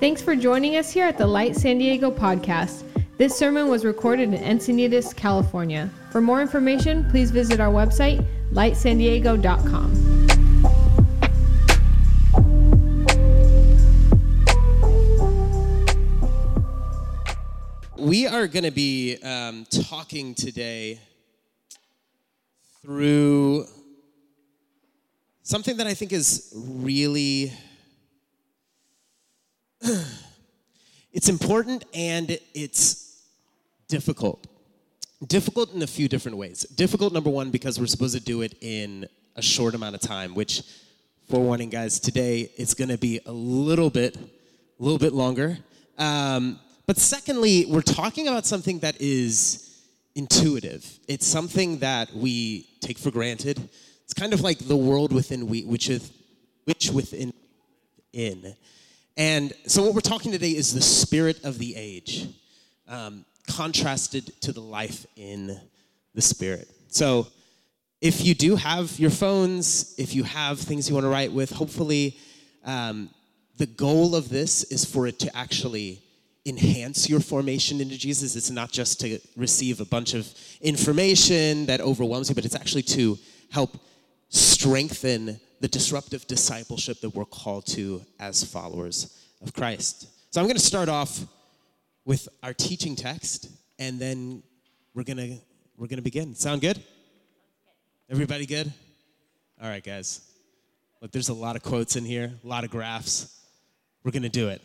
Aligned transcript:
Thanks 0.00 0.22
for 0.22 0.36
joining 0.36 0.76
us 0.76 0.92
here 0.92 1.06
at 1.06 1.18
the 1.18 1.26
Light 1.26 1.56
San 1.56 1.78
Diego 1.78 2.08
podcast. 2.08 2.84
This 3.16 3.36
sermon 3.36 3.66
was 3.66 3.84
recorded 3.84 4.32
in 4.32 4.40
Encinitas, 4.40 5.12
California. 5.12 5.90
For 6.12 6.20
more 6.20 6.40
information, 6.40 7.10
please 7.10 7.32
visit 7.32 7.58
our 7.58 7.72
website, 7.72 8.24
lightsandiego.com. 8.52 10.26
We 17.98 18.28
are 18.28 18.46
going 18.46 18.64
to 18.64 18.70
be 18.70 19.16
um, 19.24 19.66
talking 19.68 20.36
today 20.36 21.00
through 22.82 23.66
something 25.42 25.76
that 25.78 25.88
I 25.88 25.94
think 25.94 26.12
is 26.12 26.52
really 26.54 27.52
it's 31.12 31.28
important 31.28 31.84
and 31.94 32.38
it's 32.54 33.22
difficult. 33.88 34.46
Difficult 35.26 35.74
in 35.74 35.82
a 35.82 35.86
few 35.86 36.08
different 36.08 36.36
ways. 36.36 36.62
Difficult 36.62 37.12
number 37.12 37.30
1 37.30 37.50
because 37.50 37.78
we're 37.78 37.86
supposed 37.86 38.14
to 38.14 38.20
do 38.20 38.42
it 38.42 38.54
in 38.60 39.08
a 39.36 39.42
short 39.42 39.74
amount 39.74 39.94
of 39.94 40.00
time, 40.00 40.34
which 40.34 40.62
forewarning 41.28 41.70
guys, 41.70 42.00
today 42.00 42.50
it's 42.56 42.74
going 42.74 42.88
to 42.88 42.98
be 42.98 43.20
a 43.26 43.32
little 43.32 43.90
bit 43.90 44.16
a 44.16 44.82
little 44.82 44.98
bit 44.98 45.12
longer. 45.12 45.58
Um, 45.98 46.60
but 46.86 46.98
secondly, 46.98 47.66
we're 47.68 47.82
talking 47.82 48.28
about 48.28 48.46
something 48.46 48.78
that 48.78 49.00
is 49.00 49.82
intuitive. 50.14 50.98
It's 51.08 51.26
something 51.26 51.78
that 51.80 52.14
we 52.14 52.68
take 52.80 52.96
for 52.96 53.10
granted. 53.10 53.68
It's 54.04 54.14
kind 54.14 54.32
of 54.32 54.40
like 54.40 54.58
the 54.58 54.76
world 54.76 55.12
within 55.12 55.48
we, 55.48 55.64
which 55.64 55.90
is 55.90 56.12
which 56.64 56.90
within 56.90 57.32
in. 58.12 58.54
And 59.18 59.52
so, 59.66 59.82
what 59.82 59.94
we're 59.94 60.00
talking 60.00 60.30
today 60.30 60.52
is 60.52 60.72
the 60.72 60.80
spirit 60.80 61.44
of 61.44 61.58
the 61.58 61.74
age, 61.74 62.28
um, 62.86 63.24
contrasted 63.48 64.30
to 64.42 64.52
the 64.52 64.60
life 64.60 65.06
in 65.16 65.60
the 66.14 66.22
spirit. 66.22 66.68
So, 66.86 67.26
if 68.00 68.24
you 68.24 68.36
do 68.36 68.54
have 68.54 68.96
your 69.00 69.10
phones, 69.10 69.96
if 69.98 70.14
you 70.14 70.22
have 70.22 70.60
things 70.60 70.88
you 70.88 70.94
want 70.94 71.04
to 71.04 71.10
write 71.10 71.32
with, 71.32 71.50
hopefully, 71.50 72.16
um, 72.64 73.10
the 73.56 73.66
goal 73.66 74.14
of 74.14 74.28
this 74.28 74.62
is 74.62 74.84
for 74.84 75.08
it 75.08 75.18
to 75.18 75.36
actually 75.36 76.00
enhance 76.46 77.08
your 77.08 77.18
formation 77.18 77.80
into 77.80 77.98
Jesus. 77.98 78.36
It's 78.36 78.50
not 78.50 78.70
just 78.70 79.00
to 79.00 79.18
receive 79.36 79.80
a 79.80 79.84
bunch 79.84 80.14
of 80.14 80.32
information 80.60 81.66
that 81.66 81.80
overwhelms 81.80 82.28
you, 82.28 82.36
but 82.36 82.44
it's 82.44 82.54
actually 82.54 82.82
to 82.82 83.18
help 83.50 83.78
strengthen 84.28 85.40
the 85.60 85.68
disruptive 85.68 86.26
discipleship 86.26 87.00
that 87.00 87.10
we're 87.10 87.24
called 87.24 87.66
to 87.66 88.02
as 88.18 88.44
followers 88.44 89.18
of 89.42 89.52
Christ. 89.52 90.08
So 90.30 90.40
I'm 90.40 90.46
going 90.46 90.56
to 90.56 90.62
start 90.62 90.88
off 90.88 91.20
with 92.04 92.28
our 92.42 92.52
teaching 92.52 92.96
text 92.96 93.50
and 93.78 93.98
then 93.98 94.42
we're 94.94 95.04
going 95.04 95.16
to 95.16 95.36
we're 95.76 95.86
going 95.86 95.98
to 95.98 96.02
begin. 96.02 96.34
Sound 96.34 96.60
good? 96.60 96.82
Everybody 98.10 98.46
good? 98.46 98.72
All 99.62 99.68
right, 99.68 99.82
guys. 99.82 100.20
Look, 101.00 101.12
there's 101.12 101.28
a 101.28 101.34
lot 101.34 101.54
of 101.54 101.62
quotes 101.62 101.94
in 101.94 102.04
here, 102.04 102.32
a 102.42 102.46
lot 102.46 102.64
of 102.64 102.70
graphs. 102.70 103.38
We're 104.02 104.10
going 104.10 104.24
to 104.24 104.28
do 104.28 104.48
it. 104.48 104.60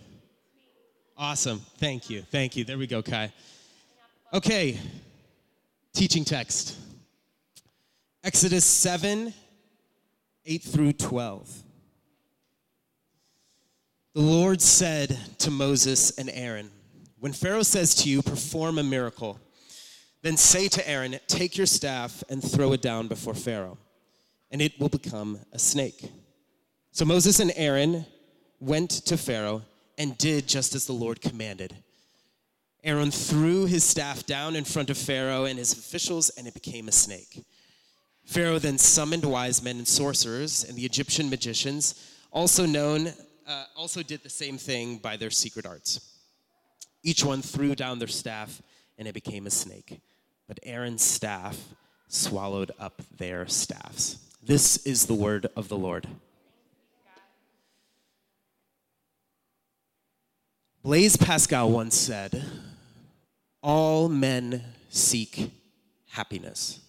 Awesome. 1.16 1.60
Thank 1.78 2.10
you. 2.10 2.24
Thank 2.24 2.56
you. 2.56 2.64
There 2.64 2.80
we 2.80 2.88
go, 2.88 3.04
Kai. 3.04 3.32
Okay. 4.34 4.80
Teaching 5.94 6.26
text 6.26 6.76
Exodus 8.24 8.66
7 8.66 9.32
8 10.46 10.62
through 10.62 10.94
12. 10.94 11.64
The 14.14 14.22
Lord 14.22 14.62
said 14.62 15.18
to 15.40 15.50
Moses 15.50 16.18
and 16.18 16.30
Aaron, 16.30 16.70
When 17.20 17.34
Pharaoh 17.34 17.64
says 17.64 17.96
to 17.96 18.10
you, 18.10 18.22
Perform 18.22 18.78
a 18.78 18.84
miracle, 18.84 19.40
then 20.22 20.38
say 20.38 20.68
to 20.68 20.88
Aaron, 20.88 21.18
Take 21.28 21.58
your 21.58 21.66
staff 21.66 22.24
and 22.30 22.44
throw 22.44 22.74
it 22.74 22.82
down 22.82 23.08
before 23.08 23.34
Pharaoh, 23.34 23.78
and 24.52 24.62
it 24.62 24.80
will 24.80 24.90
become 24.90 25.40
a 25.52 25.60
snake. 25.60 26.12
So 26.92 27.06
Moses 27.06 27.40
and 27.40 27.52
Aaron 27.56 28.06
went 28.60 28.92
to 28.92 29.18
Pharaoh 29.18 29.64
and 29.98 30.18
did 30.18 30.48
just 30.48 30.76
as 30.76 30.86
the 30.86 30.94
Lord 30.94 31.22
commanded. 31.22 31.76
Aaron 32.84 33.12
threw 33.12 33.66
his 33.66 33.84
staff 33.84 34.26
down 34.26 34.56
in 34.56 34.66
front 34.66 34.90
of 34.90 34.98
Pharaoh 34.98 35.46
and 35.46 35.58
his 35.58 35.74
officials, 35.74 36.30
and 36.32 36.48
it 36.48 36.54
became 36.54 36.88
a 36.88 36.92
snake. 36.92 37.44
Pharaoh 38.26 38.60
then 38.60 38.78
summoned 38.78 39.26
wise 39.26 39.62
men 39.62 39.78
and 39.78 39.88
sorcerers, 39.88 40.64
and 40.64 40.78
the 40.78 40.86
Egyptian 40.86 41.30
magicians, 41.30 42.12
also 42.32 42.66
known, 42.66 43.14
uh, 43.48 43.66
also 43.76 44.02
did 44.02 44.24
the 44.24 44.30
same 44.30 44.58
thing 44.58 44.98
by 44.98 45.18
their 45.18 45.30
secret 45.30 45.66
arts. 45.66 46.14
Each 47.04 47.24
one 47.24 47.42
threw 47.42 47.76
down 47.76 48.00
their 48.00 48.08
staff, 48.08 48.62
and 48.98 49.08
it 49.08 49.14
became 49.14 49.46
a 49.46 49.52
snake. 49.52 50.00
But 50.48 50.60
Aaron's 50.64 51.04
staff 51.04 51.58
swallowed 52.08 52.72
up 52.80 53.02
their 53.18 53.48
staffs. 53.48 54.20
This 54.42 54.78
is 54.86 55.06
the 55.06 55.14
word 55.14 55.48
of 55.56 55.68
the 55.68 55.78
Lord. 55.78 56.08
Blaise 60.84 61.16
Pascal 61.16 61.70
once 61.70 61.96
said, 61.96 62.44
All 63.62 64.10
men 64.10 64.64
seek 64.90 65.50
happiness. 66.10 66.83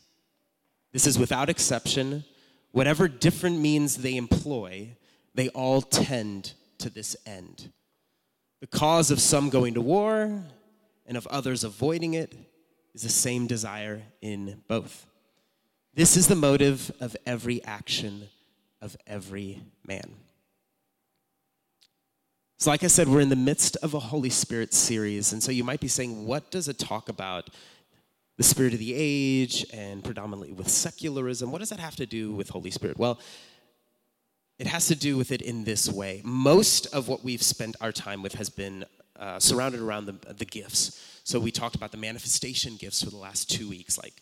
This 0.94 1.09
is 1.09 1.19
without 1.19 1.50
exception. 1.50 2.25
Whatever 2.71 3.09
different 3.09 3.59
means 3.59 3.97
they 3.97 4.16
employ, 4.16 4.97
they 5.34 5.49
all 5.49 5.82
tend 5.82 6.55
to 6.78 6.88
this 6.88 7.16
end. 7.27 7.72
The 8.60 8.69
cause 8.69 9.10
of 9.10 9.21
some 9.21 9.50
going 9.50 9.75
to 9.75 9.81
war 9.81 10.44
and 11.05 11.16
of 11.16 11.27
others 11.27 11.65
avoiding 11.65 12.15
it 12.15 12.32
is 12.94 13.03
the 13.03 13.09
same 13.09 13.49
desire 13.49 14.03
in 14.22 14.62
both. 14.69 15.05
This 15.94 16.16
is 16.16 16.28
the 16.28 16.37
motive 16.37 16.93
of 17.00 17.16
every 17.26 17.62
action 17.65 18.28
of 18.81 18.97
every 19.05 19.62
man. 19.84 20.15
So, 22.59 22.71
like 22.71 22.84
I 22.84 22.87
said, 22.87 23.09
we're 23.09 23.21
in 23.21 23.31
the 23.31 23.37
midst 23.37 23.76
of 23.78 23.94
a 23.94 23.99
Holy 23.99 24.31
Spirit 24.31 24.72
series. 24.72 25.32
And 25.32 25.43
so 25.43 25.50
you 25.50 25.65
might 25.65 25.81
be 25.81 25.88
saying, 25.88 26.25
what 26.25 26.53
does 26.53 26.69
it 26.69 26.78
talk 26.78 27.09
about? 27.09 27.50
The 28.37 28.43
spirit 28.43 28.72
of 28.72 28.81
the 28.81 28.95
age 28.95 29.65
and 29.72 30.03
predominantly 30.03 30.53
with 30.53 30.69
secularism. 30.69 31.53
What 31.53 31.61
does 31.61 31.71
that 31.71 31.78
have 31.78 31.97
to 31.97 32.06
do 32.06 32.33
with 32.33 32.49
Holy 32.49 32.71
Spirit? 32.71 32.99
Well, 32.99 33.21
it 34.59 34.67
has 34.67 34.87
to 34.89 34.95
do 34.95 35.17
with 35.17 35.33
it 35.33 35.43
in 35.43 35.65
this 35.65 35.91
way. 35.91 36.21
Most 36.25 36.87
of 36.94 37.09
what 37.09 37.25
we've 37.25 37.43
spent 37.43 37.77
our 37.81 37.93
time 37.93 38.23
with 38.23 38.34
has 38.34 38.50
been 38.50 38.84
uh, 39.19 39.39
surrounded 39.39 39.81
around 39.81 40.06
the, 40.06 40.34
the 40.34 40.44
gifts. 40.44 41.21
So 41.25 41.39
we 41.39 41.50
talked 41.50 41.75
about 41.75 41.93
the 41.93 41.97
manifestation 41.97 42.77
gifts 42.77 43.03
for 43.03 43.11
the 43.11 43.17
last 43.17 43.50
two 43.50 43.69
weeks, 43.69 43.99
like 43.99 44.15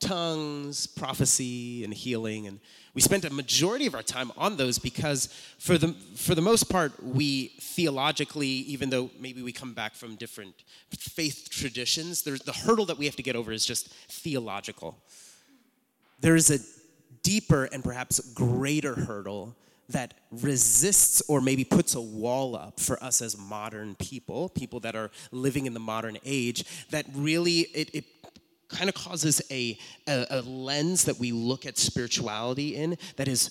tongues, 0.00 0.86
prophecy, 0.86 1.84
and 1.84 1.92
healing. 1.92 2.46
And 2.46 2.60
we 2.94 3.00
spent 3.00 3.24
a 3.24 3.30
majority 3.30 3.86
of 3.86 3.94
our 3.94 4.02
time 4.02 4.32
on 4.36 4.56
those 4.56 4.78
because, 4.78 5.26
for 5.58 5.78
the, 5.78 5.94
for 6.14 6.34
the 6.34 6.42
most 6.42 6.64
part, 6.64 6.92
we 7.02 7.48
theologically, 7.60 8.48
even 8.48 8.90
though 8.90 9.10
maybe 9.20 9.42
we 9.42 9.52
come 9.52 9.74
back 9.74 9.94
from 9.94 10.16
different 10.16 10.54
faith 10.98 11.48
traditions, 11.50 12.22
there's, 12.22 12.40
the 12.40 12.52
hurdle 12.52 12.86
that 12.86 12.98
we 12.98 13.04
have 13.04 13.16
to 13.16 13.22
get 13.22 13.36
over 13.36 13.52
is 13.52 13.64
just 13.66 13.88
theological. 14.08 14.96
There 16.20 16.36
is 16.36 16.50
a 16.50 16.58
deeper 17.22 17.64
and 17.64 17.84
perhaps 17.84 18.20
greater 18.32 18.94
hurdle 18.94 19.54
that 19.90 20.14
resists 20.30 21.22
or 21.28 21.40
maybe 21.40 21.64
puts 21.64 21.94
a 21.94 22.00
wall 22.00 22.54
up 22.54 22.78
for 22.78 23.02
us 23.02 23.22
as 23.22 23.38
modern 23.38 23.94
people, 23.94 24.48
people 24.50 24.80
that 24.80 24.94
are 24.94 25.10
living 25.32 25.66
in 25.66 25.72
the 25.72 25.80
modern 25.80 26.18
age, 26.24 26.64
that 26.90 27.06
really 27.14 27.60
it, 27.72 27.94
it 27.94 28.04
kind 28.68 28.88
of 28.88 28.94
causes 28.94 29.42
a, 29.50 29.78
a, 30.06 30.26
a 30.30 30.40
lens 30.42 31.04
that 31.04 31.18
we 31.18 31.32
look 31.32 31.66
at 31.66 31.78
spirituality 31.78 32.76
in 32.76 32.96
that 33.16 33.28
is 33.28 33.50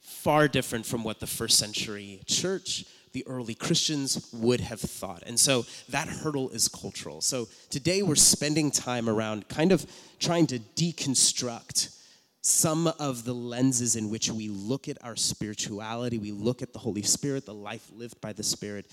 far 0.00 0.48
different 0.48 0.84
from 0.84 1.04
what 1.04 1.20
the 1.20 1.26
first 1.26 1.58
century 1.58 2.20
church 2.26 2.84
the 3.12 3.26
early 3.26 3.54
Christians 3.54 4.28
would 4.32 4.60
have 4.60 4.80
thought. 4.80 5.22
And 5.26 5.38
so 5.38 5.66
that 5.88 6.08
hurdle 6.08 6.50
is 6.50 6.68
cultural. 6.68 7.20
So 7.20 7.48
today 7.68 8.02
we're 8.02 8.14
spending 8.14 8.70
time 8.70 9.08
around 9.08 9.48
kind 9.48 9.72
of 9.72 9.84
trying 10.18 10.46
to 10.48 10.58
deconstruct 10.76 11.96
some 12.42 12.86
of 12.98 13.24
the 13.24 13.34
lenses 13.34 13.96
in 13.96 14.10
which 14.10 14.30
we 14.30 14.48
look 14.48 14.88
at 14.88 14.96
our 15.04 15.16
spirituality, 15.16 16.18
we 16.18 16.32
look 16.32 16.62
at 16.62 16.72
the 16.72 16.78
Holy 16.78 17.02
Spirit, 17.02 17.44
the 17.44 17.54
life 17.54 17.90
lived 17.94 18.20
by 18.20 18.32
the 18.32 18.42
Spirit, 18.42 18.86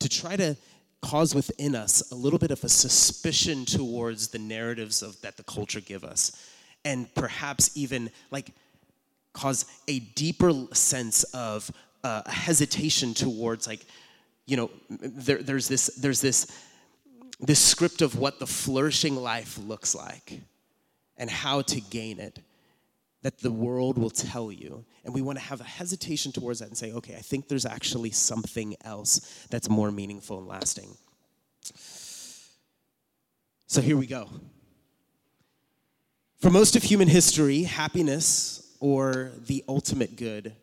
to 0.00 0.08
try 0.08 0.34
to 0.36 0.56
cause 1.00 1.34
within 1.34 1.74
us 1.74 2.10
a 2.10 2.14
little 2.14 2.38
bit 2.38 2.50
of 2.50 2.62
a 2.64 2.68
suspicion 2.68 3.64
towards 3.64 4.28
the 4.28 4.38
narratives 4.38 5.02
of 5.02 5.20
that 5.22 5.36
the 5.36 5.42
culture 5.44 5.80
give 5.80 6.04
us. 6.04 6.32
And 6.84 7.12
perhaps 7.14 7.70
even 7.76 8.10
like 8.30 8.52
cause 9.32 9.66
a 9.86 10.00
deeper 10.00 10.52
sense 10.72 11.22
of 11.24 11.70
uh, 12.02 12.22
a 12.26 12.30
hesitation 12.30 13.14
towards 13.14 13.66
like 13.66 13.84
you 14.46 14.56
know 14.56 14.70
there, 14.88 15.42
there's 15.42 15.68
this 15.68 15.86
there's 15.96 16.20
this 16.20 16.46
this 17.40 17.60
script 17.60 18.02
of 18.02 18.18
what 18.18 18.38
the 18.38 18.46
flourishing 18.46 19.14
life 19.14 19.58
looks 19.58 19.94
like 19.94 20.40
and 21.16 21.30
how 21.30 21.62
to 21.62 21.80
gain 21.80 22.18
it 22.18 22.40
that 23.22 23.38
the 23.38 23.50
world 23.50 23.98
will 23.98 24.10
tell 24.10 24.52
you. 24.52 24.84
And 25.04 25.12
we 25.12 25.22
want 25.22 25.38
to 25.38 25.44
have 25.44 25.60
a 25.60 25.64
hesitation 25.64 26.32
towards 26.32 26.60
that 26.60 26.68
and 26.68 26.76
say, 26.76 26.92
okay, 26.92 27.14
I 27.14 27.20
think 27.20 27.48
there's 27.48 27.66
actually 27.66 28.10
something 28.10 28.76
else 28.84 29.46
that's 29.50 29.68
more 29.68 29.90
meaningful 29.90 30.38
and 30.38 30.46
lasting. 30.46 30.96
So 33.66 33.80
here 33.80 33.96
we 33.96 34.06
go. 34.06 34.28
For 36.38 36.50
most 36.50 36.76
of 36.76 36.84
human 36.84 37.08
history, 37.08 37.64
happiness 37.64 38.76
or 38.80 39.32
the 39.46 39.64
ultimate 39.68 40.16
good 40.16 40.54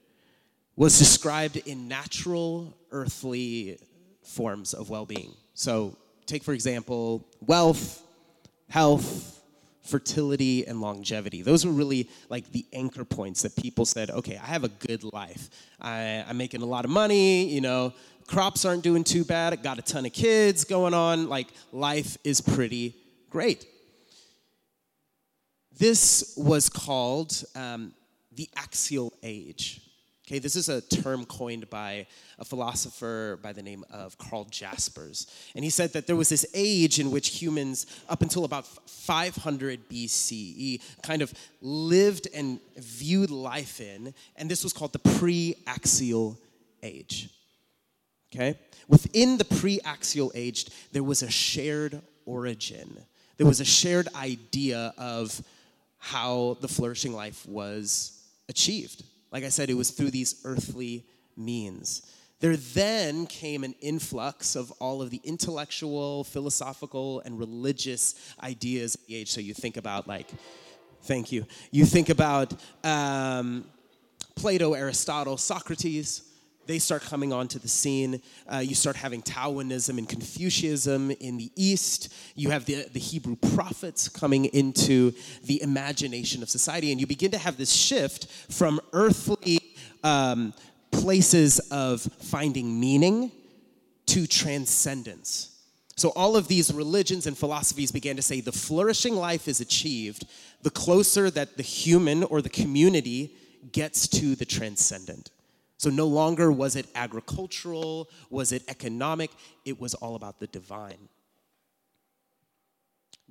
was 0.78 0.98
described 0.98 1.58
in 1.58 1.88
natural 1.88 2.78
earthly 2.92 3.78
forms 4.24 4.74
of 4.74 4.90
well 4.90 5.06
being. 5.06 5.34
So, 5.54 5.98
take 6.26 6.44
for 6.44 6.54
example, 6.54 7.28
wealth, 7.42 8.02
health, 8.70 9.42
fertility, 9.86 10.66
and 10.66 10.82
longevity. 10.82 11.42
Those 11.42 11.66
were 11.66 11.72
really 11.72 12.10
like 12.30 12.52
the 12.52 12.66
anchor 12.74 13.06
points 13.06 13.42
that 13.44 13.56
people 13.56 13.86
said, 13.86 14.10
okay, 14.10 14.38
I 14.38 14.48
have 14.48 14.64
a 14.64 14.70
good 14.70 15.04
life. 15.04 15.50
I, 15.80 16.00
am 16.28 16.38
making 16.38 16.62
a 16.62 16.66
lot 16.66 16.86
of 16.86 16.92
money, 16.92 17.48
you 17.48 17.62
know, 17.62 17.94
crops 18.28 18.66
aren't 18.66 18.84
doing 18.84 19.04
too 19.04 19.24
bad, 19.24 19.54
I 19.54 19.58
got 19.58 19.78
a 19.78 19.82
ton 19.82 20.06
of 20.06 20.14
kids 20.14 20.64
going 20.64 20.94
on, 20.94 21.30
like 21.30 21.48
life 21.72 22.18
is 22.24 22.42
pretty 22.42 22.96
great. 23.30 23.66
This 25.78 26.34
was 26.38 26.70
called 26.70 27.44
um, 27.56 27.94
the 28.32 28.50
axial 28.56 29.14
age. 29.22 29.82
Okay, 30.28 30.40
this 30.40 30.56
is 30.56 30.70
a 30.70 30.82
term 30.82 31.24
coined 31.26 31.70
by 31.70 32.08
a 32.40 32.46
philosopher 32.46 33.38
by 33.44 33.54
the 33.54 33.62
name 33.62 33.86
of 33.92 34.18
Karl 34.18 34.46
Jaspers. 34.46 35.28
And 35.54 35.64
he 35.64 35.70
said 35.70 35.94
that 35.94 36.08
there 36.08 36.16
was 36.16 36.30
this 36.30 36.48
age 36.56 37.00
in 37.00 37.12
which 37.12 37.30
humans, 37.30 37.86
up 38.10 38.24
until 38.24 38.44
about 38.44 38.66
500 38.66 39.88
BCE, 39.88 40.82
kind 41.04 41.22
of 41.22 41.32
lived 41.62 42.28
and 42.34 42.60
viewed 42.76 43.30
life 43.30 43.80
in, 43.80 44.16
and 44.36 44.50
this 44.50 44.64
was 44.64 44.74
called 44.74 44.94
the 44.94 45.00
pre 45.00 45.58
axial 45.68 46.40
age. 46.82 47.30
Okay? 48.34 48.58
Within 48.88 49.38
the 49.38 49.46
pre 49.46 49.80
axial 49.86 50.32
age, 50.34 50.66
there 50.92 51.04
was 51.04 51.22
a 51.22 51.30
shared 51.30 52.02
origin, 52.26 52.98
there 53.38 53.46
was 53.46 53.60
a 53.60 53.66
shared 53.66 54.08
idea 54.16 54.92
of 54.98 55.40
how 56.00 56.58
the 56.62 56.68
flourishing 56.68 57.14
life 57.14 57.46
was 57.48 58.24
achieved. 58.50 59.04
Like 59.36 59.44
I 59.44 59.50
said, 59.50 59.70
it 59.70 59.74
was 59.74 59.92
through 59.92 60.12
these 60.12 60.40
earthly 60.46 61.04
means. 61.36 62.04
There 62.40 62.56
then 62.56 63.28
came 63.28 63.66
an 63.66 63.76
influx 63.82 64.56
of 64.56 64.72
all 64.80 65.02
of 65.02 65.10
the 65.10 65.20
intellectual, 65.26 66.24
philosophical, 66.24 67.20
and 67.26 67.38
religious 67.38 68.16
ideas 68.42 68.96
of 68.96 69.06
the 69.08 69.18
age. 69.18 69.30
So 69.30 69.42
you 69.42 69.54
think 69.54 69.76
about, 69.76 70.08
like, 70.08 70.30
thank 71.02 71.34
you. 71.34 71.46
You 71.70 71.84
think 71.84 72.08
about 72.08 72.54
um, 72.86 73.66
Plato, 74.36 74.74
Aristotle, 74.74 75.36
Socrates 75.36 76.22
they 76.68 76.80
start 76.80 77.02
coming 77.04 77.32
onto 77.32 77.60
the 77.60 77.68
scene. 77.68 78.22
Uh, 78.52 78.58
you 78.58 78.76
start 78.76 78.96
having 78.96 79.22
Taoism 79.22 79.98
and 79.98 80.08
Confucianism 80.08 81.12
in 81.12 81.38
the 81.38 81.52
East. 81.56 82.14
You 82.36 82.50
have 82.50 82.66
the, 82.66 82.88
the 82.92 83.00
Hebrew 83.00 83.36
prophets 83.36 84.10
coming 84.10 84.46
into 84.46 85.14
the 85.44 85.62
imagination 85.62 86.42
of 86.44 86.50
society. 86.50 86.92
And 86.92 87.00
you 87.00 87.08
begin 87.08 87.32
to 87.32 87.38
have 87.38 87.58
this 87.58 87.72
shift 87.72 88.28
from 88.52 88.80
earthly 88.94 89.60
um, 90.04 90.54
places 90.92 91.60
of 91.72 92.02
finding 92.02 92.80
meaning 92.80 93.32
to 94.08 94.28
transcendence. 94.28 95.52
So, 95.98 96.10
all 96.10 96.36
of 96.36 96.48
these 96.48 96.74
religions 96.74 97.26
and 97.26 97.38
philosophies 97.38 97.92
began 97.92 98.18
to 98.18 98.22
say 98.22 98.42
the 98.42 98.52
flourishing 98.52 99.16
life 99.16 99.48
is 99.48 99.62
achieved 99.62 100.28
the 100.62 100.70
closer 100.70 101.30
that 101.32 101.58
the 101.58 101.64
human 101.64 102.24
or 102.24 102.42
the 102.42 102.50
community 102.50 103.32
gets 103.72 104.08
to 104.08 104.36
the 104.36 104.46
transcendent. 104.46 105.32
So 105.78 105.90
no 105.90 106.08
longer 106.08 106.52
was 106.52 106.76
it 106.76 106.88
agricultural, 106.96 108.10
was 108.30 108.52
it 108.52 108.64
economic, 108.68 109.32
it 109.66 109.80
was 109.80 109.94
all 109.94 110.16
about 110.16 110.40
the 110.40 110.48
divine. 110.48 111.10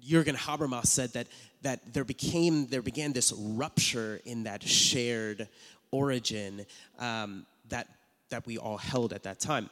Jürgen 0.06 0.37
Habermas 0.37 0.87
said 0.87 1.12
that, 1.14 1.29
that 1.62 1.94
there 1.94 2.05
became 2.05 2.67
there 2.67 2.82
began 2.82 3.12
this 3.12 3.32
rupture 3.32 4.20
in 4.26 4.44
that 4.44 4.62
shared 4.62 5.49
origin 5.91 6.67
um, 6.99 7.46
that, 7.69 7.88
that 8.29 8.47
we 8.47 8.58
all 8.58 8.76
held 8.76 9.12
at 9.12 9.23
that 9.23 9.40
time. 9.40 9.70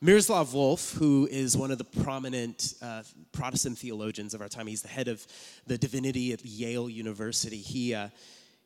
Miroslav 0.00 0.48
Volf, 0.48 0.94
who 0.96 1.26
is 1.30 1.56
one 1.56 1.70
of 1.70 1.78
the 1.78 1.84
prominent 1.84 2.74
uh, 2.82 3.02
Protestant 3.32 3.78
theologians 3.78 4.34
of 4.34 4.40
our 4.42 4.48
time, 4.48 4.66
he's 4.66 4.82
the 4.82 4.88
head 4.88 5.08
of 5.08 5.26
the 5.66 5.78
divinity 5.78 6.32
at 6.32 6.44
Yale 6.44 6.90
University. 6.90 7.56
He, 7.56 7.94
uh, 7.94 8.08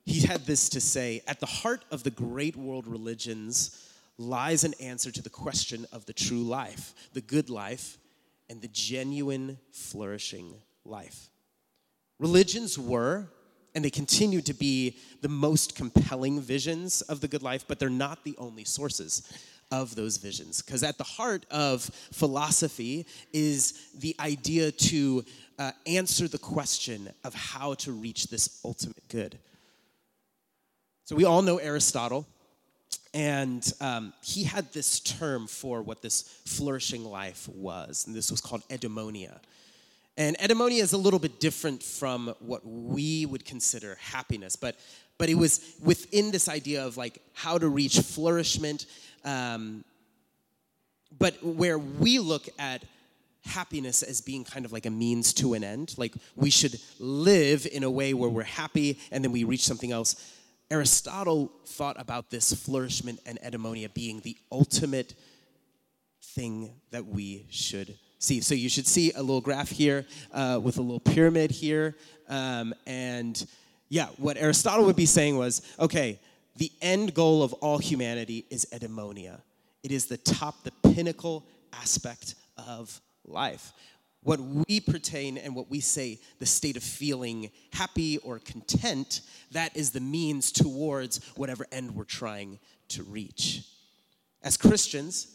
he 0.08 0.26
had 0.26 0.46
this 0.46 0.68
to 0.70 0.80
say 0.80 1.22
At 1.26 1.40
the 1.40 1.46
heart 1.46 1.84
of 1.90 2.02
the 2.02 2.10
great 2.10 2.56
world 2.56 2.86
religions 2.86 3.92
lies 4.16 4.64
an 4.64 4.74
answer 4.80 5.10
to 5.10 5.22
the 5.22 5.30
question 5.30 5.86
of 5.92 6.06
the 6.06 6.12
true 6.12 6.42
life, 6.42 6.94
the 7.12 7.20
good 7.20 7.50
life, 7.50 7.98
and 8.50 8.60
the 8.60 8.68
genuine, 8.68 9.58
flourishing 9.70 10.54
life. 10.84 11.28
Religions 12.18 12.78
were, 12.78 13.28
and 13.74 13.84
they 13.84 13.90
continue 13.90 14.40
to 14.40 14.54
be, 14.54 14.96
the 15.20 15.28
most 15.28 15.76
compelling 15.76 16.40
visions 16.40 17.02
of 17.02 17.20
the 17.20 17.28
good 17.28 17.42
life, 17.42 17.64
but 17.68 17.78
they're 17.78 17.90
not 17.90 18.24
the 18.24 18.34
only 18.38 18.64
sources 18.64 19.30
of 19.70 19.94
those 19.94 20.16
visions. 20.16 20.62
Because 20.62 20.82
at 20.82 20.98
the 20.98 21.04
heart 21.04 21.44
of 21.50 21.82
philosophy 22.12 23.06
is 23.32 23.90
the 23.98 24.16
idea 24.18 24.72
to 24.72 25.24
uh, 25.58 25.72
answer 25.86 26.26
the 26.26 26.38
question 26.38 27.10
of 27.24 27.34
how 27.34 27.74
to 27.74 27.92
reach 27.92 28.28
this 28.28 28.60
ultimate 28.64 29.06
good. 29.08 29.38
So 31.08 31.16
we 31.16 31.24
all 31.24 31.40
know 31.40 31.56
Aristotle, 31.56 32.26
and 33.14 33.66
um, 33.80 34.12
he 34.22 34.44
had 34.44 34.70
this 34.74 35.00
term 35.00 35.46
for 35.46 35.80
what 35.80 36.02
this 36.02 36.20
flourishing 36.44 37.02
life 37.02 37.48
was, 37.48 38.06
and 38.06 38.14
this 38.14 38.30
was 38.30 38.42
called 38.42 38.60
eudaimonia. 38.68 39.38
And 40.18 40.36
eudaimonia 40.36 40.82
is 40.82 40.92
a 40.92 40.98
little 40.98 41.18
bit 41.18 41.40
different 41.40 41.82
from 41.82 42.34
what 42.40 42.60
we 42.66 43.24
would 43.24 43.46
consider 43.46 43.96
happiness, 43.98 44.54
but 44.54 44.76
but 45.16 45.30
it 45.30 45.34
was 45.36 45.76
within 45.82 46.30
this 46.30 46.46
idea 46.46 46.84
of 46.84 46.98
like 46.98 47.22
how 47.32 47.56
to 47.56 47.70
reach 47.70 48.00
flourishment, 48.00 48.84
um, 49.24 49.84
but 51.18 51.42
where 51.42 51.78
we 51.78 52.18
look 52.18 52.50
at 52.58 52.84
happiness 53.46 54.02
as 54.02 54.20
being 54.20 54.44
kind 54.44 54.66
of 54.66 54.72
like 54.72 54.84
a 54.84 54.90
means 54.90 55.32
to 55.32 55.54
an 55.54 55.64
end. 55.64 55.94
Like 55.96 56.12
we 56.36 56.50
should 56.50 56.78
live 56.98 57.66
in 57.72 57.82
a 57.82 57.90
way 57.90 58.12
where 58.12 58.28
we're 58.28 58.42
happy 58.42 58.98
and 59.10 59.24
then 59.24 59.32
we 59.32 59.44
reach 59.44 59.64
something 59.64 59.90
else. 59.90 60.34
Aristotle 60.70 61.50
thought 61.64 61.98
about 61.98 62.30
this 62.30 62.52
flourishment 62.52 63.20
and 63.24 63.38
eudaimonia 63.40 63.92
being 63.94 64.20
the 64.20 64.36
ultimate 64.52 65.14
thing 66.22 66.70
that 66.90 67.06
we 67.06 67.46
should 67.50 67.96
see. 68.18 68.40
So 68.40 68.54
you 68.54 68.68
should 68.68 68.86
see 68.86 69.12
a 69.12 69.20
little 69.20 69.40
graph 69.40 69.70
here 69.70 70.04
uh, 70.32 70.60
with 70.62 70.78
a 70.78 70.82
little 70.82 71.00
pyramid 71.00 71.50
here. 71.50 71.96
Um, 72.28 72.74
and 72.86 73.46
yeah, 73.88 74.08
what 74.18 74.36
Aristotle 74.36 74.84
would 74.84 74.96
be 74.96 75.06
saying 75.06 75.38
was 75.38 75.62
okay, 75.78 76.20
the 76.56 76.70
end 76.82 77.14
goal 77.14 77.42
of 77.42 77.52
all 77.54 77.78
humanity 77.78 78.44
is 78.50 78.66
eudaimonia, 78.72 79.40
it 79.82 79.92
is 79.92 80.06
the 80.06 80.18
top, 80.18 80.64
the 80.64 80.72
pinnacle 80.92 81.46
aspect 81.72 82.34
of 82.56 83.00
life 83.24 83.72
what 84.28 84.40
we 84.40 84.78
pertain 84.78 85.38
and 85.38 85.56
what 85.56 85.70
we 85.70 85.80
say 85.80 86.20
the 86.38 86.44
state 86.44 86.76
of 86.76 86.82
feeling 86.82 87.50
happy 87.72 88.18
or 88.18 88.38
content, 88.38 89.22
that 89.52 89.74
is 89.74 89.90
the 89.90 90.00
means 90.00 90.52
towards 90.52 91.24
whatever 91.34 91.66
end 91.72 91.94
we're 91.94 92.04
trying 92.04 92.58
to 92.88 93.02
reach. 93.04 93.62
As 94.42 94.58
Christians, 94.58 95.34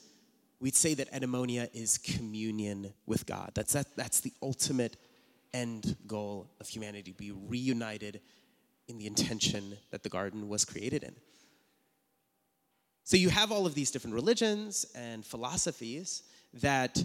we'd 0.59 0.75
say 0.75 0.93
that 0.93 1.11
eudaimonia 1.11 1.69
is 1.73 1.97
communion 1.97 2.93
with 3.07 3.25
God. 3.25 3.49
That's, 3.55 3.73
that, 3.73 3.87
that's 3.95 4.19
the 4.19 4.31
ultimate 4.43 4.95
end 5.55 5.97
goal 6.05 6.51
of 6.61 6.67
humanity, 6.67 7.15
be 7.17 7.31
reunited 7.31 8.21
in 8.87 8.99
the 8.99 9.07
intention 9.07 9.75
that 9.89 10.03
the 10.03 10.09
garden 10.09 10.47
was 10.47 10.65
created 10.65 11.01
in. 11.01 11.15
So 13.05 13.17
you 13.17 13.29
have 13.29 13.51
all 13.51 13.65
of 13.65 13.73
these 13.73 13.89
different 13.89 14.13
religions 14.13 14.85
and 14.93 15.25
philosophies 15.25 16.21
that 16.61 17.03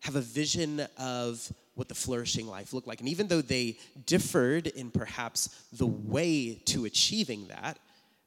have 0.00 0.16
a 0.16 0.20
vision 0.20 0.86
of 0.98 1.52
what 1.74 1.88
the 1.88 1.94
flourishing 1.94 2.46
life 2.46 2.72
looked 2.72 2.86
like. 2.86 3.00
And 3.00 3.08
even 3.08 3.28
though 3.28 3.42
they 3.42 3.78
differed 4.06 4.66
in 4.68 4.90
perhaps 4.90 5.48
the 5.72 5.86
way 5.86 6.54
to 6.66 6.86
achieving 6.86 7.48
that, 7.48 7.78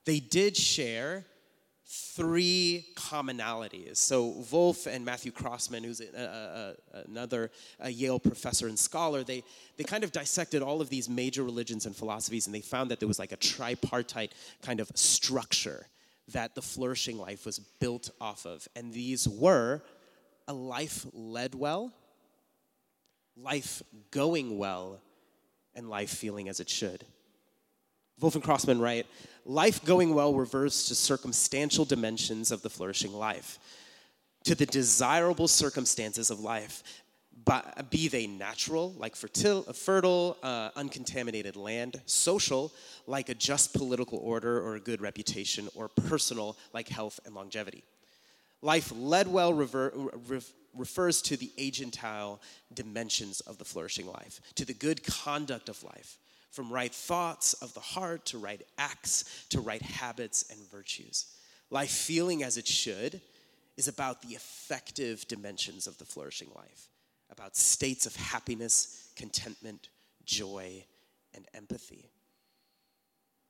they 0.06 0.20
did 0.20 0.56
share 0.56 1.26
three 1.92 2.86
commonalities. 2.96 3.98
So 3.98 4.34
Volf 4.34 4.86
and 4.86 5.04
Matthew 5.04 5.32
Croasmun, 5.32 5.84
who's 5.84 6.02
a, 6.02 6.76
a, 6.94 7.00
another 7.10 7.50
Yale 7.84 8.20
professor 8.20 8.68
and 8.68 8.78
scholar, 8.78 9.24
they, 9.24 9.44
they 9.78 9.84
kind 9.84 10.04
of 10.04 10.12
dissected 10.12 10.62
all 10.62 10.82
of 10.82 10.90
these 10.90 11.10
major 11.10 11.44
religions 11.44 11.88
and 11.88 11.96
philosophies, 11.96 12.46
and 12.46 12.54
they 12.54 12.62
found 12.62 12.92
that 12.92 13.00
there 13.00 13.08
was 13.08 13.18
like 13.18 13.32
a 13.32 13.38
tripartite 13.38 14.34
kind 14.62 14.80
of 14.80 14.92
structure 14.94 15.88
that 16.28 16.54
the 16.54 16.62
flourishing 16.62 17.18
life 17.18 17.44
was 17.44 17.58
built 17.58 18.12
off 18.22 18.46
of. 18.46 18.68
And 18.76 18.94
these 18.94 19.28
were 19.28 19.82
a 20.50 20.54
life 20.54 21.06
led 21.14 21.54
well, 21.54 21.94
life 23.38 23.84
going 24.10 24.58
well, 24.58 25.00
and 25.76 25.90
life 25.90 26.10
feeling 26.10 26.50
as 26.50 26.60
it 26.60 26.68
should. 26.68 27.06
Volf 28.20 28.34
and 28.34 28.44
Croasmun 28.44 28.82
write 28.82 29.06
Life 29.46 29.86
going 29.86 30.14
well 30.14 30.34
refers 30.34 30.86
to 30.88 30.96
circumstantial 30.96 31.86
dimensions 31.86 32.52
of 32.52 32.64
the 32.64 32.70
flourishing 32.70 33.14
life, 33.14 33.60
to 34.44 34.56
the 34.56 34.66
desirable 34.66 35.48
circumstances 35.48 36.32
of 36.32 36.40
life, 36.40 36.84
be 37.92 38.08
they 38.08 38.26
natural, 38.26 38.94
like 38.98 39.16
fertile, 39.16 39.62
fertile 39.74 40.36
uh, 40.42 40.70
uncontaminated 40.76 41.56
land, 41.56 42.02
social, 42.06 42.74
like 43.06 43.30
a 43.30 43.36
just 43.36 43.74
political 43.74 44.18
order 44.18 44.60
or 44.60 44.76
a 44.76 44.80
good 44.80 45.00
reputation, 45.00 45.70
or 45.76 45.88
personal, 45.88 46.58
like 46.74 46.90
health 46.90 47.20
and 47.26 47.36
longevity. 47.36 47.84
Life 48.62 48.92
led 48.96 49.28
well 49.28 49.54
rever- 49.54 49.94
re- 50.28 50.42
refers 50.74 51.22
to 51.24 51.38
the 51.38 51.52
agential 51.58 52.40
dimensions 52.74 53.40
of 53.42 53.58
the 53.58 53.66
flourishing 53.66 54.08
life, 54.08 54.42
to 54.56 54.66
the 54.66 54.74
good 54.74 55.04
conduct 55.04 55.70
of 55.70 55.84
life, 55.84 56.18
from 56.52 56.72
right 56.72 56.94
thoughts 56.94 57.54
of 57.54 57.74
the 57.74 57.80
heart 57.80 58.26
to 58.28 58.38
right 58.38 58.62
acts 58.78 59.46
to 59.50 59.62
right 59.62 59.82
habits 59.82 60.46
and 60.50 60.60
virtues. 60.70 61.26
Life 61.70 61.92
feeling 61.92 62.44
as 62.44 62.58
it 62.58 62.68
should 62.68 63.22
is 63.78 63.88
about 63.88 64.22
the 64.22 64.36
effective 64.36 65.28
dimensions 65.28 65.88
of 65.88 65.98
the 65.98 66.06
flourishing 66.06 66.50
life, 66.56 66.90
about 67.32 67.56
states 67.56 68.06
of 68.06 68.16
happiness, 68.16 69.10
contentment, 69.16 69.90
joy, 70.26 70.84
and 71.34 71.46
empathy. 71.54 72.10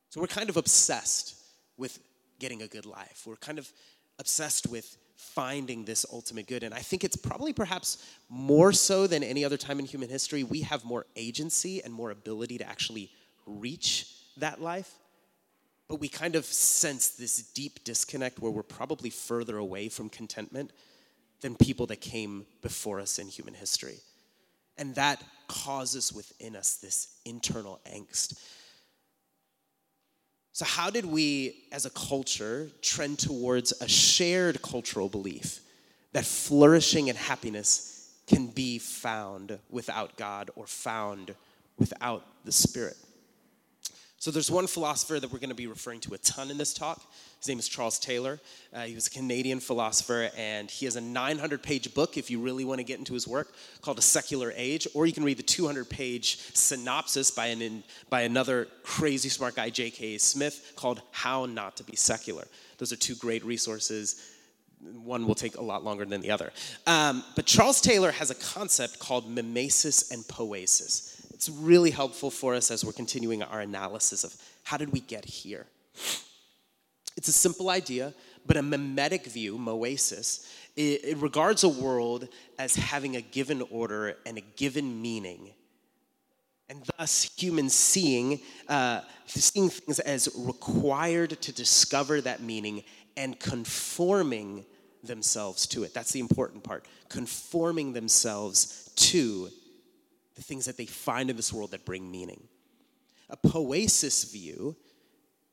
So 0.09 0.21
we're 0.21 0.27
kind 0.27 0.49
of 0.49 0.57
obsessed 0.57 1.35
with 1.77 1.99
getting 2.39 2.61
a 2.61 2.67
good 2.67 2.85
life. 2.85 3.23
We're 3.25 3.35
kind 3.37 3.57
of 3.57 3.71
obsessed 4.19 4.67
with 4.67 4.97
finding 5.15 5.85
this 5.85 6.05
ultimate 6.11 6.47
good. 6.47 6.63
And 6.63 6.73
I 6.73 6.79
think 6.79 7.03
it's 7.03 7.15
probably 7.15 7.53
perhaps 7.53 8.03
more 8.29 8.71
so 8.71 9.07
than 9.07 9.23
any 9.23 9.43
other 9.43 9.57
time 9.57 9.79
in 9.79 9.85
human 9.85 10.09
history, 10.09 10.43
we 10.43 10.61
have 10.61 10.85
more 10.85 11.05
agency 11.15 11.83
and 11.83 11.93
more 11.93 12.11
ability 12.11 12.57
to 12.59 12.67
actually 12.67 13.11
reach 13.45 14.07
that 14.38 14.61
life. 14.61 14.93
But 15.88 15.99
we 15.99 16.07
kind 16.07 16.35
of 16.35 16.45
sense 16.45 17.09
this 17.09 17.41
deep 17.53 17.83
disconnect 17.83 18.39
where 18.39 18.51
we're 18.51 18.63
probably 18.63 19.09
further 19.09 19.57
away 19.57 19.89
from 19.89 20.09
contentment 20.09 20.71
than 21.41 21.55
people 21.55 21.88
that 21.88 22.01
came 22.01 22.45
before 22.61 22.99
us 22.99 23.17
in 23.17 23.27
human 23.27 23.53
history. 23.53 23.97
And 24.77 24.95
that 24.95 25.23
causes 25.47 26.13
within 26.13 26.55
us 26.55 26.75
this 26.75 27.15
internal 27.25 27.79
angst. 27.91 28.39
So, 30.59 30.65
how 30.65 30.89
did 30.89 31.05
we 31.05 31.55
as 31.71 31.85
a 31.85 31.89
culture 31.89 32.69
trend 32.81 33.19
towards 33.19 33.71
a 33.79 33.87
shared 33.87 34.61
cultural 34.61 35.07
belief 35.07 35.61
that 36.11 36.25
flourishing 36.25 37.07
and 37.07 37.17
happiness 37.17 38.13
can 38.27 38.47
be 38.47 38.77
found 38.77 39.57
without 39.69 40.17
God 40.17 40.51
or 40.57 40.67
found 40.67 41.33
without 41.77 42.25
the 42.43 42.51
Spirit? 42.51 42.97
So 44.19 44.31
there's 44.31 44.51
one 44.51 44.67
philosopher 44.67 45.17
that 45.17 45.31
we're 45.31 45.39
going 45.39 45.47
to 45.47 45.55
be 45.55 45.67
referring 45.67 46.01
to 46.01 46.13
a 46.13 46.17
ton 46.17 46.51
in 46.51 46.57
this 46.57 46.73
talk. 46.73 47.01
His 47.38 47.47
name 47.47 47.57
is 47.57 47.69
Charles 47.69 47.97
Taylor. 47.97 48.41
Uh, 48.73 48.81
he 48.81 48.93
was 48.93 49.07
a 49.07 49.09
Canadian 49.09 49.61
philosopher, 49.61 50.29
and 50.35 50.69
he 50.69 50.83
has 50.83 50.97
a 50.97 51.01
900 51.01 51.63
page 51.63 51.93
book 51.93 52.17
if 52.17 52.29
you 52.29 52.41
really 52.41 52.65
want 52.65 52.79
to 52.79 52.83
get 52.83 52.99
into 52.99 53.13
his 53.13 53.29
work 53.29 53.53
called 53.81 53.97
A 53.97 54.01
Secular 54.01 54.51
Age, 54.57 54.89
or 54.93 55.05
you 55.05 55.13
can 55.13 55.23
read 55.23 55.38
the 55.38 55.43
200 55.43 55.89
page 55.89 56.38
synopsis 56.53 57.31
by, 57.31 57.45
an, 57.45 57.81
by 58.09 58.23
another 58.23 58.67
crazy 58.83 59.29
smart 59.29 59.55
guy, 59.55 59.69
J.K. 59.69 60.17
Smith, 60.17 60.73
called 60.75 61.01
How 61.11 61.45
Not 61.45 61.77
to 61.77 61.85
Be 61.85 61.95
Secular. 61.95 62.45
Those 62.77 62.91
are 62.91 62.97
two 62.97 63.15
great 63.15 63.45
resources. 63.45 64.33
One 65.01 65.27
will 65.27 65.35
take 65.35 65.55
a 65.55 65.63
lot 65.63 65.85
longer 65.85 66.03
than 66.03 66.19
the 66.19 66.31
other. 66.31 66.51
Um, 66.85 67.23
but 67.38 67.45
Charles 67.45 67.79
Taylor 67.79 68.11
has 68.11 68.31
a 68.31 68.35
concept 68.35 68.99
called 68.99 69.29
mimesis 69.29 70.11
and 70.11 70.25
poiesis 70.25 71.18
it's 71.39 71.48
really 71.48 71.91
helpful 71.91 72.29
for 72.29 72.53
us 72.53 72.69
as 72.69 72.84
we're 72.84 72.91
continuing 72.91 73.41
our 73.41 73.62
analysis 73.62 74.25
of 74.25 74.36
how 74.63 74.75
did 74.75 74.91
we 74.91 75.00
get 75.00 75.24
here. 75.24 75.67
It's 77.15 77.29
a 77.29 77.31
simple 77.31 77.69
idea, 77.69 78.13
but 78.46 78.58
a 78.58 78.62
mimetic 78.62 79.25
view, 79.25 79.58
mimesis, 79.58 80.51
it, 80.75 81.05
it 81.05 81.17
regards 81.19 81.63
a 81.63 81.69
world 81.69 82.27
as 82.58 82.75
having 82.75 83.15
a 83.15 83.22
given 83.22 83.62
order 83.72 84.17
and 84.25 84.38
a 84.38 84.41
given 84.41 85.01
meaning. 85.01 85.53
And 86.67 86.84
thus 86.98 87.31
humans 87.38 87.74
seeing 87.74 88.41
uh, 88.67 89.00
seeing 89.25 89.69
things 89.69 90.00
as 90.00 90.27
required 90.36 91.41
to 91.41 91.53
discover 91.53 92.19
that 92.19 92.41
meaning 92.41 92.84
and 93.15 93.39
conforming 93.39 94.65
themselves 95.05 95.67
to 95.67 95.86
it. 95.86 95.93
That's 95.93 96.12
the 96.12 96.19
important 96.19 96.65
part. 96.65 96.86
Conforming 97.08 97.93
themselves 97.93 98.91
to 98.98 99.51
the 100.39 100.46
things 100.46 100.63
that 100.63 100.77
they 100.77 100.86
find 100.86 101.29
in 101.29 101.36
this 101.36 101.51
world 101.51 101.72
that 101.72 101.84
bring 101.84 102.10
meaning. 102.10 102.41
A 103.29 103.36
poiesis 103.36 104.31
view 104.31 104.74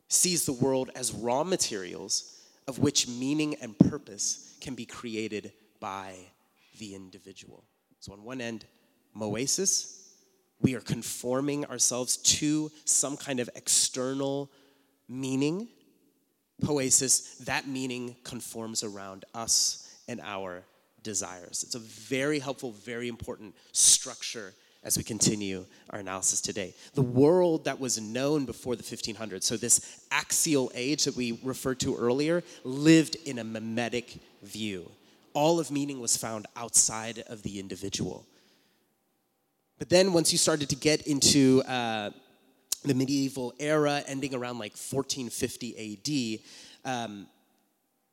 sees 0.07 0.47
the 0.47 0.52
world 0.52 0.93
as 0.95 1.11
raw 1.11 1.43
materials 1.43 2.38
of 2.69 2.78
which 2.78 3.09
meaning 3.09 3.57
and 3.61 3.76
purpose 3.76 4.57
can 4.61 4.76
be 4.76 4.87
created 4.87 5.52
by 5.81 6.14
the 6.78 6.95
individual. 6.95 7.64
So, 7.99 8.12
on 8.12 8.23
one 8.23 8.40
end, 8.40 8.64
mimesis, 9.12 10.12
we 10.61 10.76
are 10.76 10.81
conforming 10.81 11.64
ourselves 11.64 12.19
to 12.19 12.71
some 12.85 13.16
kind 13.16 13.40
of 13.40 13.50
external 13.57 14.52
meaning. 15.09 15.66
Poiesis, 16.62 17.38
that 17.38 17.66
meaning 17.66 18.14
conforms 18.23 18.85
around 18.85 19.25
us 19.35 19.97
and 20.07 20.21
our 20.21 20.62
desires. 21.02 21.64
It's 21.64 21.75
a 21.75 21.81
very 21.81 22.38
helpful, 22.38 22.71
very 22.71 23.09
important 23.09 23.57
structure 23.73 24.55
as 24.87 24.97
we 24.97 25.02
continue 25.02 25.66
our 25.90 25.99
analysis 25.99 26.40
today. 26.40 26.73
The 26.95 27.02
world 27.02 27.64
that 27.64 27.81
was 27.81 28.00
known 28.00 28.47
before 28.47 28.76
the 28.76 28.85
1500s, 28.85 29.43
so 29.43 29.57
this 29.57 30.00
axial 30.12 30.71
age 30.76 31.05
that 31.05 31.16
we 31.16 31.40
referred 31.43 31.81
to 31.81 31.97
earlier, 31.97 32.45
lived 32.62 33.16
in 33.26 33.40
a 33.40 33.45
mimetic 33.45 34.21
view. 34.45 34.88
All 35.35 35.59
of 35.59 35.73
meaning 35.73 36.00
was 36.00 36.16
found 36.16 36.47
outside 36.55 37.25
of 37.26 37.43
the 37.43 37.59
individual. 37.59 38.25
But 39.78 39.88
then, 39.90 40.12
once 40.12 40.31
you 40.31 40.38
started 40.38 40.71
to 40.71 40.76
get 40.76 41.07
into 41.07 41.62
uh, 41.66 42.11
the 42.85 42.95
medieval 42.95 43.55
era, 43.59 44.02
ending 44.07 44.35
around 44.35 44.59
like 44.59 44.73
1450 44.73 46.40
AD, 46.87 46.90
um, 46.90 47.26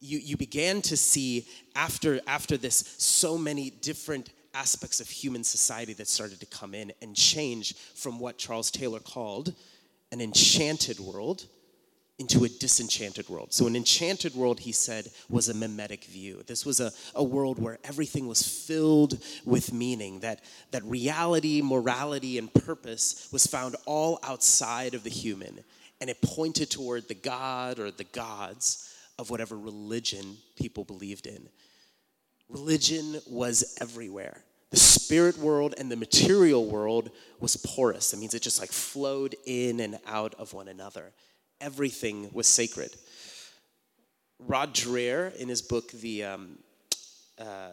you, 0.01 0.17
you 0.17 0.37
began 0.37 0.81
to 0.81 0.97
see 0.97 1.47
after, 1.75 2.19
after 2.27 2.57
this 2.57 2.95
so 2.97 3.37
many 3.37 3.69
different 3.69 4.31
aspects 4.53 4.99
of 4.99 5.09
human 5.09 5.43
society 5.43 5.93
that 5.93 6.07
started 6.07 6.39
to 6.39 6.45
come 6.45 6.73
in 6.73 6.91
and 7.01 7.15
change 7.15 7.75
from 7.95 8.19
what 8.19 8.37
Charles 8.37 8.71
Taylor 8.71 8.99
called 8.99 9.53
an 10.11 10.21
enchanted 10.21 10.99
world 10.99 11.45
into 12.19 12.43
a 12.43 12.49
disenchanted 12.49 13.27
world. 13.27 13.51
So, 13.51 13.65
an 13.65 13.75
enchanted 13.75 14.35
world, 14.35 14.59
he 14.59 14.71
said, 14.71 15.09
was 15.29 15.49
a 15.49 15.53
mimetic 15.53 16.05
view. 16.05 16.43
This 16.45 16.65
was 16.65 16.79
a, 16.79 16.91
a 17.15 17.23
world 17.23 17.59
where 17.59 17.79
everything 17.83 18.27
was 18.27 18.43
filled 18.43 19.17
with 19.45 19.73
meaning, 19.73 20.19
that, 20.19 20.41
that 20.71 20.83
reality, 20.83 21.61
morality, 21.63 22.37
and 22.37 22.53
purpose 22.53 23.27
was 23.31 23.47
found 23.47 23.75
all 23.85 24.19
outside 24.23 24.93
of 24.93 25.03
the 25.03 25.09
human, 25.09 25.59
and 25.99 26.09
it 26.09 26.21
pointed 26.21 26.69
toward 26.69 27.07
the 27.07 27.15
God 27.15 27.79
or 27.79 27.89
the 27.89 28.03
gods 28.03 28.93
of 29.17 29.29
whatever 29.29 29.57
religion 29.57 30.37
people 30.55 30.83
believed 30.83 31.25
in. 31.25 31.49
Religion 32.49 33.19
was 33.27 33.75
everywhere. 33.81 34.43
The 34.71 34.77
spirit 34.77 35.37
world 35.37 35.75
and 35.77 35.91
the 35.91 35.95
material 35.95 36.65
world 36.65 37.11
was 37.39 37.57
porous. 37.57 38.13
It 38.13 38.17
means 38.17 38.33
it 38.33 38.41
just 38.41 38.59
like 38.59 38.71
flowed 38.71 39.35
in 39.45 39.79
and 39.79 39.99
out 40.07 40.33
of 40.35 40.53
one 40.53 40.67
another. 40.67 41.13
Everything 41.61 42.29
was 42.33 42.47
sacred. 42.47 42.91
Rod 44.39 44.73
Dreher, 44.73 45.35
in 45.35 45.47
his 45.47 45.61
book, 45.61 45.91
The 45.91 46.23
um, 46.25 46.57
uh, 47.39 47.69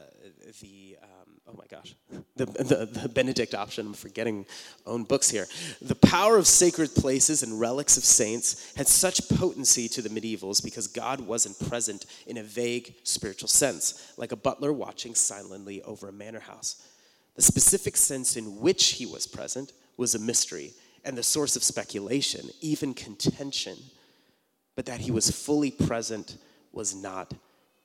the 0.60 0.96
um, 1.02 1.19
oh 1.50 1.56
my 1.58 1.64
gosh, 1.70 1.94
the, 2.36 2.46
the, 2.46 2.86
the, 2.86 3.08
Benedict 3.08 3.54
option. 3.54 3.88
I'm 3.88 3.92
forgetting 3.94 4.46
own 4.86 5.04
books 5.04 5.30
here. 5.30 5.46
The 5.82 5.94
power 5.94 6.36
of 6.36 6.46
sacred 6.46 6.94
places 6.94 7.42
and 7.42 7.58
relics 7.58 7.96
of 7.96 8.04
saints 8.04 8.72
had 8.76 8.88
such 8.88 9.28
potency 9.28 9.88
to 9.88 10.02
the 10.02 10.08
medievals 10.08 10.62
because 10.62 10.86
God 10.86 11.20
wasn't 11.20 11.58
present 11.68 12.06
in 12.26 12.38
a 12.38 12.42
vague 12.42 12.94
spiritual 13.04 13.48
sense, 13.48 14.12
like 14.16 14.32
a 14.32 14.36
butler 14.36 14.72
watching 14.72 15.14
silently 15.14 15.82
over 15.82 16.08
a 16.08 16.12
manor 16.12 16.40
house. 16.40 16.86
The 17.36 17.42
specific 17.42 17.96
sense 17.96 18.36
in 18.36 18.60
which 18.60 18.92
he 18.92 19.06
was 19.06 19.26
present 19.26 19.72
was 19.96 20.14
a 20.14 20.18
mystery 20.18 20.72
and 21.04 21.16
the 21.16 21.22
source 21.22 21.56
of 21.56 21.62
speculation, 21.62 22.48
even 22.60 22.94
contention. 22.94 23.76
But 24.76 24.86
that 24.86 25.00
he 25.00 25.10
was 25.10 25.30
fully 25.30 25.70
present 25.70 26.36
was 26.72 26.94
not 26.94 27.34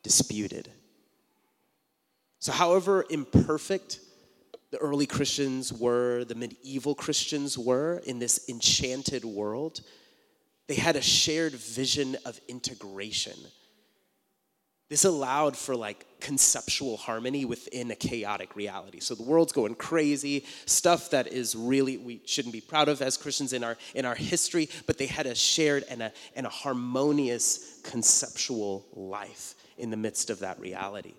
disputed. 0.03 0.69
So, 2.39 2.51
however 2.51 3.05
imperfect 3.09 3.99
the 4.71 4.77
early 4.77 5.05
Christians 5.05 5.71
were, 5.71 6.25
the 6.25 6.35
medieval 6.35 6.95
Christians 6.95 7.57
were 7.57 8.01
in 8.05 8.19
this 8.19 8.49
enchanted 8.49 9.23
world, 9.23 9.81
they 10.67 10.75
had 10.75 10.95
a 10.95 11.01
shared 11.01 11.53
vision 11.53 12.17
of 12.25 12.39
integration. 12.47 13.37
This 14.89 15.03
allowed 15.03 15.57
for 15.57 15.75
like 15.75 16.05
conceptual 16.19 16.97
harmony 16.97 17.43
within 17.43 17.89
a 17.89 17.95
chaotic 17.95 18.55
reality. 18.55 18.99
So 18.99 19.15
the 19.15 19.23
world's 19.23 19.51
going 19.51 19.75
crazy, 19.75 20.45
stuff 20.65 21.09
that 21.09 21.27
is 21.27 21.55
really 21.55 21.97
we 21.97 22.21
shouldn't 22.25 22.53
be 22.53 22.61
proud 22.61 22.87
of 22.87 23.01
as 23.01 23.17
Christians 23.17 23.53
in 23.53 23.63
our 23.63 23.77
in 23.95 24.05
our 24.05 24.13
history, 24.13 24.69
but 24.85 24.97
they 24.97 25.07
had 25.07 25.25
a 25.25 25.33
shared 25.33 25.85
and 25.89 26.03
a 26.03 26.11
and 26.35 26.45
a 26.45 26.49
harmonious 26.49 27.79
conceptual 27.83 28.85
life 28.93 29.55
in 29.77 29.89
the 29.89 29.97
midst 29.97 30.29
of 30.29 30.39
that 30.39 30.59
reality. 30.59 31.13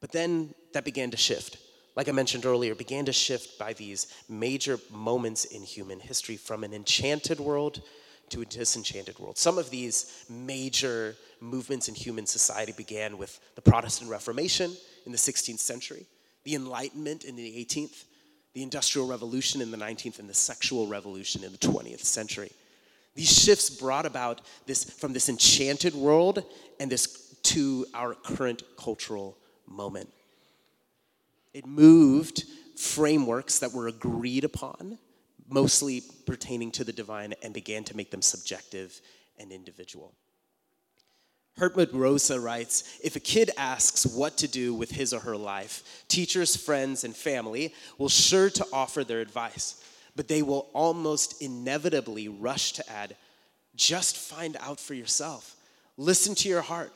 But 0.00 0.12
then 0.12 0.54
that 0.72 0.84
began 0.84 1.10
to 1.10 1.16
shift. 1.16 1.58
Like 1.96 2.08
I 2.08 2.12
mentioned 2.12 2.44
earlier, 2.44 2.74
began 2.74 3.06
to 3.06 3.12
shift 3.12 3.58
by 3.58 3.72
these 3.72 4.06
major 4.28 4.78
moments 4.90 5.46
in 5.46 5.62
human 5.62 5.98
history 5.98 6.36
from 6.36 6.62
an 6.62 6.74
enchanted 6.74 7.40
world 7.40 7.82
to 8.28 8.42
a 8.42 8.44
disenchanted 8.44 9.18
world. 9.18 9.38
Some 9.38 9.56
of 9.56 9.70
these 9.70 10.24
major 10.28 11.16
movements 11.40 11.88
in 11.88 11.94
human 11.94 12.26
society 12.26 12.72
began 12.76 13.18
with 13.18 13.38
the 13.54 13.62
Protestant 13.62 14.10
Reformation 14.10 14.76
in 15.06 15.12
the 15.12 15.18
16th 15.18 15.60
century, 15.60 16.06
the 16.44 16.54
Enlightenment 16.54 17.24
in 17.24 17.36
the 17.36 17.64
18th, 17.64 18.04
the 18.52 18.62
Industrial 18.62 19.06
Revolution 19.06 19.60
in 19.60 19.70
the 19.70 19.76
19th, 19.76 20.18
and 20.18 20.28
the 20.28 20.34
Sexual 20.34 20.86
Revolution 20.86 21.44
in 21.44 21.52
the 21.52 21.58
20th 21.58 22.04
century. 22.04 22.50
These 23.14 23.44
shifts 23.44 23.70
brought 23.70 24.04
about 24.04 24.42
this 24.66 24.84
from 24.84 25.12
this 25.12 25.28
enchanted 25.28 25.94
world 25.94 26.42
and 26.78 26.90
this 26.90 27.34
to 27.44 27.86
our 27.94 28.14
current 28.14 28.62
cultural 28.76 29.38
moment. 29.68 30.12
It 31.54 31.66
moved 31.66 32.44
frameworks 32.76 33.58
that 33.60 33.72
were 33.72 33.88
agreed 33.88 34.44
upon 34.44 34.98
mostly 35.48 36.02
pertaining 36.26 36.70
to 36.72 36.84
the 36.84 36.92
divine, 36.92 37.34
and 37.42 37.54
began 37.54 37.84
to 37.84 37.96
make 37.96 38.10
them 38.10 38.22
subjective 38.22 39.00
and 39.38 39.52
individual. 39.52 40.14
Hartmut 41.58 41.90
Rosa 41.92 42.38
writes 42.38 42.98
If 43.02 43.16
a 43.16 43.20
kid 43.20 43.50
asks 43.56 44.04
what 44.06 44.36
to 44.38 44.48
do 44.48 44.74
with 44.74 44.90
his 44.90 45.14
or 45.14 45.20
her 45.20 45.36
life, 45.36 46.04
teachers, 46.08 46.56
friends, 46.56 47.04
and 47.04 47.16
family 47.16 47.74
will 47.98 48.08
sure 48.08 48.50
to 48.50 48.66
offer 48.72 49.04
their 49.04 49.20
advice, 49.20 49.82
but 50.14 50.28
they 50.28 50.42
will 50.42 50.68
almost 50.74 51.40
inevitably 51.40 52.28
rush 52.28 52.72
to 52.72 52.90
add, 52.90 53.16
Just 53.74 54.16
find 54.16 54.56
out 54.60 54.80
for 54.80 54.94
yourself. 54.94 55.56
Listen 55.96 56.34
to 56.36 56.48
your 56.48 56.62
heart. 56.62 56.92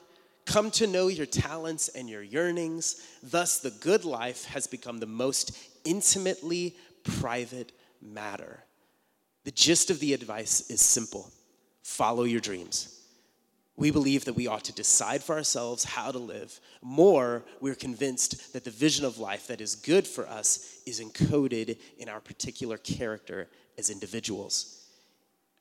Come 0.46 0.70
to 0.72 0.86
know 0.86 1.08
your 1.08 1.26
talents 1.26 1.88
and 1.88 2.08
your 2.08 2.22
yearnings. 2.22 3.00
Thus, 3.22 3.58
the 3.58 3.70
good 3.70 4.04
life 4.04 4.44
has 4.46 4.66
become 4.66 4.98
the 4.98 5.06
most 5.06 5.56
intimately 5.84 6.76
private 7.04 7.72
matter. 8.02 8.64
The 9.44 9.50
gist 9.50 9.90
of 9.90 10.00
the 10.00 10.14
advice 10.14 10.70
is 10.70 10.80
simple 10.80 11.30
follow 11.82 12.24
your 12.24 12.40
dreams. 12.40 12.96
We 13.76 13.90
believe 13.90 14.26
that 14.26 14.34
we 14.34 14.46
ought 14.46 14.64
to 14.64 14.74
decide 14.74 15.22
for 15.22 15.34
ourselves 15.36 15.84
how 15.84 16.12
to 16.12 16.18
live. 16.18 16.60
More, 16.82 17.44
we're 17.60 17.74
convinced 17.74 18.52
that 18.52 18.62
the 18.62 18.70
vision 18.70 19.06
of 19.06 19.18
life 19.18 19.46
that 19.46 19.62
is 19.62 19.74
good 19.74 20.06
for 20.06 20.28
us 20.28 20.82
is 20.86 21.00
encoded 21.00 21.78
in 21.98 22.08
our 22.10 22.20
particular 22.20 22.76
character 22.76 23.48
as 23.78 23.88
individuals. 23.88 24.79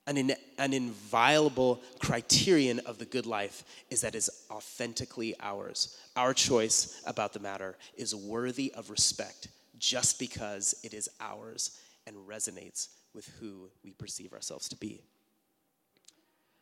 An, 0.10 0.18
in, 0.18 0.34
an 0.58 0.74
inviolable 0.74 1.82
criterion 2.00 2.80
of 2.88 2.98
the 2.98 3.06
good 3.06 3.28
life 3.28 3.64
is 3.92 4.02
that 4.02 4.16
is 4.16 4.28
authentically 4.50 5.36
ours. 5.40 6.00
Our 6.16 6.34
choice 6.34 7.00
about 7.06 7.32
the 7.32 7.40
matter 7.40 7.78
is 7.96 8.16
worthy 8.16 8.74
of 8.76 8.90
respect 8.90 9.50
just 9.78 10.18
because 10.18 10.74
it 10.84 10.96
is 10.96 11.10
ours 11.22 11.78
and 12.08 12.16
resonates 12.28 12.88
with 13.14 13.28
who 13.40 13.70
we 13.84 13.92
perceive 13.92 14.34
ourselves 14.34 14.68
to 14.70 14.76
be. 14.78 15.04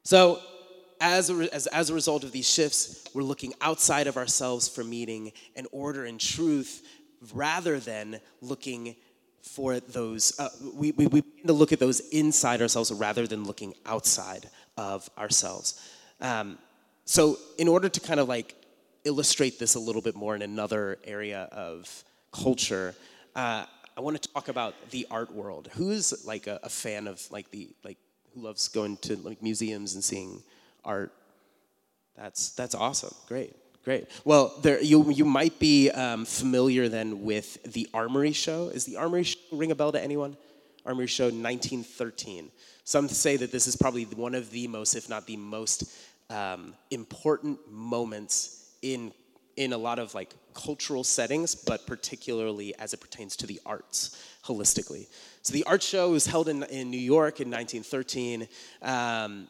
So, 0.03 0.41
as 0.99 1.29
a, 1.29 1.53
as, 1.53 1.67
as 1.67 1.89
a 1.89 1.93
result 1.93 2.25
of 2.25 2.33
these 2.33 2.49
shifts, 2.49 3.05
we're 3.13 3.23
looking 3.23 3.53
outside 3.61 4.07
of 4.07 4.17
ourselves 4.17 4.67
for 4.67 4.83
meaning 4.83 5.31
and 5.55 5.67
order 5.71 6.03
and 6.03 6.19
truth 6.19 6.85
rather 7.33 7.79
than 7.79 8.19
looking 8.41 8.95
for 9.41 9.79
those, 9.79 10.37
uh, 10.39 10.49
we, 10.73 10.91
we, 10.91 11.07
we 11.07 11.23
to 11.45 11.53
look 11.53 11.71
at 11.71 11.79
those 11.79 11.99
inside 12.11 12.61
ourselves 12.61 12.91
rather 12.91 13.25
than 13.25 13.43
looking 13.43 13.73
outside 13.85 14.49
of 14.77 15.09
ourselves. 15.17 15.81
Um, 16.21 16.57
so, 17.05 17.37
in 17.57 17.67
order 17.67 17.89
to 17.89 17.99
kind 17.99 18.19
of 18.19 18.27
like 18.27 18.55
illustrate 19.05 19.59
this 19.59 19.75
a 19.75 19.79
little 19.79 20.01
bit 20.01 20.15
more 20.15 20.35
in 20.35 20.41
another 20.41 20.99
area 21.05 21.47
of 21.51 22.03
culture, 22.31 22.93
uh, 23.35 23.65
I 23.95 24.01
want 24.01 24.21
to 24.21 24.29
talk 24.31 24.47
about 24.47 24.75
the 24.91 25.07
art 25.09 25.33
world. 25.33 25.69
Who's 25.73 26.25
like 26.25 26.47
a, 26.47 26.59
a, 26.63 26.69
fan 26.69 27.07
of 27.07 27.25
like 27.31 27.49
the 27.49 27.69
like 27.83 27.97
who 28.33 28.41
loves 28.41 28.67
going 28.67 28.97
to 28.97 29.15
like 29.17 29.41
museums 29.41 29.95
and 29.95 30.03
seeing 30.03 30.43
art? 30.83 31.11
That's 32.15 32.51
that's 32.51 32.75
awesome. 32.75 33.15
Great, 33.27 33.55
great. 33.87 34.09
Well, 34.25 34.53
there 34.63 34.81
you 34.83 35.09
you 35.11 35.23
might 35.23 35.59
be 35.59 35.89
um, 35.91 36.25
familiar 36.25 36.89
then 36.89 37.23
with 37.23 37.63
the 37.71 37.87
Armory 37.93 38.33
Show. 38.33 38.67
Is 38.67 38.83
the 38.83 38.97
Armory 38.97 39.23
Show 39.23 39.39
ring 39.53 39.71
a 39.71 39.75
bell 39.75 39.93
to 39.93 40.03
anyone? 40.03 40.35
Armory 40.85 41.07
Show 41.07 41.27
1913. 41.27 42.51
Some 42.83 43.07
say 43.07 43.37
that 43.37 43.49
this 43.49 43.65
is 43.65 43.77
probably 43.77 44.03
one 44.03 44.35
of 44.35 44.51
the 44.51 44.67
most, 44.67 44.95
if 44.95 45.07
not 45.07 45.25
the 45.25 45.37
most, 45.37 45.89
um, 46.29 46.73
important 46.91 47.59
moments 47.71 48.73
in 48.81 49.13
in 49.55 49.71
a 49.71 49.77
lot 49.77 49.99
of 49.99 50.13
like 50.13 50.33
cultural 50.53 51.05
settings, 51.05 51.55
but 51.55 51.87
particularly 51.87 52.75
as 52.79 52.93
it 52.93 52.99
pertains 52.99 53.37
to 53.37 53.47
the 53.47 53.61
arts 53.65 54.21
holistically. 54.43 55.07
So 55.43 55.53
the 55.53 55.63
art 55.63 55.81
show 55.81 56.11
was 56.11 56.25
held 56.25 56.49
in, 56.49 56.63
in 56.63 56.91
New 56.91 56.99
York 56.99 57.39
in 57.39 57.49
1913. 57.49 58.49
Um, 58.81 59.47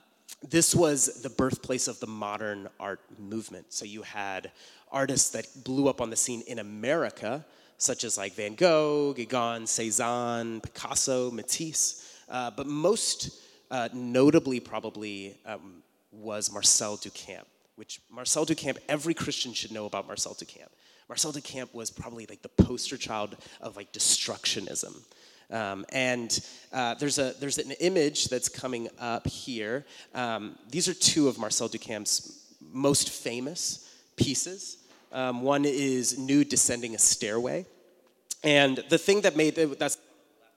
this 0.48 0.76
was 0.76 1.22
the 1.22 1.30
birthplace 1.30 1.88
of 1.88 2.00
the 2.00 2.08
modern 2.08 2.70
art 2.80 3.02
movement. 3.18 3.74
So 3.74 3.86
you 3.86 4.02
had 4.02 4.52
artists 4.92 5.30
that 5.32 5.48
blew 5.63 5.88
up 5.88 6.02
on 6.02 6.10
the 6.10 6.16
scene 6.16 6.44
in 6.48 6.60
America, 6.60 7.46
such 7.78 8.04
as 8.04 8.18
like 8.18 8.34
Van 8.34 8.56
Gogh, 8.56 9.13
Gauguin, 9.13 9.68
Cezanne, 9.68 10.62
Picasso, 10.62 11.32
Matisse, 11.32 12.22
uh, 12.30 12.52
but 12.52 12.68
most 12.68 13.42
uh, 13.72 13.90
notably 13.94 14.60
probably 14.60 15.38
um, 15.46 15.84
was 16.12 16.52
Marcel 16.52 16.98
Duchamp 16.98 17.46
which 17.78 18.02
Marcel 18.10 18.46
Duchamp, 18.46 18.78
every 18.90 19.13
Christian 19.13 19.54
should 19.54 19.72
know 19.72 19.86
about 19.86 20.08
Marcel 20.08 20.34
Duchamp. 20.34 20.70
Marcel 21.08 21.32
Duchamp 21.32 21.74
was 21.74 21.90
probably 21.92 22.26
like 22.26 22.42
the 22.42 22.50
poster 22.50 22.98
child 22.98 23.38
of 23.62 23.78
like 23.78 23.94
destructionism. 23.94 25.04
Um, 25.49 25.86
and 25.93 26.39
uh, 26.73 26.95
there's, 26.95 27.19
a, 27.19 27.33
there's 27.39 27.57
an 27.57 27.71
image 27.79 28.25
that's 28.25 28.49
coming 28.49 28.89
up 28.99 29.27
here. 29.27 29.86
Um, 30.13 30.57
these 30.69 30.88
are 30.88 30.93
two 30.93 31.27
of 31.27 31.39
Marcel 31.39 31.69
Duchamp's 31.69 32.45
most 32.60 33.10
famous 33.10 33.89
pieces. 34.17 34.77
Um, 35.12 35.41
one 35.41 35.63
is 35.65 36.17
Nude 36.17 36.49
Descending 36.49 36.95
a 36.95 36.99
Stairway. 36.99 37.65
And 38.43 38.83
the 38.89 38.97
thing 38.97 39.21
that 39.21 39.36
made 39.36 39.55
that's 39.55 39.97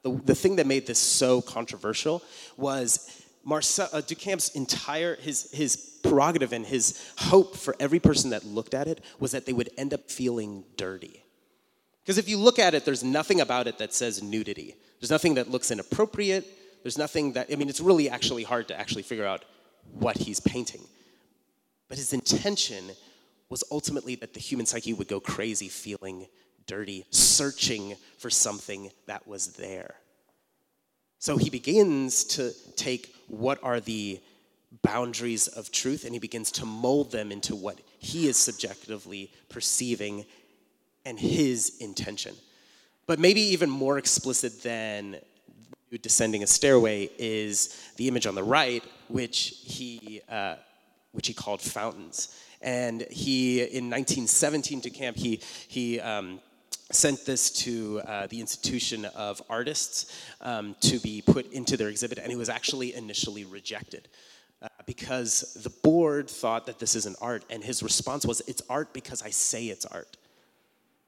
the, 0.02 0.20
the 0.24 0.34
thing 0.34 0.56
that 0.56 0.66
made 0.66 0.86
this 0.86 0.98
so 0.98 1.40
controversial 1.40 2.22
was 2.56 3.24
Marcel 3.44 3.88
uh, 3.92 4.00
Duchamp's 4.00 4.50
entire 4.50 5.16
his 5.16 5.50
his 5.52 5.76
prerogative 6.02 6.52
and 6.52 6.66
his 6.66 7.12
hope 7.16 7.56
for 7.56 7.74
every 7.78 8.00
person 8.00 8.30
that 8.30 8.44
looked 8.44 8.74
at 8.74 8.86
it 8.86 9.02
was 9.18 9.32
that 9.32 9.46
they 9.46 9.52
would 9.52 9.70
end 9.76 9.94
up 9.94 10.10
feeling 10.10 10.64
dirty. 10.76 11.19
Because 12.02 12.18
if 12.18 12.28
you 12.28 12.38
look 12.38 12.58
at 12.58 12.74
it, 12.74 12.84
there's 12.84 13.04
nothing 13.04 13.40
about 13.40 13.66
it 13.66 13.78
that 13.78 13.92
says 13.92 14.22
nudity. 14.22 14.74
There's 15.00 15.10
nothing 15.10 15.34
that 15.34 15.50
looks 15.50 15.70
inappropriate. 15.70 16.46
There's 16.82 16.98
nothing 16.98 17.32
that 17.34 17.48
I 17.52 17.56
mean, 17.56 17.68
it's 17.68 17.80
really 17.80 18.08
actually 18.08 18.44
hard 18.44 18.68
to 18.68 18.78
actually 18.78 19.02
figure 19.02 19.26
out 19.26 19.44
what 19.92 20.16
he's 20.16 20.40
painting. 20.40 20.82
But 21.88 21.98
his 21.98 22.12
intention 22.12 22.90
was 23.48 23.64
ultimately 23.70 24.14
that 24.16 24.32
the 24.32 24.40
human 24.40 24.64
psyche 24.64 24.92
would 24.92 25.08
go 25.08 25.20
crazy 25.20 25.68
feeling 25.68 26.26
dirty, 26.66 27.04
searching 27.10 27.96
for 28.18 28.30
something 28.30 28.90
that 29.06 29.26
was 29.26 29.54
there. 29.54 29.96
So 31.18 31.36
he 31.36 31.50
begins 31.50 32.24
to 32.24 32.52
take 32.76 33.14
what 33.26 33.58
are 33.62 33.80
the 33.80 34.20
boundaries 34.82 35.48
of 35.48 35.72
truth 35.72 36.04
and 36.04 36.14
he 36.14 36.20
begins 36.20 36.52
to 36.52 36.64
mold 36.64 37.10
them 37.10 37.32
into 37.32 37.56
what 37.56 37.80
he 37.98 38.28
is 38.28 38.36
subjectively 38.36 39.32
perceiving 39.48 40.24
and 41.04 41.18
his 41.18 41.78
intention. 41.78 42.34
But 43.06 43.18
maybe 43.18 43.40
even 43.40 43.70
more 43.70 43.98
explicit 43.98 44.62
than 44.62 45.16
descending 46.02 46.42
a 46.42 46.46
stairway 46.46 47.10
is 47.18 47.92
the 47.96 48.06
image 48.08 48.26
on 48.26 48.34
the 48.34 48.42
right, 48.42 48.84
which 49.08 49.54
he, 49.64 50.20
uh, 50.28 50.56
which 51.12 51.26
he 51.26 51.34
called 51.34 51.60
fountains. 51.60 52.36
And 52.62 53.02
he, 53.10 53.60
in 53.60 53.90
1917 53.90 54.82
Duchamp, 54.82 55.16
he, 55.16 55.40
he 55.66 55.98
um, 55.98 56.40
sent 56.92 57.24
this 57.24 57.50
to 57.50 58.00
uh, 58.06 58.26
the 58.26 58.40
Institution 58.40 59.06
of 59.06 59.42
Artists 59.48 60.24
um, 60.40 60.76
to 60.80 60.98
be 60.98 61.22
put 61.22 61.50
into 61.52 61.76
their 61.76 61.88
exhibit, 61.88 62.18
and 62.18 62.30
it 62.30 62.36
was 62.36 62.48
actually 62.48 62.94
initially 62.94 63.44
rejected. 63.44 64.08
Uh, 64.62 64.68
because 64.84 65.54
the 65.62 65.70
board 65.70 66.28
thought 66.28 66.66
that 66.66 66.78
this 66.78 66.94
isn't 66.94 67.16
art, 67.20 67.44
and 67.48 67.64
his 67.64 67.82
response 67.82 68.26
was, 68.26 68.42
It's 68.46 68.62
art 68.68 68.92
because 68.92 69.22
I 69.22 69.30
say 69.30 69.66
it's 69.66 69.86
art. 69.86 70.18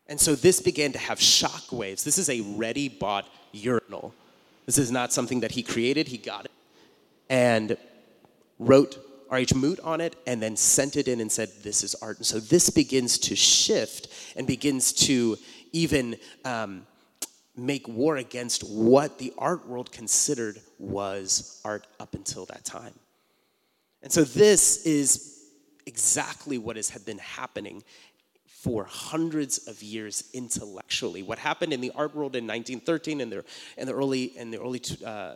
And 0.08 0.20
so 0.20 0.34
this 0.34 0.60
began 0.60 0.92
to 0.92 0.98
have 0.98 1.20
shock 1.20 1.72
waves. 1.72 2.04
This 2.04 2.18
is 2.18 2.28
a 2.28 2.40
ready 2.40 2.88
bought 2.88 3.28
urinal. 3.52 4.14
This 4.66 4.78
is 4.78 4.90
not 4.90 5.12
something 5.12 5.40
that 5.40 5.52
he 5.52 5.62
created, 5.62 6.08
he 6.08 6.18
got 6.18 6.44
it. 6.44 6.50
And 7.28 7.76
wrote 8.58 8.98
R.H. 9.30 9.54
Moot 9.54 9.80
on 9.80 10.02
it 10.02 10.16
and 10.26 10.42
then 10.42 10.56
sent 10.56 10.96
it 10.96 11.08
in 11.08 11.20
and 11.20 11.32
said, 11.32 11.50
This 11.62 11.82
is 11.82 11.94
art. 11.96 12.18
And 12.18 12.26
so 12.26 12.38
this 12.38 12.68
begins 12.68 13.18
to 13.20 13.34
shift 13.34 14.08
and 14.36 14.46
begins 14.46 14.92
to 15.06 15.38
even 15.72 16.16
um, 16.44 16.86
make 17.56 17.88
war 17.88 18.16
against 18.16 18.62
what 18.62 19.18
the 19.18 19.32
art 19.38 19.66
world 19.66 19.90
considered 19.90 20.60
was 20.78 21.60
art 21.64 21.86
up 21.98 22.14
until 22.14 22.44
that 22.46 22.64
time. 22.64 22.92
And 24.02 24.12
so 24.12 24.22
this 24.22 24.84
is 24.84 25.48
exactly 25.86 26.58
what 26.58 26.76
has 26.76 26.90
been 26.98 27.18
happening 27.18 27.82
for 28.62 28.84
hundreds 28.84 29.66
of 29.66 29.82
years 29.82 30.30
intellectually. 30.32 31.20
What 31.20 31.40
happened 31.40 31.72
in 31.72 31.80
the 31.80 31.90
art 31.96 32.14
world 32.14 32.36
in 32.36 32.46
1913 32.46 33.20
and 33.20 33.32
the, 33.32 33.44
in 33.76 33.88
the 33.88 33.92
early, 33.92 34.24
in 34.36 34.52
the 34.52 34.60
early 34.60 34.80
uh, 35.04 35.34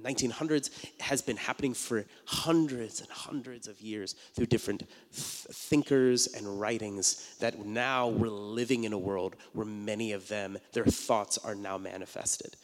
1900s 0.00 0.70
has 1.00 1.20
been 1.20 1.36
happening 1.36 1.74
for 1.74 2.06
hundreds 2.26 3.00
and 3.00 3.10
hundreds 3.10 3.66
of 3.66 3.80
years 3.80 4.14
through 4.34 4.46
different 4.46 4.80
th- 4.80 4.88
thinkers 5.12 6.28
and 6.28 6.60
writings 6.60 7.34
that 7.40 7.66
now 7.66 8.06
we're 8.06 8.28
living 8.28 8.84
in 8.84 8.92
a 8.92 8.98
world 8.98 9.34
where 9.52 9.66
many 9.66 10.12
of 10.12 10.28
them 10.28 10.56
their 10.72 10.84
thoughts 10.84 11.38
are 11.38 11.56
now 11.56 11.76
manifested 11.76 12.56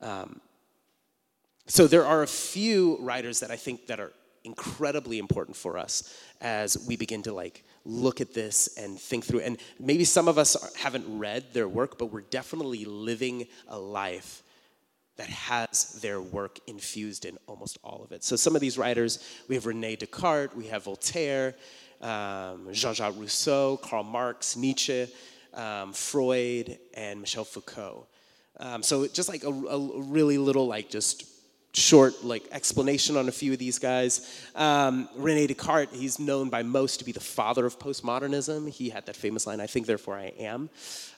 um, 0.00 0.40
so 1.66 1.86
there 1.86 2.06
are 2.06 2.22
a 2.22 2.26
few 2.26 2.96
writers 3.00 3.38
that 3.40 3.50
i 3.50 3.56
think 3.56 3.86
that 3.86 4.00
are 4.00 4.12
incredibly 4.44 5.18
important 5.18 5.56
for 5.56 5.78
us 5.78 6.18
as 6.40 6.78
we 6.88 6.96
begin 6.96 7.22
to 7.22 7.32
like 7.32 7.64
look 7.84 8.20
at 8.20 8.32
this 8.32 8.76
and 8.76 8.98
think 8.98 9.24
through 9.24 9.40
and 9.40 9.58
maybe 9.80 10.04
some 10.04 10.28
of 10.28 10.38
us 10.38 10.56
haven't 10.76 11.04
read 11.18 11.52
their 11.52 11.66
work 11.66 11.98
but 11.98 12.06
we're 12.06 12.20
definitely 12.20 12.84
living 12.84 13.46
a 13.68 13.78
life 13.78 14.42
that 15.16 15.28
has 15.28 16.00
their 16.00 16.20
work 16.20 16.58
infused 16.66 17.24
in 17.24 17.38
almost 17.46 17.78
all 17.84 18.02
of 18.02 18.12
it. 18.12 18.24
So 18.24 18.36
some 18.36 18.54
of 18.54 18.60
these 18.60 18.78
writers, 18.78 19.22
we 19.48 19.54
have 19.54 19.66
Rene 19.66 19.96
Descartes, 19.96 20.54
we 20.54 20.66
have 20.68 20.84
Voltaire, 20.84 21.54
um, 22.00 22.68
Jean-Jacques 22.72 23.14
Rousseau, 23.16 23.76
Karl 23.76 24.02
Marx, 24.02 24.56
Nietzsche, 24.56 25.06
um, 25.54 25.92
Freud, 25.92 26.78
and 26.94 27.20
Michel 27.20 27.44
Foucault. 27.44 28.06
Um, 28.58 28.82
so 28.82 29.06
just 29.06 29.28
like 29.28 29.44
a, 29.44 29.48
a, 29.48 30.00
really 30.02 30.38
little, 30.38 30.66
like 30.66 30.88
just 30.88 31.24
short 31.74 32.22
like 32.22 32.46
explanation 32.52 33.16
on 33.16 33.28
a 33.28 33.32
few 33.32 33.52
of 33.52 33.58
these 33.58 33.78
guys. 33.78 34.44
Um, 34.54 35.08
Rene 35.16 35.46
Descartes, 35.46 35.94
he's 35.94 36.18
known 36.18 36.50
by 36.50 36.62
most 36.62 36.98
to 36.98 37.04
be 37.04 37.12
the 37.12 37.20
father 37.20 37.64
of 37.64 37.78
postmodernism. 37.78 38.68
He 38.68 38.90
had 38.90 39.06
that 39.06 39.16
famous 39.16 39.46
line, 39.46 39.60
"I 39.60 39.66
think, 39.66 39.86
therefore 39.86 40.16
I 40.16 40.32
am." 40.38 40.70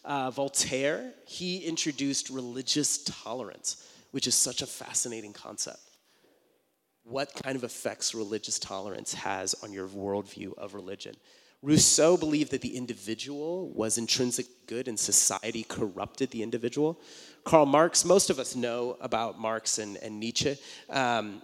Uh, 0.04 0.30
Voltaire, 0.30 1.14
he 1.26 1.58
introduced 1.58 2.30
religious 2.30 2.98
tolerance, 2.98 3.84
which 4.12 4.26
is 4.26 4.34
such 4.34 4.62
a 4.62 4.66
fascinating 4.66 5.32
concept. 5.32 5.80
What 7.02 7.34
kind 7.34 7.56
of 7.56 7.64
effects 7.64 8.14
religious 8.14 8.58
tolerance 8.58 9.12
has 9.14 9.54
on 9.62 9.72
your 9.72 9.88
worldview 9.88 10.56
of 10.56 10.74
religion? 10.74 11.16
Rousseau 11.62 12.16
believed 12.18 12.50
that 12.50 12.60
the 12.60 12.76
individual 12.76 13.70
was 13.70 13.96
intrinsic 13.96 14.46
good 14.66 14.86
and 14.86 15.00
society 15.00 15.64
corrupted 15.64 16.30
the 16.30 16.42
individual. 16.42 17.00
Karl 17.44 17.66
Marx, 17.66 18.04
most 18.04 18.30
of 18.30 18.38
us 18.38 18.56
know 18.56 18.96
about 19.00 19.38
Marx 19.38 19.78
and, 19.78 19.96
and 19.98 20.18
Nietzsche. 20.18 20.56
Um, 20.88 21.42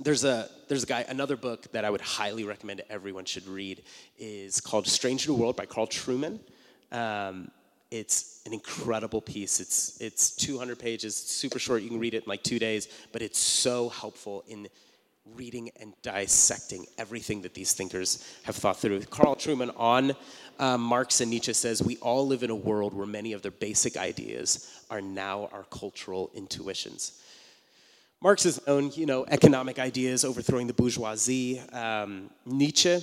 there's 0.00 0.24
a 0.24 0.48
there's 0.68 0.82
a 0.82 0.86
guy 0.86 1.04
another 1.08 1.36
book 1.36 1.70
that 1.72 1.84
I 1.84 1.90
would 1.90 2.00
highly 2.00 2.44
recommend 2.44 2.82
everyone 2.90 3.24
should 3.24 3.46
read 3.46 3.82
is 4.18 4.60
called 4.60 4.86
Strange 4.86 5.28
New 5.28 5.34
World 5.34 5.54
by 5.54 5.66
Carl 5.66 5.86
Trueman. 5.86 6.40
Um, 6.90 7.50
it's 7.92 8.40
an 8.46 8.54
incredible 8.54 9.20
piece. 9.20 9.60
It's, 9.60 10.00
it's 10.00 10.34
200 10.36 10.78
pages, 10.78 11.14
super 11.14 11.58
short. 11.58 11.82
You 11.82 11.90
can 11.90 11.98
read 11.98 12.14
it 12.14 12.24
in 12.24 12.28
like 12.28 12.42
two 12.42 12.58
days, 12.58 12.88
but 13.12 13.20
it's 13.20 13.38
so 13.38 13.90
helpful 13.90 14.44
in 14.48 14.66
reading 15.24 15.70
and 15.80 15.94
dissecting 16.02 16.86
everything 16.98 17.42
that 17.42 17.54
these 17.54 17.72
thinkers 17.72 18.26
have 18.42 18.56
thought 18.56 18.76
through. 18.78 19.00
Carl 19.02 19.36
Trueman 19.36 19.72
on 19.76 20.14
um, 20.58 20.80
Marx 20.80 21.20
and 21.20 21.30
Nietzsche 21.30 21.52
says, 21.52 21.82
We 21.82 21.96
all 21.98 22.26
live 22.26 22.42
in 22.42 22.50
a 22.50 22.54
world 22.56 22.92
where 22.92 23.06
many 23.06 23.32
of 23.32 23.42
their 23.42 23.50
basic 23.50 23.96
ideas 23.96 24.82
are 24.90 25.00
now 25.00 25.48
our 25.52 25.64
cultural 25.64 26.30
intuitions. 26.34 27.20
Marx's 28.20 28.60
own, 28.66 28.92
you 28.94 29.06
know, 29.06 29.24
economic 29.28 29.78
ideas 29.78 30.24
overthrowing 30.24 30.66
the 30.66 30.72
bourgeoisie. 30.72 31.60
Um, 31.72 32.30
Nietzsche, 32.46 33.00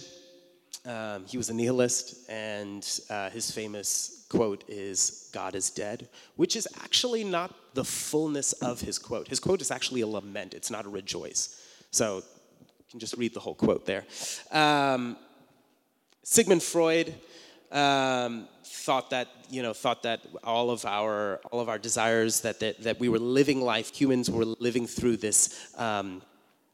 um, 0.86 1.26
he 1.26 1.38
was 1.38 1.50
a 1.50 1.54
nihilist, 1.54 2.30
and 2.30 2.88
uh, 3.10 3.30
his 3.30 3.52
famous 3.52 4.26
quote 4.30 4.64
is, 4.70 5.30
God 5.34 5.56
is 5.56 5.72
dead, 5.72 6.08
which 6.38 6.56
is 6.56 6.68
actually 6.82 7.24
not 7.24 7.54
the 7.74 7.84
fullness 7.84 8.54
of 8.54 8.80
his 8.80 8.98
quote. 8.98 9.28
His 9.28 9.40
quote 9.40 9.62
is 9.62 9.72
actually 9.72 10.02
a 10.02 10.08
lament, 10.08 10.54
it's 10.54 10.72
not 10.72 10.86
a 10.86 10.90
rejoice. 10.90 11.62
So 11.92 12.18
you 12.18 12.86
can 12.90 13.00
just 13.00 13.16
read 13.18 13.34
the 13.34 13.40
whole 13.40 13.56
quote 13.56 13.86
there. 13.86 14.06
Um, 14.52 15.18
Sigmund 16.24 16.62
Freud 16.62 17.16
um, 17.72 18.48
thought 18.64 19.10
that 19.10 19.28
you 19.50 19.62
know 19.62 19.74
thought 19.74 20.04
that 20.04 20.22
all 20.44 20.70
of 20.70 20.86
our 20.86 21.42
all 21.52 21.60
of 21.60 21.70
our 21.70 21.80
desires 21.80 22.42
that 22.42 22.60
that, 22.60 22.82
that 22.82 23.00
we 23.00 23.10
were 23.10 23.20
living 23.20 23.62
life 23.62 23.94
humans 23.94 24.30
were 24.30 24.46
living 24.46 24.88
through 24.88 25.18
this 25.18 25.74
um, 25.78 26.22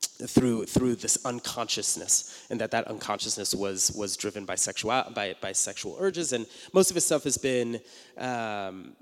through 0.01 0.65
through 0.65 0.95
this 0.95 1.17
unconsciousness 1.25 2.45
and 2.49 2.59
that 2.61 2.71
that 2.71 2.87
unconsciousness 2.87 3.53
was 3.53 3.91
was 3.91 4.15
driven 4.15 4.45
by 4.45 4.55
sexual 4.55 5.03
by, 5.13 5.35
by 5.41 5.51
sexual 5.51 5.97
urges 5.99 6.33
and 6.33 6.45
most 6.73 6.89
of 6.89 6.95
his 6.95 7.05
stuff 7.05 7.23
has 7.23 7.37
been 7.37 7.79
um, 8.17 8.95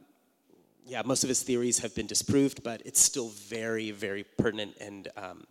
yeah 0.86 1.02
most 1.06 1.24
of 1.24 1.30
his 1.30 1.44
theories 1.44 1.80
have 1.80 1.94
been 1.96 2.08
disproved 2.08 2.64
but 2.64 2.82
it's 2.86 3.00
still 3.00 3.30
very 3.30 3.92
very 3.92 4.24
pertinent 4.38 4.76
and 4.82 5.08
um, 5.18 5.44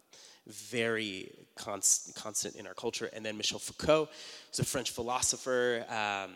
very 0.46 1.31
const, 1.55 2.14
constant 2.14 2.57
in 2.57 2.66
our 2.66 2.74
culture 2.74 3.09
and 3.12 3.24
then 3.24 3.37
michel 3.37 3.59
foucault 3.59 4.09
was 4.50 4.59
a 4.59 4.64
french 4.64 4.90
philosopher 4.90 5.85
um, 5.88 6.33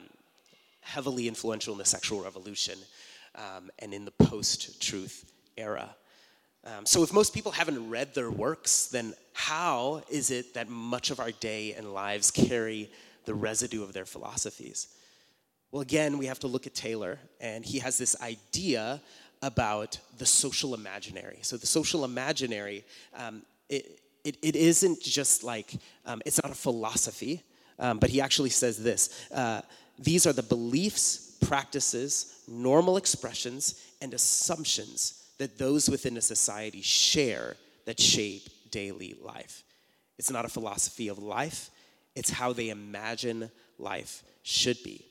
heavily 0.81 1.27
influential 1.27 1.73
in 1.73 1.79
the 1.79 1.85
sexual 1.85 2.23
revolution 2.23 2.79
um, 3.35 3.71
and 3.81 3.93
in 3.93 4.05
the 4.05 4.13
post-truth 4.13 5.33
era 5.57 5.95
um, 6.67 6.85
so, 6.85 7.05
if 7.05 7.13
most 7.13 7.33
people 7.33 7.53
haven't 7.53 7.89
read 7.89 8.13
their 8.13 8.31
works, 8.31 8.87
then 8.87 9.15
how 9.35 10.03
is 10.11 10.33
it 10.33 10.55
that 10.55 10.69
much 10.69 11.11
of 11.11 11.21
our 11.21 11.31
day 11.31 11.75
and 11.75 11.95
lives 11.95 12.33
carry 12.33 12.91
the 13.25 13.35
residue 13.35 13.85
of 13.85 13.93
their 13.93 14.05
philosophies? 14.05 14.89
Well, 15.71 15.83
again, 15.83 16.19
we 16.19 16.27
have 16.27 16.41
to 16.41 16.49
look 16.49 16.67
at 16.67 16.75
Taylor, 16.75 17.21
and 17.41 17.65
he 17.65 17.79
has 17.79 17.99
this 17.99 18.21
idea 18.21 19.01
about 19.43 20.01
the 20.19 20.27
social 20.27 20.75
imaginary. 20.75 21.39
So, 21.43 21.57
the 21.57 21.69
social 21.69 22.05
imaginary, 22.05 22.85
um, 23.17 23.43
it, 23.69 24.01
it, 24.25 24.37
it 24.43 24.57
isn't 24.57 25.01
just 25.01 25.45
like, 25.45 25.75
um, 26.05 26.21
it's 26.27 26.43
not 26.43 26.53
a 26.53 26.57
philosophy, 26.57 27.43
um, 27.79 27.99
but 27.99 28.11
he 28.11 28.21
actually 28.21 28.51
says 28.51 28.83
this 28.83 29.29
uh, 29.33 29.61
these 29.99 30.27
are 30.27 30.33
the 30.33 30.43
beliefs, 30.43 31.37
practices, 31.47 32.43
normal 32.49 32.97
expressions, 32.97 33.83
and 34.01 34.13
assumptions 34.15 35.25
that 35.39 35.59
those 35.59 35.89
within 35.89 36.17
a 36.17 36.21
society 36.23 36.83
share 36.83 37.57
that 37.85 38.01
shape 38.01 38.49
daily 38.71 39.15
life. 39.23 39.63
It's 40.19 40.31
not 40.31 40.45
a 40.45 40.49
philosophy 40.49 41.09
of 41.09 41.19
life, 41.19 41.71
it's 42.15 42.31
how 42.31 42.53
they 42.53 42.71
imagine 42.71 43.51
life 43.79 44.23
should 44.43 44.83
be. 44.83 45.05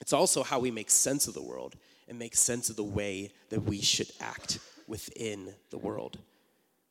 It's 0.00 0.12
also 0.12 0.42
how 0.42 0.58
we 0.58 0.70
make 0.70 0.90
sense 0.90 1.28
of 1.28 1.34
the 1.34 1.42
world 1.42 1.76
and 2.08 2.18
make 2.18 2.34
sense 2.34 2.70
of 2.70 2.76
the 2.76 2.82
way 2.82 3.30
that 3.50 3.62
we 3.62 3.80
should 3.80 4.10
act 4.20 4.58
within 4.88 5.54
the 5.70 5.78
world. 5.78 6.18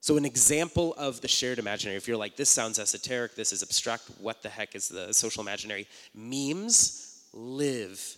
So, 0.02 0.18
an 0.18 0.26
example 0.26 0.96
of 0.98 1.22
the 1.22 1.28
shared 1.28 1.60
imaginary, 1.60 1.96
if 1.96 2.08
you're 2.08 2.18
like, 2.18 2.36
this 2.36 2.50
sounds 2.50 2.80
esoteric, 2.80 3.36
this 3.36 3.54
is 3.54 3.62
abstract, 3.62 4.10
what 4.20 4.42
the 4.42 4.50
heck 4.50 4.76
is 4.76 4.88
the 4.88 5.14
social 5.14 5.44
imaginary? 5.44 5.88
Memes 6.16 7.24
live 7.34 8.18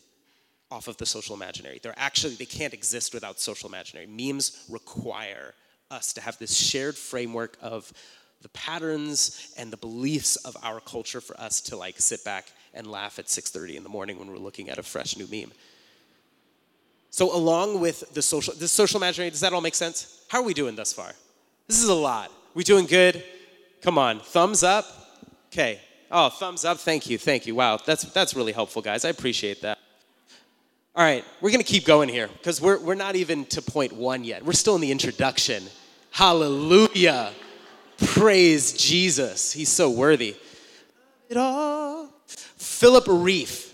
off 0.72 0.88
of 0.88 0.96
the 0.96 1.06
social 1.06 1.36
imaginary. 1.36 1.82
They're 1.84 1.94
actually, 1.98 2.36
they 2.36 2.46
can't 2.46 2.74
exist 2.74 3.14
without 3.14 3.38
social 3.38 3.68
imaginary. 3.68 4.08
Memes 4.08 4.66
require 4.70 5.56
us 5.92 6.14
to 6.14 6.22
have 6.22 6.38
this 6.38 6.56
shared 6.56 6.96
framework 6.96 7.58
of 7.62 7.92
the 8.42 8.50
patterns 8.50 9.54
and 9.58 9.70
the 9.70 9.78
beliefs 9.78 10.38
of 10.38 10.56
our 10.64 10.80
culture 10.80 11.20
for 11.20 11.38
us 11.40 11.60
to 11.62 11.76
like 11.76 12.00
sit 12.00 12.24
back 12.24 12.46
and 12.74 12.88
laugh 12.88 13.20
at 13.20 13.26
6.30 13.26 13.76
in 13.76 13.84
the 13.84 13.90
morning 13.90 14.18
when 14.18 14.30
we're 14.30 14.38
looking 14.38 14.70
at 14.70 14.78
a 14.78 14.84
fresh 14.84 15.18
new 15.18 15.28
meme. 15.28 15.52
So 17.10 17.36
along 17.36 17.82
with 17.82 18.14
the 18.14 18.22
social, 18.22 18.54
the 18.54 18.70
social 18.70 18.98
imaginary, 18.98 19.30
does 19.32 19.42
that 19.42 19.52
all 19.52 19.62
make 19.62 19.76
sense? 19.76 20.24
How 20.30 20.40
are 20.40 20.44
we 20.44 20.54
doing 20.54 20.76
thus 20.76 20.94
far? 20.94 21.14
This 21.68 21.82
is 21.82 21.90
a 21.90 21.94
lot. 21.94 22.32
We 22.54 22.64
doing 22.64 22.86
good? 22.86 23.24
Come 23.82 23.98
on, 23.98 24.20
thumbs 24.20 24.64
up. 24.64 24.86
Okay. 25.52 25.80
Oh, 26.12 26.30
thumbs 26.30 26.66
up. 26.66 26.78
Thank 26.80 27.10
you. 27.10 27.18
Thank 27.18 27.48
you. 27.48 27.56
Wow, 27.56 27.78
that's 27.84 28.04
that's 28.04 28.36
really 28.36 28.52
helpful, 28.52 28.82
guys. 28.82 29.06
I 29.06 29.10
appreciate 29.10 29.62
that. 29.62 29.80
All 30.96 31.04
right, 31.04 31.26
we're 31.42 31.50
going 31.50 31.64
to 31.64 31.66
keep 31.66 31.86
going 31.86 32.08
here 32.08 32.28
because 32.28 32.62
we're, 32.62 32.78
we're 32.78 32.94
not 32.94 33.16
even 33.16 33.46
to 33.46 33.64
point 33.64 33.94
one 33.94 34.24
yet. 34.24 34.46
We're 34.46 34.54
still 34.54 34.76
in 34.76 34.82
the 34.82 34.92
introduction. 34.92 35.64
Hallelujah. 36.12 37.32
Praise 37.98 38.74
Jesus. 38.74 39.52
He's 39.52 39.70
so 39.70 39.90
worthy. 39.90 40.36
It 41.30 41.38
all. 41.38 42.10
Philip 42.28 43.06
Rieff. 43.06 43.73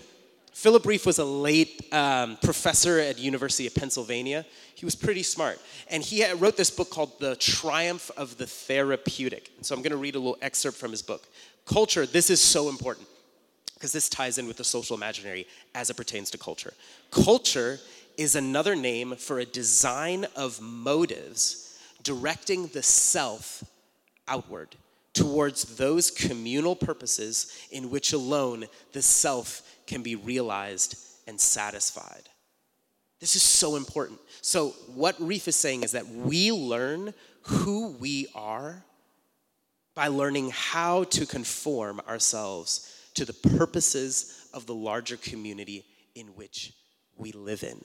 Philip 0.60 0.82
Rieff 0.82 1.06
was 1.06 1.18
a 1.18 1.24
late 1.24 1.90
um, 1.90 2.36
professor 2.42 2.98
at 2.98 3.18
University 3.18 3.66
of 3.66 3.74
Pennsylvania. 3.74 4.44
He 4.74 4.84
was 4.84 4.94
pretty 4.94 5.22
smart. 5.22 5.58
And 5.88 6.02
he 6.02 6.18
had, 6.18 6.38
wrote 6.38 6.58
this 6.58 6.70
book 6.70 6.90
called 6.90 7.18
The 7.18 7.34
Triumph 7.36 8.10
of 8.14 8.36
the 8.36 8.46
Therapeutic. 8.46 9.50
So 9.62 9.74
I'm 9.74 9.80
going 9.80 9.92
to 9.92 9.96
read 9.96 10.16
a 10.16 10.18
little 10.18 10.36
excerpt 10.42 10.76
from 10.76 10.90
his 10.90 11.00
book. 11.00 11.26
Culture, 11.64 12.04
this 12.04 12.28
is 12.28 12.42
so 12.42 12.68
important 12.68 13.08
because 13.72 13.92
this 13.92 14.10
ties 14.10 14.36
in 14.36 14.46
with 14.46 14.58
the 14.58 14.64
social 14.64 14.94
imaginary 14.94 15.46
as 15.74 15.88
it 15.88 15.96
pertains 15.96 16.30
to 16.32 16.36
culture. 16.36 16.74
Culture 17.10 17.80
is 18.18 18.34
another 18.34 18.76
name 18.76 19.16
for 19.16 19.38
a 19.38 19.46
design 19.46 20.26
of 20.36 20.60
motives 20.60 21.80
directing 22.02 22.66
the 22.66 22.82
self 22.82 23.64
outward 24.28 24.76
towards 25.14 25.76
those 25.76 26.10
communal 26.10 26.76
purposes 26.76 27.66
in 27.70 27.88
which 27.88 28.12
alone 28.12 28.66
the 28.92 29.00
self 29.00 29.62
can 29.90 30.02
be 30.02 30.14
realized 30.14 30.96
and 31.26 31.38
satisfied. 31.38 32.28
This 33.18 33.34
is 33.36 33.42
so 33.42 33.76
important. 33.76 34.20
So, 34.40 34.68
what 34.94 35.16
Rieff 35.18 35.48
is 35.48 35.56
saying 35.56 35.82
is 35.82 35.92
that 35.92 36.08
we 36.08 36.52
learn 36.52 37.12
who 37.42 37.96
we 37.98 38.28
are 38.34 38.84
by 39.94 40.06
learning 40.06 40.52
how 40.54 41.04
to 41.04 41.26
conform 41.26 42.00
ourselves 42.08 42.94
to 43.14 43.24
the 43.24 43.32
purposes 43.58 44.48
of 44.54 44.66
the 44.66 44.74
larger 44.74 45.16
community 45.16 45.84
in 46.14 46.28
which 46.28 46.72
we 47.16 47.32
live 47.32 47.64
in. 47.64 47.80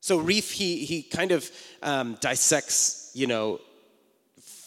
So 0.00 0.18
Rieff, 0.18 0.50
he, 0.50 0.84
he 0.84 1.02
kind 1.02 1.30
of 1.30 1.48
um, 1.82 2.16
dissects, 2.20 3.12
you 3.14 3.28
know, 3.28 3.60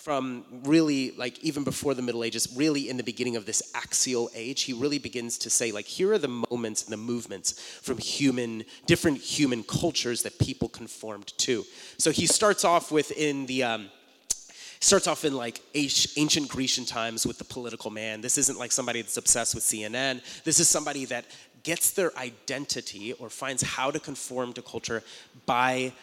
from 0.05 0.45
really 0.65 1.09
like 1.17 1.39
even 1.39 1.63
before 1.63 1.95
the 1.95 2.01
Middle 2.03 2.23
Ages, 2.23 2.53
really 2.55 2.89
in 2.89 2.95
the 2.95 3.01
beginning 3.01 3.37
of 3.37 3.47
this 3.47 3.71
axial 3.73 4.29
age, 4.35 4.61
he 4.61 4.71
really 4.71 4.99
begins 4.99 5.35
to 5.39 5.49
say 5.49 5.71
like 5.71 5.87
here 5.87 6.13
are 6.13 6.19
the 6.19 6.45
moments 6.51 6.83
and 6.83 6.93
the 6.93 6.97
movements 6.97 7.53
from 7.81 7.97
human 7.97 8.63
different 8.85 9.17
human 9.17 9.63
cultures 9.63 10.21
that 10.21 10.37
people 10.37 10.69
conformed 10.69 11.35
to. 11.39 11.65
So 11.97 12.11
he 12.11 12.27
starts 12.27 12.63
off 12.63 12.91
with 12.91 13.13
in 13.13 13.47
the 13.47 13.63
um, 13.63 13.89
starts 14.79 15.07
off 15.07 15.25
in 15.25 15.33
like 15.33 15.59
ancient 15.73 16.49
Grecian 16.49 16.85
times 16.85 17.25
with 17.25 17.39
the 17.39 17.43
political 17.43 17.89
man. 17.89 18.21
This 18.21 18.37
isn't 18.37 18.59
like 18.59 18.71
somebody 18.71 19.01
that's 19.01 19.17
obsessed 19.17 19.55
with 19.55 19.63
CNN. 19.63 20.21
This 20.43 20.59
is 20.59 20.67
somebody 20.67 21.05
that 21.05 21.25
gets 21.63 21.89
their 21.89 22.15
identity 22.15 23.13
or 23.13 23.31
finds 23.31 23.63
how 23.63 23.89
to 23.89 23.99
conform 23.99 24.53
to 24.53 24.61
culture 24.61 25.01
by 25.47 25.93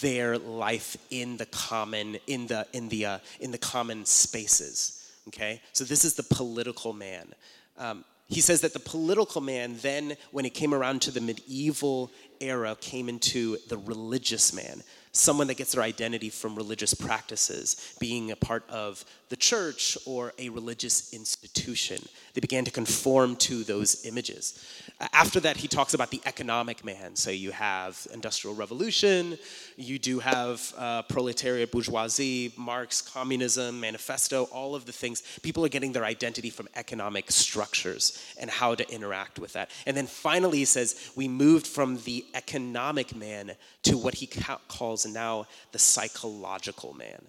their 0.00 0.38
life 0.38 0.96
in 1.10 1.36
the 1.36 1.46
common 1.46 2.18
in 2.26 2.46
the 2.46 2.66
in 2.72 2.88
the 2.88 3.06
uh, 3.06 3.18
in 3.40 3.50
the 3.50 3.58
common 3.58 4.04
spaces 4.04 4.98
okay? 5.28 5.60
So 5.72 5.84
this 5.84 6.04
is 6.04 6.14
the 6.14 6.22
political 6.22 6.92
man. 6.92 7.28
Um, 7.76 8.04
he 8.28 8.40
says 8.40 8.60
that 8.62 8.72
the 8.74 8.80
political 8.80 9.40
man 9.40 9.76
then 9.80 10.16
when 10.32 10.44
it 10.44 10.52
came 10.52 10.74
around 10.74 11.00
to 11.02 11.10
the 11.10 11.20
medieval 11.20 12.10
era 12.40 12.76
came 12.80 13.08
into 13.08 13.56
the 13.68 13.78
religious 13.78 14.52
man 14.52 14.82
someone 15.18 15.46
that 15.48 15.56
gets 15.56 15.72
their 15.72 15.82
identity 15.82 16.30
from 16.30 16.54
religious 16.54 16.94
practices, 16.94 17.96
being 17.98 18.30
a 18.30 18.36
part 18.36 18.64
of 18.70 19.04
the 19.28 19.36
church 19.36 19.98
or 20.06 20.32
a 20.38 20.48
religious 20.48 21.12
institution. 21.12 22.02
They 22.34 22.40
began 22.40 22.64
to 22.64 22.70
conform 22.70 23.36
to 23.36 23.64
those 23.64 24.06
images. 24.06 24.64
After 25.12 25.40
that, 25.40 25.56
he 25.56 25.68
talks 25.68 25.94
about 25.94 26.10
the 26.10 26.20
economic 26.24 26.84
man. 26.84 27.14
So 27.14 27.30
you 27.30 27.50
have 27.50 28.06
industrial 28.12 28.56
revolution, 28.56 29.38
you 29.76 29.98
do 29.98 30.18
have 30.18 30.72
uh, 30.76 31.02
proletariat 31.02 31.70
bourgeoisie, 31.70 32.52
Marx, 32.56 33.02
communism, 33.02 33.80
manifesto, 33.80 34.44
all 34.44 34.74
of 34.74 34.86
the 34.86 34.92
things. 34.92 35.22
People 35.42 35.64
are 35.64 35.68
getting 35.68 35.92
their 35.92 36.04
identity 36.04 36.50
from 36.50 36.68
economic 36.74 37.30
structures 37.30 38.18
and 38.40 38.50
how 38.50 38.74
to 38.74 38.88
interact 38.90 39.38
with 39.38 39.52
that. 39.52 39.70
And 39.86 39.96
then 39.96 40.06
finally, 40.06 40.58
he 40.58 40.64
says, 40.64 41.10
we 41.16 41.28
moved 41.28 41.66
from 41.66 41.98
the 41.98 42.24
economic 42.34 43.14
man 43.14 43.52
to 43.88 43.96
what 43.96 44.14
he 44.14 44.26
ca- 44.26 44.60
calls 44.68 45.06
now 45.06 45.46
the 45.72 45.78
psychological 45.78 46.92
man. 46.92 47.24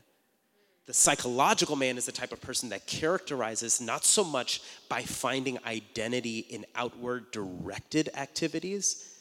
The 0.88 0.93
psychological 0.93 1.76
man 1.76 1.98
is 1.98 2.06
the 2.06 2.12
type 2.12 2.34
of 2.34 2.41
person 2.41 2.69
that 2.69 2.86
characterizes 2.86 3.80
not 3.80 4.04
so 4.04 4.24
much 4.24 4.62
by 4.89 5.04
finding 5.04 5.58
identity 5.65 6.39
in 6.39 6.65
outward 6.76 7.32
directed 7.32 8.10
activities, 8.15 9.17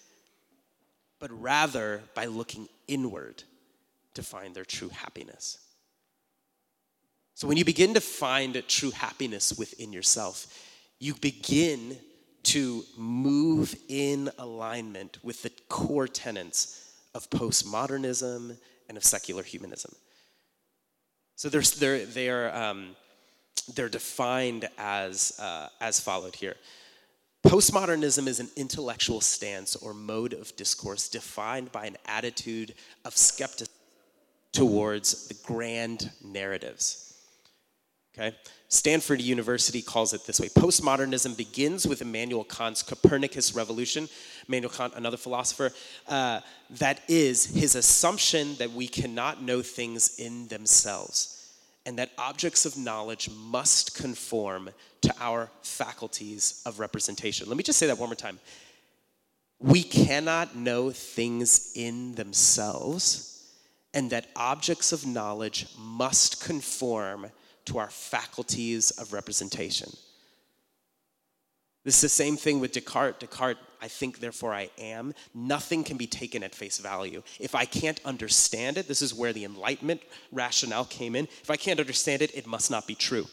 but 1.20 1.30
rather 1.40 2.02
by 2.14 2.24
looking 2.24 2.68
inward 2.88 3.44
to 4.14 4.22
find 4.22 4.54
their 4.54 4.64
true 4.64 4.88
happiness. 4.88 5.58
So 7.34 7.46
when 7.46 7.56
you 7.56 7.64
begin 7.64 7.94
to 7.94 8.00
find 8.00 8.60
true 8.66 8.90
happiness 8.90 9.56
within 9.56 9.92
yourself, 9.92 10.46
you 10.98 11.14
begin 11.14 11.98
to 12.44 12.82
move 12.96 13.76
in 13.88 14.28
alignment 14.38 15.18
with 15.22 15.42
the 15.42 15.50
core 15.68 16.08
tenets 16.08 16.87
of 17.14 17.28
postmodernism 17.30 18.56
and 18.88 18.96
of 18.96 19.04
secular 19.04 19.42
humanism. 19.42 19.94
So 21.36 21.48
they're, 21.48 21.62
they're, 21.62 22.04
they're, 22.04 22.56
um, 22.56 22.96
they're 23.74 23.88
defined 23.88 24.68
as, 24.78 25.38
uh, 25.40 25.68
as 25.80 26.00
followed 26.00 26.34
here. 26.34 26.56
Postmodernism 27.46 28.26
is 28.26 28.40
an 28.40 28.48
intellectual 28.56 29.20
stance 29.20 29.76
or 29.76 29.94
mode 29.94 30.32
of 30.32 30.54
discourse 30.56 31.08
defined 31.08 31.70
by 31.70 31.86
an 31.86 31.96
attitude 32.06 32.74
of 33.04 33.16
skepticism 33.16 33.74
towards 34.52 35.28
the 35.28 35.34
grand 35.46 36.10
narratives. 36.24 37.07
Okay? 38.16 38.36
Stanford 38.68 39.20
University 39.20 39.80
calls 39.80 40.12
it 40.12 40.26
this 40.26 40.40
way 40.40 40.48
Postmodernism 40.48 41.36
begins 41.36 41.86
with 41.86 42.02
Immanuel 42.02 42.44
Kant's 42.44 42.82
Copernicus 42.82 43.54
revolution. 43.54 44.08
Immanuel 44.48 44.72
Kant, 44.72 44.94
another 44.96 45.16
philosopher, 45.16 45.70
uh, 46.08 46.40
that 46.70 47.00
is 47.08 47.46
his 47.46 47.74
assumption 47.74 48.56
that 48.56 48.70
we 48.72 48.88
cannot 48.88 49.42
know 49.42 49.62
things 49.62 50.18
in 50.18 50.48
themselves 50.48 51.38
and 51.88 51.98
that 51.98 52.10
objects 52.18 52.66
of 52.66 52.76
knowledge 52.76 53.30
must 53.30 53.96
conform 53.96 54.68
to 55.00 55.14
our 55.20 55.50
faculties 55.62 56.62
of 56.66 56.80
representation. 56.80 57.48
Let 57.48 57.56
me 57.56 57.62
just 57.62 57.78
say 57.78 57.86
that 57.86 57.96
one 57.96 58.10
more 58.10 58.14
time. 58.14 58.38
We 59.58 59.82
cannot 59.82 60.54
know 60.54 60.90
things 60.90 61.72
in 61.74 62.14
themselves, 62.14 63.42
and 63.94 64.10
that 64.10 64.26
objects 64.36 64.92
of 64.92 65.06
knowledge 65.06 65.66
must 65.78 66.44
conform 66.44 67.30
to 67.68 67.78
our 67.78 67.90
faculties 67.90 68.90
of 68.92 69.12
representation. 69.12 69.90
This 71.84 71.96
is 71.96 72.00
the 72.02 72.08
same 72.08 72.36
thing 72.36 72.60
with 72.60 72.72
Descartes. 72.72 73.20
Descartes, 73.20 73.60
I 73.80 73.88
think, 73.88 74.18
therefore 74.20 74.52
I 74.52 74.68
am. 74.78 75.14
Nothing 75.32 75.84
can 75.84 75.96
be 75.96 76.06
taken 76.06 76.42
at 76.42 76.54
face 76.54 76.78
value. 76.78 77.22
If 77.40 77.54
I 77.54 77.64
can't 77.64 78.00
understand 78.04 78.76
it, 78.76 78.88
this 78.88 79.00
is 79.00 79.14
where 79.14 79.32
the 79.32 79.44
Enlightenment 79.44 80.02
rationale 80.32 80.84
came 80.84 81.16
in. 81.16 81.26
If 81.40 81.50
I 81.50 81.56
can't 81.56 81.80
understand 81.80 82.20
it, 82.20 82.34
it 82.34 82.46
must 82.46 82.70
not 82.70 82.86
be 82.86 82.94
true. 82.94 83.26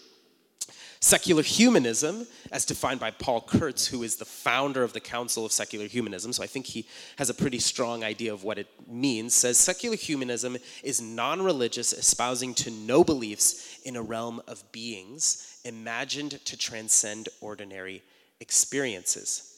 Secular 1.00 1.44
humanism, 1.44 2.26
as 2.52 2.66
defined 2.66 3.00
by 3.00 3.12
Paul 3.12 3.42
Kurtz, 3.42 3.88
who 3.88 4.04
is 4.04 4.16
the 4.16 4.26
founder 4.26 4.82
of 4.84 4.94
the 4.94 5.00
Council 5.00 5.46
of 5.46 5.52
Secular 5.52 5.88
Humanism, 5.88 6.34
so 6.34 6.44
I 6.44 6.48
think 6.48 6.66
he 6.66 6.88
has 7.18 7.30
a 7.30 7.34
pretty 7.34 7.60
strong 7.60 8.04
idea 8.04 8.34
of 8.34 8.44
what 8.44 8.58
it 8.58 8.68
means, 8.88 9.34
says 9.34 9.58
secular 9.58 9.96
humanism 9.96 10.58
is 10.84 11.02
non 11.02 11.42
religious, 11.42 11.94
espousing 11.94 12.54
to 12.56 12.72
no 12.72 13.04
beliefs 13.04 13.80
in 13.84 13.96
a 13.96 14.02
realm 14.02 14.42
of 14.48 14.64
beings 14.72 15.60
imagined 15.66 16.44
to 16.46 16.58
transcend 16.58 17.30
ordinary 17.42 18.02
experiences. 18.40 19.56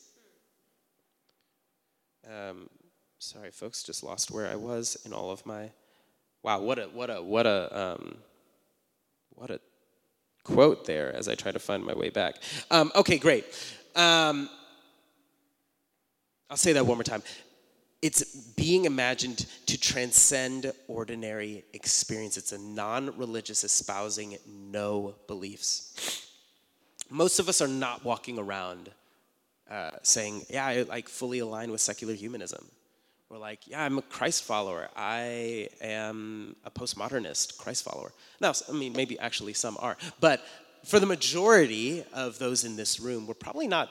Um, 2.28 2.70
sorry, 3.20 3.52
folks, 3.52 3.84
just 3.84 4.04
lost 4.04 4.32
where 4.32 4.48
I 4.48 4.56
was 4.56 4.98
in 5.06 5.14
all 5.14 5.32
of 5.32 5.46
my. 5.46 5.72
Wow, 6.44 6.62
what 6.62 6.80
a 6.80 6.84
what 6.84 7.10
a 7.10 7.22
what 7.22 7.46
a 7.46 7.78
um, 7.78 8.18
what 9.36 9.50
a 9.50 9.60
quote 10.48 10.86
there 10.86 11.14
as 11.14 11.28
I 11.28 11.36
try 11.36 11.52
to 11.52 11.60
find 11.60 11.84
my 11.84 11.94
way 11.94 12.10
back. 12.10 12.36
Um, 12.72 12.92
okay, 12.96 13.18
great. 13.18 13.46
Um, 13.96 14.50
I'll 16.50 16.58
say 16.58 16.74
that 16.74 16.86
one 16.86 16.98
more 16.98 17.04
time. 17.04 17.22
It's 18.02 18.24
being 18.56 18.86
imagined 18.86 19.46
to 19.66 19.78
transcend 19.78 20.72
ordinary 20.88 21.66
experience. 21.74 22.38
It's 22.38 22.54
a 22.54 22.58
non 22.58 23.18
religious 23.18 23.64
espousing 23.64 24.38
no 24.48 25.16
beliefs. 25.28 26.26
Most 27.10 27.40
of 27.40 27.50
us 27.50 27.62
are 27.62 27.68
not 27.68 28.06
walking 28.06 28.40
around 28.40 28.92
uh, 29.70 29.92
saying, 30.04 30.44
Yeah, 30.50 30.66
I 30.66 30.84
like 30.84 31.10
fully 31.10 31.40
align 31.40 31.72
with 31.72 31.82
secular 31.82 32.14
humanism. 32.14 32.66
We're 33.30 33.40
like, 33.40 33.68
yeah, 33.68 33.84
I'm 33.84 33.98
a 33.98 34.02
Christ 34.02 34.44
follower. 34.46 34.88
I 34.96 35.68
am 35.82 36.56
a 36.64 36.72
postmodernist 36.72 37.58
Christ 37.58 37.84
follower. 37.84 38.14
Now, 38.40 38.54
I 38.70 38.72
mean, 38.72 38.94
maybe 38.94 39.20
actually 39.20 39.54
some 39.54 39.76
are, 39.82 39.98
but 40.22 40.46
for 40.86 40.98
the 40.98 41.06
majority 41.06 42.06
of 42.14 42.40
those 42.40 42.64
in 42.64 42.78
this 42.78 43.02
room, 43.02 43.28
we're 43.28 43.34
probably 43.34 43.68
not 43.68 43.90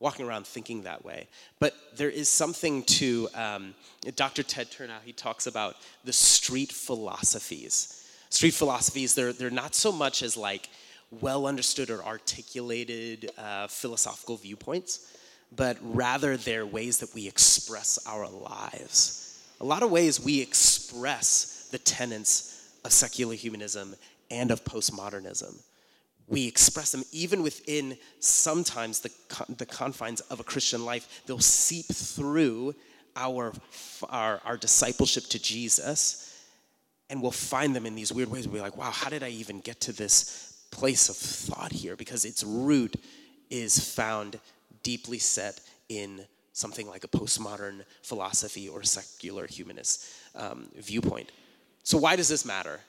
walking 0.00 0.26
around 0.26 0.46
thinking 0.46 0.84
that 0.84 1.04
way. 1.04 1.28
But 1.58 1.74
there 1.94 2.08
is 2.08 2.30
something 2.30 2.84
to 2.84 3.28
um, 3.34 3.74
Dr. 4.16 4.42
Ted 4.42 4.70
Turnau, 4.70 5.00
he 5.04 5.12
talks 5.12 5.46
about 5.46 5.76
the 6.04 6.12
street 6.12 6.72
philosophies. 6.72 8.02
Street 8.30 8.54
philosophies, 8.54 9.14
they're, 9.14 9.34
they're 9.34 9.50
not 9.50 9.74
so 9.74 9.92
much 9.92 10.22
as 10.22 10.38
like 10.38 10.70
well 11.10 11.46
understood 11.46 11.90
or 11.90 12.02
articulated 12.02 13.30
uh, 13.36 13.66
philosophical 13.66 14.36
viewpoints 14.36 15.17
but 15.54 15.78
rather 15.82 16.36
they're 16.36 16.66
ways 16.66 16.98
that 16.98 17.14
we 17.14 17.26
express 17.26 17.98
our 18.06 18.28
lives. 18.28 19.42
A 19.60 19.64
lot 19.64 19.82
of 19.82 19.90
ways 19.90 20.20
we 20.20 20.40
express 20.40 21.68
the 21.70 21.78
tenets 21.78 22.70
of 22.84 22.92
secular 22.92 23.34
humanism 23.34 23.94
and 24.30 24.50
of 24.50 24.64
postmodernism. 24.64 25.60
We 26.28 26.46
express 26.46 26.92
them 26.92 27.04
even 27.10 27.42
within 27.42 27.96
sometimes 28.20 29.00
the, 29.00 29.10
the 29.56 29.66
confines 29.66 30.20
of 30.22 30.40
a 30.40 30.44
Christian 30.44 30.84
life. 30.84 31.22
They'll 31.26 31.38
seep 31.38 31.86
through 31.86 32.74
our, 33.16 33.52
our, 34.10 34.40
our 34.44 34.56
discipleship 34.56 35.24
to 35.30 35.42
Jesus 35.42 36.28
and 37.10 37.22
we'll 37.22 37.30
find 37.30 37.74
them 37.74 37.86
in 37.86 37.94
these 37.94 38.12
weird 38.12 38.30
ways. 38.30 38.46
We'll 38.46 38.56
be 38.56 38.60
like, 38.60 38.76
wow, 38.76 38.90
how 38.90 39.08
did 39.08 39.22
I 39.22 39.30
even 39.30 39.60
get 39.60 39.80
to 39.82 39.92
this 39.92 40.66
place 40.70 41.08
of 41.08 41.16
thought 41.16 41.72
here? 41.72 41.96
Because 41.96 42.24
its 42.24 42.44
root 42.44 42.96
is 43.50 43.94
found 43.94 44.38
deeply 44.82 45.18
set 45.18 45.60
in 45.88 46.24
something 46.52 46.88
like 46.88 47.04
a 47.04 47.08
postmodern 47.08 47.84
philosophy 48.02 48.68
or 48.68 48.82
secular 48.82 49.46
humanist 49.46 50.04
um, 50.34 50.68
viewpoint. 50.76 51.30
So, 51.84 51.98
why 51.98 52.16
does 52.16 52.28
this 52.28 52.44
matter? 52.44 52.80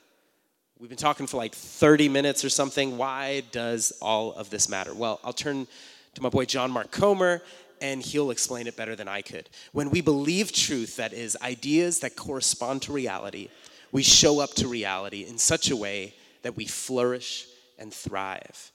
We've 0.78 0.88
been 0.88 0.98
talking 0.98 1.26
for 1.26 1.36
like 1.36 1.54
30 1.54 2.08
minutes 2.08 2.44
or 2.44 2.48
something. 2.48 2.96
Why 2.96 3.42
does 3.52 3.92
all 4.00 4.32
of 4.32 4.48
this 4.48 4.68
matter? 4.68 4.94
Well, 4.94 5.20
I'll 5.22 5.32
turn 5.32 5.66
to 6.14 6.22
my 6.22 6.30
boy 6.30 6.46
John 6.46 6.70
Mark 6.70 6.90
Comer 6.90 7.42
and 7.80 8.02
he'll 8.02 8.30
explain 8.30 8.66
it 8.66 8.76
better 8.76 8.96
than 8.96 9.08
I 9.08 9.22
could. 9.22 9.48
When 9.72 9.90
we 9.90 10.00
believe 10.00 10.52
truth, 10.52 10.96
that 10.96 11.12
is, 11.12 11.36
ideas 11.42 12.00
that 12.00 12.16
correspond 12.16 12.82
to 12.82 12.92
reality, 12.92 13.48
we 13.92 14.02
show 14.02 14.40
up 14.40 14.54
to 14.54 14.68
reality 14.68 15.26
in 15.26 15.38
such 15.38 15.70
a 15.70 15.76
way 15.76 16.14
that 16.42 16.56
we 16.56 16.66
flourish 16.66 17.46
and 17.78 17.92
thrive. 17.92 18.72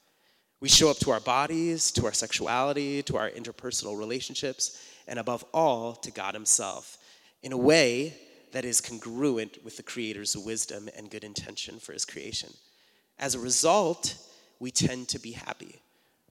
We 0.61 0.69
show 0.69 0.89
up 0.89 0.97
to 0.99 1.11
our 1.11 1.19
bodies, 1.19 1.91
to 1.91 2.05
our 2.05 2.13
sexuality, 2.13 3.03
to 3.03 3.17
our 3.17 3.29
interpersonal 3.29 3.97
relationships, 3.97 4.81
and 5.07 5.19
above 5.19 5.43
all, 5.53 5.93
to 5.95 6.11
God 6.11 6.33
Himself 6.33 6.97
in 7.43 7.51
a 7.51 7.57
way 7.57 8.15
that 8.53 8.65
is 8.65 8.81
congruent 8.81 9.63
with 9.63 9.77
the 9.77 9.83
Creator's 9.83 10.35
wisdom 10.35 10.89
and 10.95 11.11
good 11.11 11.23
intention 11.23 11.77
for 11.77 11.93
His 11.93 12.05
creation. 12.05 12.51
As 13.19 13.35
a 13.35 13.39
result, 13.39 14.17
we 14.59 14.71
tend 14.71 15.09
to 15.09 15.19
be 15.19 15.31
happy. 15.33 15.81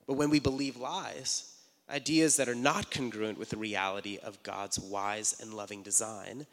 But 0.07 0.15
when 0.15 0.31
we 0.31 0.41
believe 0.41 0.77
lies, 0.77 1.55
ideas 1.91 2.37
that 2.37 2.49
are 2.49 2.55
not 2.55 2.91
congruent 2.91 3.39
with 3.39 3.51
the 3.51 3.57
reality 3.57 4.19
of 4.23 4.43
God's 4.43 4.79
wise 4.79 5.37
and 5.41 5.55
loving 5.55 5.83
design, 5.83 6.47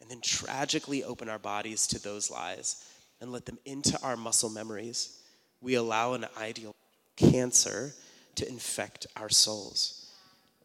and 0.00 0.08
then 0.08 0.20
tragically 0.20 1.02
open 1.02 1.28
our 1.28 1.38
bodies 1.38 1.86
to 1.88 1.98
those 2.00 2.30
lies 2.30 2.84
and 3.20 3.32
let 3.32 3.44
them 3.44 3.58
into 3.64 4.00
our 4.02 4.16
muscle 4.16 4.50
memories, 4.50 5.18
we 5.60 5.74
allow 5.74 6.14
an 6.14 6.26
ideal 6.40 6.74
cancer 7.18 7.94
to 8.36 8.48
infect 8.48 9.06
our 9.16 9.28
souls. 9.28 10.10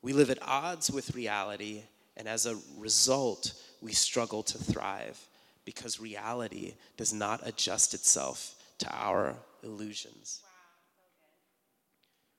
We 0.02 0.14
live 0.14 0.30
at 0.30 0.42
odds 0.42 0.92
with 0.92 1.16
reality, 1.16 1.84
and 2.16 2.28
as 2.28 2.46
a 2.46 2.58
result, 2.78 3.54
we 3.82 3.94
struggle 3.94 4.44
to 4.44 4.58
thrive 4.58 5.20
because 5.66 6.00
reality 6.00 6.76
does 6.98 7.14
not 7.14 7.42
adjust 7.44 7.94
itself 7.94 8.56
to 8.80 8.88
our 8.94 9.36
illusions. 9.64 10.42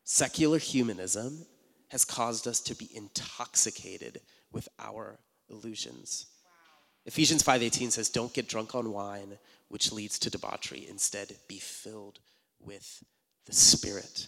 Secular 0.04 0.58
humanism 0.58 1.46
has 1.88 2.04
caused 2.04 2.46
us 2.46 2.60
to 2.60 2.74
be 2.74 2.88
intoxicated 2.94 4.20
with 4.52 4.68
our 4.78 5.18
illusions. 5.50 6.26
Ephesians 7.06 7.42
5:18 7.42 7.90
says, 7.90 8.08
"Don't 8.08 8.32
get 8.32 8.48
drunk 8.48 8.74
on 8.74 8.92
wine, 8.92 9.38
which 9.68 9.92
leads 9.92 10.18
to 10.20 10.30
debauchery. 10.30 10.86
Instead, 10.86 11.36
be 11.48 11.58
filled 11.58 12.20
with 12.60 13.02
the 13.46 13.54
Spirit." 13.54 14.26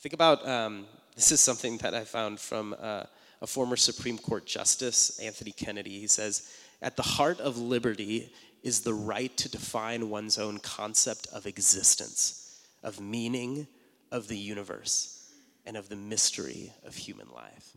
Think 0.00 0.12
about 0.12 0.46
um, 0.46 0.86
this 1.14 1.32
is 1.32 1.40
something 1.40 1.78
that 1.78 1.94
I 1.94 2.04
found 2.04 2.38
from 2.40 2.74
uh, 2.78 3.04
a 3.40 3.46
former 3.46 3.76
Supreme 3.76 4.18
Court 4.18 4.46
Justice, 4.46 5.18
Anthony 5.18 5.52
Kennedy. 5.52 6.00
He 6.00 6.06
says, 6.06 6.50
"At 6.82 6.96
the 6.96 7.02
heart 7.02 7.40
of 7.40 7.58
liberty 7.58 8.32
is 8.62 8.80
the 8.80 8.94
right 8.94 9.36
to 9.36 9.48
define 9.48 10.10
one's 10.10 10.38
own 10.38 10.58
concept 10.58 11.26
of 11.32 11.46
existence, 11.46 12.60
of 12.82 13.00
meaning, 13.00 13.66
of 14.10 14.28
the 14.28 14.38
universe, 14.38 15.30
and 15.66 15.76
of 15.76 15.88
the 15.88 15.96
mystery 15.96 16.72
of 16.84 16.94
human 16.94 17.28
life." 17.30 17.76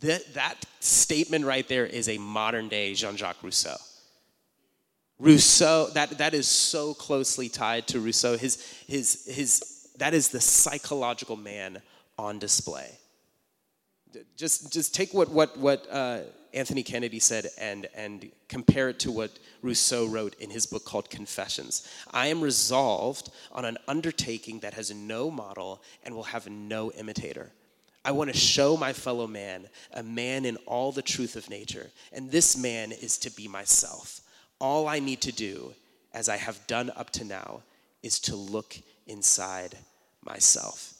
That, 0.00 0.34
that 0.34 0.66
statement 0.80 1.44
right 1.44 1.66
there 1.66 1.86
is 1.86 2.08
a 2.08 2.18
modern 2.18 2.68
day 2.68 2.94
Jean 2.94 3.16
Jacques 3.16 3.42
Rousseau. 3.42 3.76
Rousseau, 5.18 5.88
that, 5.94 6.18
that 6.18 6.34
is 6.34 6.46
so 6.46 6.92
closely 6.92 7.48
tied 7.48 7.86
to 7.88 8.00
Rousseau. 8.00 8.36
His, 8.36 8.62
his, 8.86 9.24
his, 9.26 9.88
that 9.98 10.12
is 10.12 10.28
the 10.28 10.40
psychological 10.40 11.36
man 11.36 11.80
on 12.18 12.38
display. 12.38 12.90
Just, 14.36 14.72
just 14.72 14.94
take 14.94 15.12
what, 15.12 15.30
what, 15.30 15.56
what 15.58 15.86
uh, 15.90 16.20
Anthony 16.52 16.82
Kennedy 16.82 17.18
said 17.18 17.48
and, 17.58 17.86
and 17.94 18.30
compare 18.48 18.88
it 18.88 18.98
to 19.00 19.10
what 19.10 19.38
Rousseau 19.62 20.06
wrote 20.06 20.34
in 20.40 20.50
his 20.50 20.66
book 20.66 20.84
called 20.84 21.10
Confessions. 21.10 21.88
I 22.10 22.28
am 22.28 22.40
resolved 22.40 23.30
on 23.52 23.64
an 23.64 23.78
undertaking 23.88 24.60
that 24.60 24.74
has 24.74 24.94
no 24.94 25.30
model 25.30 25.82
and 26.04 26.14
will 26.14 26.24
have 26.24 26.48
no 26.48 26.92
imitator. 26.92 27.52
I 28.04 28.12
want 28.12 28.32
to 28.32 28.38
show 28.38 28.76
my 28.76 28.92
fellow 28.92 29.26
man 29.26 29.68
a 29.92 30.02
man 30.02 30.44
in 30.44 30.56
all 30.66 30.92
the 30.92 31.02
truth 31.02 31.36
of 31.36 31.50
nature. 31.50 31.90
And 32.12 32.30
this 32.30 32.56
man 32.56 32.92
is 32.92 33.18
to 33.18 33.30
be 33.30 33.48
myself. 33.48 34.20
All 34.58 34.88
I 34.88 34.98
need 34.98 35.20
to 35.22 35.32
do, 35.32 35.74
as 36.14 36.28
I 36.28 36.36
have 36.36 36.66
done 36.66 36.90
up 36.96 37.10
to 37.10 37.24
now, 37.24 37.62
is 38.02 38.18
to 38.20 38.36
look 38.36 38.76
inside 39.06 39.76
myself. 40.24 40.94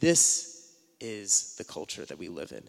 This 0.00 0.72
is 1.00 1.54
the 1.56 1.64
culture 1.64 2.04
that 2.04 2.18
we 2.18 2.28
live 2.28 2.52
in. 2.52 2.62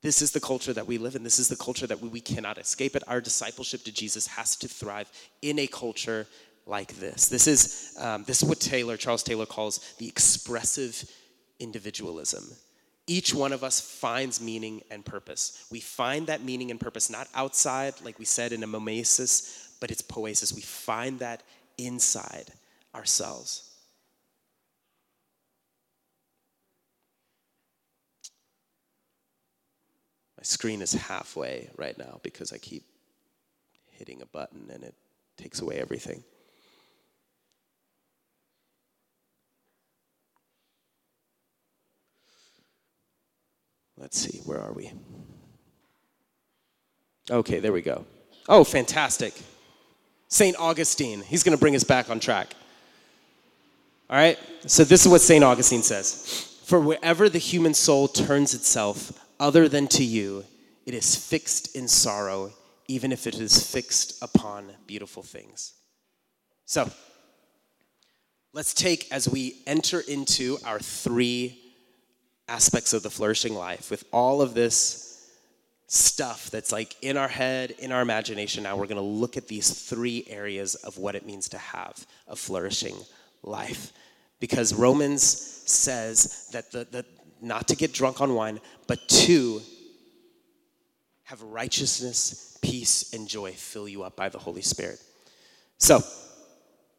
This 0.00 0.22
is 0.22 0.30
the 0.30 0.40
culture 0.40 0.72
that 0.72 0.86
we 0.86 0.98
live 0.98 1.16
in. 1.16 1.24
This 1.24 1.38
is 1.38 1.48
the 1.48 1.56
culture 1.56 1.86
that 1.86 2.00
we, 2.00 2.20
cannot 2.20 2.58
escape 2.58 2.94
it. 2.94 3.02
Our 3.08 3.20
discipleship 3.20 3.82
to 3.84 3.92
Jesus 3.92 4.26
has 4.28 4.54
to 4.56 4.68
thrive 4.68 5.10
in 5.42 5.58
a 5.58 5.66
culture 5.66 6.26
like 6.66 6.94
this. 6.96 7.28
This 7.28 7.46
is, 7.46 7.96
um, 7.98 8.22
this 8.24 8.42
is 8.42 8.48
what 8.48 8.60
Taylor, 8.60 8.96
Charles 8.96 9.24
Taylor 9.24 9.46
calls 9.46 9.78
the 9.98 10.06
expressive 10.06 11.10
individualism. 11.58 12.44
Each 13.08 13.32
one 13.32 13.54
of 13.54 13.64
us 13.64 13.80
finds 13.80 14.38
meaning 14.38 14.82
and 14.90 15.02
purpose. 15.02 15.66
We 15.70 15.80
find 15.80 16.26
that 16.26 16.44
meaning 16.44 16.70
and 16.70 16.78
purpose 16.78 17.08
not 17.08 17.26
outside, 17.34 17.94
like 18.04 18.18
we 18.18 18.26
said 18.26 18.52
in 18.52 18.62
a 18.62 18.66
mimesis, 18.66 19.76
but 19.80 19.90
it's 19.90 20.02
poiesis. 20.02 20.54
We 20.54 20.60
find 20.60 21.18
that 21.20 21.42
inside 21.78 22.52
ourselves. 22.94 23.64
My 30.36 30.42
screen 30.42 30.82
is 30.82 30.92
halfway 30.92 31.70
right 31.76 31.96
now 31.96 32.20
because 32.22 32.52
I 32.52 32.58
keep 32.58 32.84
hitting 33.90 34.20
a 34.20 34.26
button 34.26 34.70
and 34.70 34.84
it 34.84 34.94
takes 35.38 35.60
away 35.60 35.78
everything. 35.78 36.22
Let's 43.98 44.18
see, 44.18 44.38
where 44.44 44.60
are 44.60 44.72
we? 44.72 44.92
Okay, 47.30 47.58
there 47.58 47.72
we 47.72 47.82
go. 47.82 48.06
Oh, 48.48 48.64
fantastic. 48.64 49.34
St. 50.28 50.56
Augustine. 50.58 51.22
He's 51.22 51.42
going 51.42 51.56
to 51.56 51.60
bring 51.60 51.74
us 51.74 51.84
back 51.84 52.08
on 52.08 52.20
track. 52.20 52.54
All 54.08 54.16
right, 54.16 54.38
so 54.66 54.84
this 54.84 55.04
is 55.04 55.08
what 55.08 55.20
St. 55.20 55.44
Augustine 55.44 55.82
says 55.82 56.56
For 56.64 56.80
wherever 56.80 57.28
the 57.28 57.38
human 57.38 57.74
soul 57.74 58.08
turns 58.08 58.54
itself 58.54 59.12
other 59.38 59.68
than 59.68 59.86
to 59.88 60.04
you, 60.04 60.44
it 60.86 60.94
is 60.94 61.14
fixed 61.14 61.76
in 61.76 61.88
sorrow, 61.88 62.52
even 62.86 63.12
if 63.12 63.26
it 63.26 63.34
is 63.34 63.70
fixed 63.70 64.22
upon 64.22 64.72
beautiful 64.86 65.22
things. 65.22 65.74
So, 66.64 66.90
let's 68.54 68.72
take 68.72 69.10
as 69.12 69.28
we 69.28 69.60
enter 69.66 70.00
into 70.00 70.56
our 70.64 70.78
three 70.78 71.67
aspects 72.48 72.92
of 72.92 73.02
the 73.02 73.10
flourishing 73.10 73.54
life 73.54 73.90
with 73.90 74.04
all 74.12 74.40
of 74.42 74.54
this 74.54 75.30
stuff 75.86 76.50
that's 76.50 76.70
like 76.70 76.96
in 77.02 77.16
our 77.16 77.28
head, 77.28 77.72
in 77.78 77.92
our 77.92 78.02
imagination. 78.02 78.62
Now 78.62 78.76
we're 78.76 78.86
going 78.86 78.96
to 78.96 79.02
look 79.02 79.36
at 79.36 79.48
these 79.48 79.70
three 79.70 80.26
areas 80.28 80.74
of 80.74 80.98
what 80.98 81.14
it 81.14 81.26
means 81.26 81.48
to 81.50 81.58
have 81.58 82.06
a 82.26 82.36
flourishing 82.36 82.96
life. 83.42 83.92
Because 84.40 84.74
Romans 84.74 85.22
says 85.22 86.48
that 86.52 86.70
the, 86.70 86.86
the 86.90 87.04
not 87.40 87.68
to 87.68 87.76
get 87.76 87.92
drunk 87.92 88.20
on 88.20 88.34
wine, 88.34 88.60
but 88.86 89.06
to 89.08 89.62
have 91.24 91.42
righteousness, 91.42 92.58
peace, 92.62 93.12
and 93.12 93.28
joy 93.28 93.52
fill 93.52 93.88
you 93.88 94.02
up 94.02 94.16
by 94.16 94.28
the 94.28 94.38
Holy 94.38 94.62
Spirit. 94.62 95.00
So, 95.78 96.02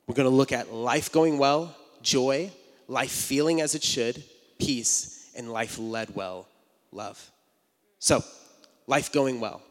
we're 0.07 0.15
going 0.15 0.29
to 0.29 0.35
look 0.35 0.51
at 0.51 0.73
life 0.73 1.11
going 1.11 1.37
well, 1.37 1.75
joy, 2.01 2.51
life 2.87 3.11
feeling 3.11 3.61
as 3.61 3.75
it 3.75 3.83
should, 3.83 4.23
peace, 4.57 5.18
and 5.39 5.51
life 5.51 5.79
led 5.79 6.13
well, 6.15 6.47
love. 6.91 7.31
So, 7.97 8.23
life 8.85 9.11
going 9.11 9.39
well. 9.39 9.61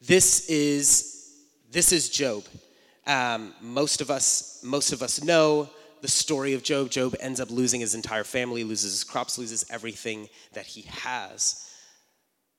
This 0.00 0.48
is 0.48 1.44
this 1.70 1.92
is 1.92 2.08
Job. 2.08 2.44
Um, 3.06 3.54
most 3.60 4.00
of 4.00 4.10
us 4.10 4.60
most 4.64 4.92
of 4.92 5.02
us 5.02 5.22
know 5.22 5.70
the 6.00 6.08
story 6.08 6.54
of 6.54 6.64
Job, 6.64 6.90
Job 6.90 7.14
ends 7.20 7.40
up 7.40 7.50
losing 7.50 7.80
his 7.80 7.94
entire 7.94 8.24
family, 8.24 8.64
loses 8.64 8.92
his 8.92 9.04
crops, 9.04 9.38
loses 9.38 9.64
everything 9.70 10.28
that 10.54 10.66
he 10.66 10.82
has. 10.82 11.70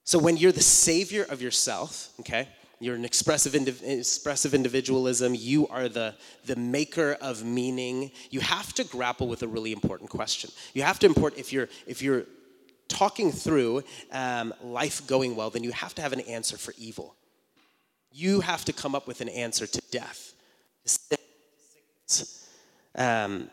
So 0.05 0.19
when 0.19 0.37
you're 0.37 0.53
the 0.53 0.61
savior 0.61 1.25
of 1.29 1.41
yourself, 1.41 2.09
okay, 2.21 2.47
you're 2.79 2.95
an 2.95 3.05
expressive, 3.05 3.55
expressive 3.55 4.53
individualism, 4.53 5.33
you 5.35 5.67
are 5.69 5.87
the, 5.87 6.15
the 6.45 6.55
maker 6.55 7.17
of 7.21 7.43
meaning, 7.43 8.11
you 8.29 8.41
have 8.41 8.73
to 8.73 8.83
grapple 8.83 9.27
with 9.27 9.41
a 9.43 9.47
really 9.47 9.71
important 9.71 10.09
question. 10.09 10.49
You 10.73 10.83
have 10.83 10.99
to 10.99 11.05
import, 11.05 11.37
if 11.37 11.53
you're, 11.53 11.69
if 11.87 12.01
you're 12.01 12.25
talking 12.87 13.31
through 13.31 13.83
um, 14.11 14.53
life 14.61 15.05
going 15.07 15.35
well, 15.35 15.49
then 15.49 15.63
you 15.63 15.71
have 15.71 15.95
to 15.95 16.01
have 16.01 16.13
an 16.13 16.21
answer 16.21 16.57
for 16.57 16.73
evil. 16.77 17.15
You 18.11 18.41
have 18.41 18.65
to 18.65 18.73
come 18.73 18.95
up 18.95 19.07
with 19.07 19.21
an 19.21 19.29
answer 19.29 19.65
to 19.65 19.81
death. 19.89 20.33
Um, 22.95 23.49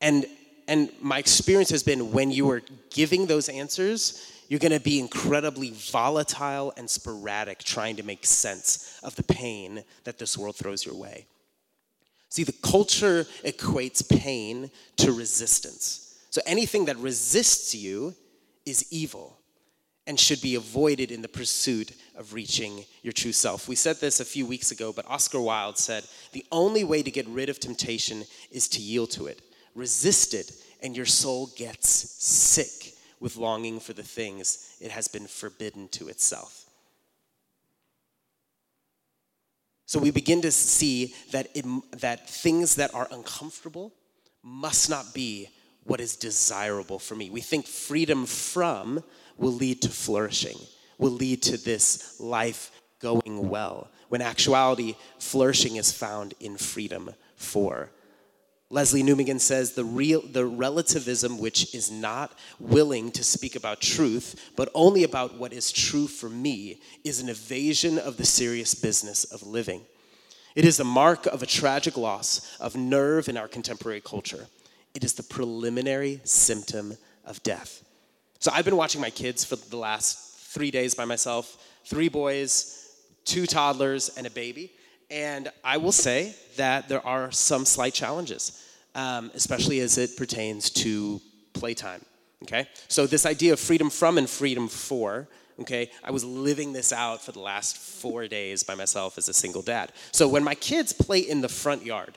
and, 0.00 0.26
and 0.68 0.90
my 1.00 1.18
experience 1.18 1.70
has 1.70 1.82
been 1.82 2.12
when 2.12 2.30
you 2.30 2.48
are 2.50 2.62
giving 2.90 3.26
those 3.26 3.48
answers, 3.48 4.32
you're 4.48 4.58
going 4.58 4.72
to 4.72 4.80
be 4.80 4.98
incredibly 4.98 5.70
volatile 5.70 6.72
and 6.76 6.88
sporadic 6.88 7.58
trying 7.58 7.96
to 7.96 8.02
make 8.02 8.24
sense 8.24 8.98
of 9.02 9.14
the 9.16 9.22
pain 9.22 9.84
that 10.04 10.18
this 10.18 10.36
world 10.36 10.56
throws 10.56 10.84
your 10.84 10.94
way. 10.94 11.26
See, 12.30 12.44
the 12.44 12.52
culture 12.52 13.24
equates 13.44 14.06
pain 14.06 14.70
to 14.96 15.12
resistance. 15.12 16.18
So 16.30 16.40
anything 16.46 16.86
that 16.86 16.96
resists 16.98 17.74
you 17.74 18.14
is 18.66 18.90
evil 18.90 19.38
and 20.06 20.18
should 20.18 20.40
be 20.40 20.54
avoided 20.54 21.10
in 21.10 21.20
the 21.20 21.28
pursuit 21.28 21.92
of 22.16 22.32
reaching 22.32 22.84
your 23.02 23.12
true 23.12 23.32
self. 23.32 23.68
We 23.68 23.74
said 23.74 23.96
this 23.96 24.20
a 24.20 24.24
few 24.24 24.46
weeks 24.46 24.70
ago, 24.70 24.92
but 24.92 25.06
Oscar 25.06 25.40
Wilde 25.40 25.78
said 25.78 26.04
the 26.32 26.44
only 26.50 26.84
way 26.84 27.02
to 27.02 27.10
get 27.10 27.28
rid 27.28 27.50
of 27.50 27.60
temptation 27.60 28.24
is 28.50 28.68
to 28.68 28.80
yield 28.80 29.10
to 29.12 29.26
it. 29.26 29.42
Resist 29.74 30.32
it, 30.32 30.52
and 30.82 30.96
your 30.96 31.06
soul 31.06 31.50
gets 31.56 31.88
sick 31.90 32.94
with 33.20 33.36
longing 33.36 33.80
for 33.80 33.92
the 33.92 34.02
things 34.02 34.76
it 34.80 34.90
has 34.90 35.08
been 35.08 35.26
forbidden 35.26 35.88
to 35.88 36.08
itself. 36.08 36.64
So 39.86 39.98
we 39.98 40.10
begin 40.10 40.42
to 40.42 40.52
see 40.52 41.14
that, 41.32 41.48
it, 41.54 41.64
that 41.92 42.28
things 42.28 42.74
that 42.74 42.94
are 42.94 43.08
uncomfortable 43.10 43.94
must 44.42 44.90
not 44.90 45.14
be 45.14 45.48
what 45.84 46.00
is 46.00 46.14
desirable 46.14 46.98
for 46.98 47.14
me. 47.14 47.30
We 47.30 47.40
think 47.40 47.66
freedom 47.66 48.26
from 48.26 49.02
will 49.38 49.52
lead 49.52 49.80
to 49.82 49.88
flourishing, 49.88 50.58
will 50.98 51.12
lead 51.12 51.42
to 51.44 51.56
this 51.56 52.20
life 52.20 52.70
going 53.00 53.48
well, 53.48 53.90
when 54.08 54.20
actuality, 54.20 54.94
flourishing 55.18 55.76
is 55.76 55.90
found 55.90 56.34
in 56.40 56.56
freedom 56.56 57.10
for. 57.36 57.90
Lesslie 58.70 59.02
Newbigin 59.02 59.40
says 59.40 59.72
the 59.72 59.84
real 59.84 60.20
the 60.20 60.44
relativism 60.44 61.38
which 61.38 61.74
is 61.74 61.90
not 61.90 62.38
willing 62.60 63.10
to 63.12 63.24
speak 63.24 63.56
about 63.56 63.80
truth 63.80 64.52
but 64.56 64.68
only 64.74 65.04
about 65.04 65.38
what 65.38 65.54
is 65.54 65.72
true 65.72 66.06
for 66.06 66.28
me 66.28 66.80
is 67.02 67.20
an 67.20 67.30
evasion 67.30 67.98
of 67.98 68.18
the 68.18 68.26
serious 68.26 68.74
business 68.74 69.24
of 69.24 69.42
living. 69.42 69.80
It 70.54 70.66
is 70.66 70.76
the 70.76 70.84
mark 70.84 71.24
of 71.26 71.42
a 71.42 71.46
tragic 71.46 71.96
loss 71.96 72.56
of 72.60 72.76
nerve 72.76 73.28
in 73.28 73.38
our 73.38 73.48
contemporary 73.48 74.02
culture. 74.02 74.48
It 74.94 75.02
is 75.02 75.14
the 75.14 75.22
preliminary 75.22 76.20
symptom 76.24 76.96
of 77.24 77.42
death. 77.42 77.84
So 78.40 78.50
I've 78.52 78.64
been 78.64 78.76
watching 78.76 79.00
my 79.00 79.10
kids 79.10 79.44
for 79.44 79.56
the 79.56 79.76
last 79.76 80.38
3 80.52 80.70
days 80.70 80.94
by 80.94 81.04
myself, 81.04 81.56
3 81.86 82.08
boys, 82.08 82.92
2 83.24 83.46
toddlers 83.46 84.10
and 84.10 84.26
a 84.26 84.30
baby. 84.30 84.72
And 85.10 85.50
I 85.64 85.78
will 85.78 85.92
say 85.92 86.34
that 86.56 86.88
there 86.88 87.04
are 87.06 87.30
some 87.30 87.64
slight 87.64 87.94
challenges, 87.94 88.64
um, 88.94 89.30
especially 89.34 89.80
as 89.80 89.96
it 89.96 90.16
pertains 90.16 90.70
to 90.70 91.20
playtime. 91.54 92.04
Okay? 92.42 92.68
So, 92.88 93.06
this 93.06 93.26
idea 93.26 93.52
of 93.52 93.60
freedom 93.60 93.90
from 93.90 94.18
and 94.18 94.28
freedom 94.28 94.68
for, 94.68 95.28
okay, 95.60 95.90
I 96.04 96.10
was 96.10 96.24
living 96.24 96.72
this 96.72 96.92
out 96.92 97.22
for 97.22 97.32
the 97.32 97.40
last 97.40 97.76
four 97.76 98.28
days 98.28 98.62
by 98.62 98.74
myself 98.74 99.18
as 99.18 99.28
a 99.28 99.34
single 99.34 99.62
dad. 99.62 99.92
So, 100.12 100.28
when 100.28 100.44
my 100.44 100.54
kids 100.54 100.92
play 100.92 101.20
in 101.20 101.40
the 101.40 101.48
front 101.48 101.84
yard, 101.84 102.16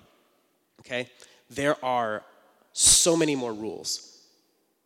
okay, 0.82 1.10
there 1.50 1.84
are 1.84 2.24
so 2.74 3.18
many 3.18 3.36
more 3.36 3.54
rules. 3.54 4.22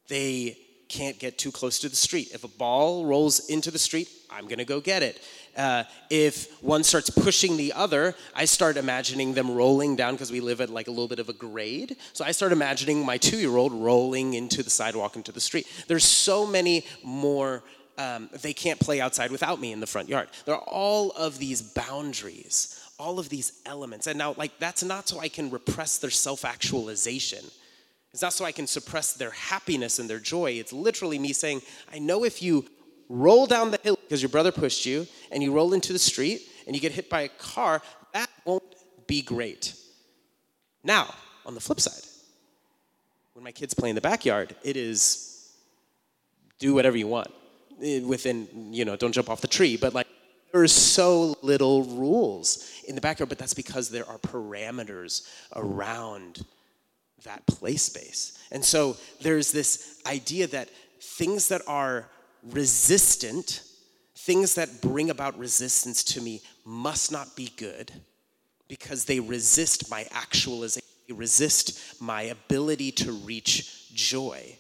They 0.08 0.58
can't 0.88 1.20
get 1.20 1.38
too 1.38 1.52
close 1.52 1.80
to 1.80 1.90
the 1.90 1.96
street. 1.96 2.30
If 2.34 2.44
a 2.44 2.48
ball 2.48 3.06
rolls 3.06 3.50
into 3.50 3.72
the 3.72 3.80
street, 3.80 4.08
I'm 4.30 4.48
gonna 4.48 4.66
go 4.66 4.80
get 4.80 5.04
it. 5.04 5.22
Uh, 5.56 5.84
if 6.10 6.62
one 6.62 6.84
starts 6.84 7.10
pushing 7.10 7.58
the 7.58 7.74
other, 7.74 8.16
I 8.34 8.46
start 8.46 8.78
imagining 8.78 9.34
them 9.34 9.52
rolling 9.52 9.96
down 9.96 10.14
because 10.14 10.32
we 10.32 10.42
live 10.42 10.62
at 10.62 10.70
like 10.70 10.88
a 10.88 10.92
little 10.92 11.08
bit 11.08 11.20
of 11.20 11.30
a 11.30 11.34
grade. 11.34 11.96
So 12.14 12.26
I 12.26 12.32
start 12.32 12.52
imagining 12.52 13.06
my 13.06 13.18
two 13.18 13.38
year 13.38 13.56
old 13.56 13.72
rolling 13.72 14.34
into 14.34 14.64
the 14.64 14.70
sidewalk 14.70 15.16
into 15.16 15.32
the 15.32 15.40
street. 15.40 15.68
There's 15.88 16.06
so 16.06 16.46
many 16.46 16.86
more. 17.04 17.64
Um, 17.98 18.30
they 18.42 18.52
can't 18.54 18.78
play 18.78 19.00
outside 19.00 19.32
without 19.32 19.62
me 19.62 19.72
in 19.72 19.80
the 19.80 19.88
front 19.88 20.10
yard. 20.10 20.28
There 20.44 20.54
are 20.54 20.64
all 20.68 21.12
of 21.12 21.40
these 21.40 21.62
boundaries, 21.62 22.78
all 23.00 23.20
of 23.20 23.30
these 23.30 23.62
elements. 23.66 24.08
And 24.08 24.18
now, 24.18 24.36
like, 24.38 24.60
that's 24.60 24.84
not 24.84 25.08
so 25.08 25.20
I 25.22 25.30
can 25.30 25.50
repress 25.50 25.98
their 25.98 26.10
self 26.10 26.44
actualization. 26.44 27.46
It's 28.12 28.22
not 28.22 28.34
so 28.34 28.44
I 28.44 28.52
can 28.52 28.68
suppress 28.68 29.14
their 29.14 29.32
happiness 29.32 30.00
and 30.00 30.10
their 30.10 30.20
joy. 30.20 30.52
It's 30.52 30.74
literally 30.74 31.20
me 31.20 31.32
saying, 31.32 31.62
I 31.94 32.00
know 32.00 32.24
if 32.26 32.42
you 32.42 32.66
roll 33.10 33.46
down 33.46 33.72
the 33.72 33.80
hill 33.84 33.98
because 34.02 34.22
your 34.22 34.30
brother 34.30 34.52
pushed 34.52 34.86
you 34.86 35.08
and 35.32 35.44
you 35.44 35.52
roll 35.52 35.74
into 35.74 35.94
the 35.94 36.00
street 36.00 36.42
and 36.66 36.76
you 36.76 36.82
get 36.82 36.92
hit 36.92 37.10
by 37.10 37.22
a 37.22 37.30
car, 37.30 37.82
that 38.14 38.30
won't 38.46 38.64
be 39.08 39.22
great. 39.22 39.76
Now, 40.84 41.14
on 41.46 41.54
the 41.54 41.62
flip 41.62 41.80
side, 41.80 42.04
when 43.34 43.44
my 43.44 43.52
kids 43.52 43.74
play 43.74 43.90
in 43.90 43.96
the 43.96 44.02
backyard, 44.02 44.56
it 44.64 44.78
is 44.78 45.52
do 46.58 46.74
whatever 46.74 46.98
you 46.98 47.08
want 47.08 47.28
eh, 47.84 48.02
within, 48.02 48.48
you 48.74 48.86
know, 48.86 48.96
don't 48.96 49.12
jump 49.12 49.30
off 49.30 49.42
the 49.42 49.48
tree, 49.48 49.78
but 49.78 49.94
like 49.94 50.08
there 50.52 50.62
are 50.62 50.68
so 50.68 51.36
little 51.42 51.84
rules 51.84 52.82
in 52.88 52.96
the 52.96 53.02
backyard, 53.02 53.30
but 53.30 53.38
that's 53.38 53.54
because 53.54 53.90
there 53.90 54.08
are 54.08 54.18
parameters 54.18 55.30
around 55.56 56.46
that 57.26 57.46
play 57.46 57.76
space. 57.76 58.40
And 58.52 58.64
so 58.64 58.96
there's 59.22 59.52
this 59.52 60.02
idea 60.06 60.48
that 60.48 60.70
things 61.02 61.50
that 61.50 61.62
are 61.68 62.10
resistant, 62.52 63.64
things 64.16 64.56
that 64.56 64.82
bring 64.82 65.10
about 65.10 65.38
resistance 65.38 66.04
to 66.04 66.22
me, 66.22 66.42
must 66.64 67.12
not 67.12 67.36
be 67.36 67.52
good 67.58 67.92
because 68.68 69.06
they 69.06 69.20
resist 69.20 69.90
my 69.90 70.08
actualization, 70.12 70.88
they 71.08 71.14
resist 71.14 72.02
my 72.02 72.24
ability 72.24 72.92
to 72.92 73.12
reach 73.12 73.94
joy. 73.94 74.58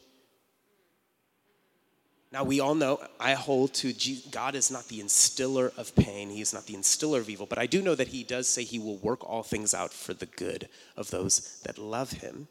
Now, 2.31 2.43
we 2.43 2.59
all 2.59 2.75
know 2.75 2.99
I 3.17 3.33
hold 3.33 3.73
to 3.75 3.93
God 4.29 4.55
is 4.55 4.69
not 4.69 4.89
the 4.89 4.99
instiller 4.99 5.71
of 5.77 5.95
pain, 5.95 6.29
He 6.29 6.41
is 6.41 6.53
not 6.53 6.65
the 6.65 6.75
instiller 6.75 7.19
of 7.19 7.29
evil, 7.29 7.45
but 7.45 7.57
I 7.57 7.65
do 7.65 7.81
know 7.81 7.95
that 7.95 8.09
He 8.09 8.23
does 8.23 8.49
say 8.49 8.63
He 8.63 8.77
will 8.77 8.97
work 8.97 9.23
all 9.23 9.41
things 9.41 9.73
out 9.73 9.93
for 9.93 10.13
the 10.13 10.25
good 10.25 10.67
of 10.97 11.09
those 11.11 11.61
that 11.63 11.77
love 11.77 12.11
Him. 12.11 12.47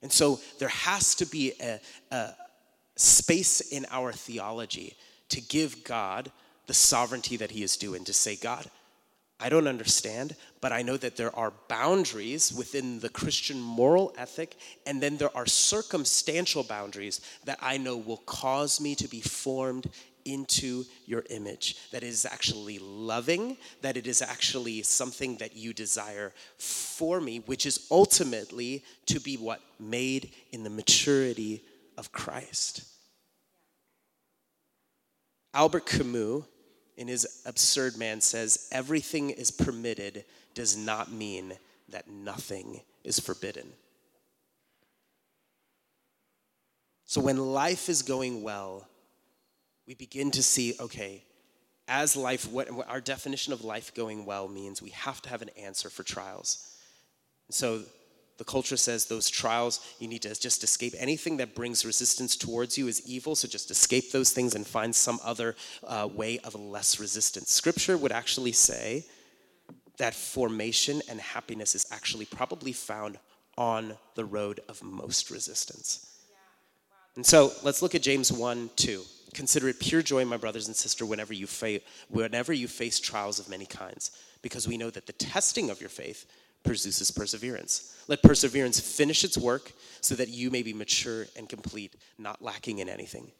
And 0.00 0.10
so 0.10 0.40
there 0.58 0.68
has 0.68 1.14
to 1.16 1.26
be 1.26 1.52
a, 1.60 1.80
a 2.10 2.30
space 2.98 3.60
in 3.60 3.86
our 3.90 4.12
theology 4.12 4.96
to 5.30 5.40
give 5.40 5.84
God 5.84 6.30
the 6.66 6.74
sovereignty 6.74 7.36
that 7.38 7.52
He 7.52 7.62
is 7.62 7.76
due 7.76 7.94
and 7.94 8.04
to 8.06 8.12
say, 8.12 8.36
God, 8.36 8.66
I 9.40 9.48
don't 9.48 9.68
understand, 9.68 10.34
but 10.60 10.72
I 10.72 10.82
know 10.82 10.96
that 10.96 11.16
there 11.16 11.34
are 11.34 11.52
boundaries 11.68 12.52
within 12.52 12.98
the 12.98 13.08
Christian 13.08 13.60
moral 13.60 14.12
ethic, 14.18 14.56
and 14.84 15.00
then 15.00 15.16
there 15.16 15.34
are 15.36 15.46
circumstantial 15.46 16.64
boundaries 16.64 17.20
that 17.44 17.58
I 17.62 17.76
know 17.76 17.96
will 17.96 18.16
cause 18.18 18.80
me 18.80 18.96
to 18.96 19.06
be 19.06 19.20
formed 19.20 19.88
into 20.24 20.84
your 21.06 21.24
image, 21.30 21.76
that 21.92 22.02
it 22.02 22.08
is 22.08 22.26
actually 22.26 22.80
loving, 22.80 23.56
that 23.80 23.96
it 23.96 24.08
is 24.08 24.20
actually 24.20 24.82
something 24.82 25.36
that 25.36 25.56
you 25.56 25.72
desire 25.72 26.32
for 26.58 27.20
me, 27.20 27.38
which 27.46 27.64
is 27.64 27.86
ultimately 27.92 28.84
to 29.06 29.20
be 29.20 29.36
what? 29.36 29.60
Made 29.78 30.32
in 30.50 30.64
the 30.64 30.70
maturity 30.70 31.62
of 31.98 32.12
Christ. 32.12 32.84
Albert 35.52 35.86
Camus, 35.86 36.44
in 36.96 37.08
his 37.08 37.42
Absurd 37.44 37.96
Man, 37.98 38.20
says, 38.20 38.68
Everything 38.72 39.30
is 39.30 39.50
permitted 39.50 40.24
does 40.54 40.76
not 40.76 41.12
mean 41.12 41.52
that 41.88 42.08
nothing 42.08 42.80
is 43.04 43.18
forbidden. 43.18 43.68
So 47.04 47.20
when 47.20 47.38
life 47.38 47.88
is 47.88 48.02
going 48.02 48.42
well, 48.42 48.86
we 49.86 49.94
begin 49.94 50.30
to 50.32 50.42
see 50.42 50.74
okay, 50.78 51.24
as 51.88 52.14
life, 52.14 52.50
what, 52.50 52.68
our 52.86 53.00
definition 53.00 53.52
of 53.52 53.64
life 53.64 53.94
going 53.94 54.26
well 54.26 54.46
means, 54.46 54.82
we 54.82 54.90
have 54.90 55.22
to 55.22 55.30
have 55.30 55.40
an 55.40 55.48
answer 55.58 55.88
for 55.88 56.02
trials. 56.02 56.76
So 57.50 57.82
the 58.38 58.44
culture 58.44 58.76
says 58.76 59.06
those 59.06 59.28
trials, 59.28 59.80
you 59.98 60.06
need 60.06 60.22
to 60.22 60.40
just 60.40 60.62
escape. 60.62 60.94
Anything 60.96 61.36
that 61.38 61.56
brings 61.56 61.84
resistance 61.84 62.36
towards 62.36 62.78
you 62.78 62.86
is 62.86 63.06
evil, 63.06 63.34
so 63.34 63.48
just 63.48 63.70
escape 63.70 64.12
those 64.12 64.30
things 64.30 64.54
and 64.54 64.66
find 64.66 64.94
some 64.94 65.18
other 65.24 65.56
uh, 65.84 66.08
way 66.12 66.38
of 66.38 66.54
less 66.54 67.00
resistance. 67.00 67.50
Scripture 67.50 67.98
would 67.98 68.12
actually 68.12 68.52
say 68.52 69.04
that 69.98 70.14
formation 70.14 71.02
and 71.10 71.20
happiness 71.20 71.74
is 71.74 71.86
actually 71.90 72.24
probably 72.26 72.72
found 72.72 73.18
on 73.56 73.96
the 74.14 74.24
road 74.24 74.60
of 74.68 74.82
most 74.84 75.32
resistance. 75.32 76.06
And 77.16 77.26
so 77.26 77.52
let's 77.64 77.82
look 77.82 77.96
at 77.96 78.02
James 78.02 78.30
1 78.30 78.70
2. 78.76 79.02
Consider 79.34 79.68
it 79.68 79.80
pure 79.80 80.00
joy, 80.00 80.24
my 80.24 80.36
brothers 80.36 80.68
and 80.68 80.76
sisters, 80.76 81.08
whenever 81.08 81.34
you, 81.34 81.48
fa- 81.48 81.80
whenever 82.08 82.52
you 82.52 82.68
face 82.68 83.00
trials 83.00 83.40
of 83.40 83.48
many 83.48 83.66
kinds, 83.66 84.12
because 84.42 84.68
we 84.68 84.78
know 84.78 84.90
that 84.90 85.06
the 85.06 85.12
testing 85.14 85.68
of 85.68 85.80
your 85.80 85.90
faith 85.90 86.24
produces 86.68 87.10
perseverance. 87.10 87.96
Let 88.08 88.22
perseverance 88.22 88.78
finish 88.78 89.24
its 89.24 89.38
work 89.38 89.72
so 90.00 90.14
that 90.14 90.28
you 90.28 90.50
may 90.50 90.62
be 90.62 90.72
mature 90.72 91.26
and 91.36 91.48
complete, 91.48 91.94
not 92.18 92.42
lacking 92.42 92.78
in 92.78 92.88
anything. 92.88 93.32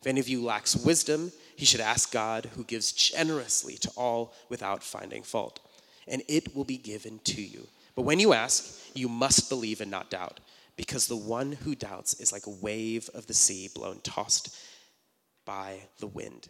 If 0.00 0.06
any 0.06 0.20
of 0.20 0.28
you 0.28 0.44
lacks 0.44 0.76
wisdom, 0.76 1.32
he 1.56 1.64
should 1.64 1.80
ask 1.80 2.12
God, 2.12 2.50
who 2.54 2.64
gives 2.64 2.92
generously 2.92 3.76
to 3.78 3.90
all 3.96 4.34
without 4.50 4.82
finding 4.82 5.22
fault, 5.22 5.60
and 6.06 6.22
it 6.28 6.54
will 6.54 6.64
be 6.64 6.76
given 6.76 7.20
to 7.24 7.40
you. 7.40 7.66
But 7.96 8.02
when 8.02 8.20
you 8.20 8.34
ask, 8.34 8.78
you 8.94 9.08
must 9.08 9.48
believe 9.48 9.80
and 9.80 9.90
not 9.90 10.10
doubt, 10.10 10.40
because 10.76 11.06
the 11.06 11.16
one 11.16 11.52
who 11.52 11.74
doubts 11.74 12.20
is 12.20 12.32
like 12.32 12.46
a 12.46 12.58
wave 12.62 13.08
of 13.14 13.26
the 13.26 13.34
sea 13.34 13.70
blown 13.74 14.00
tossed 14.02 14.54
by 15.46 15.78
the 16.00 16.06
wind. 16.06 16.48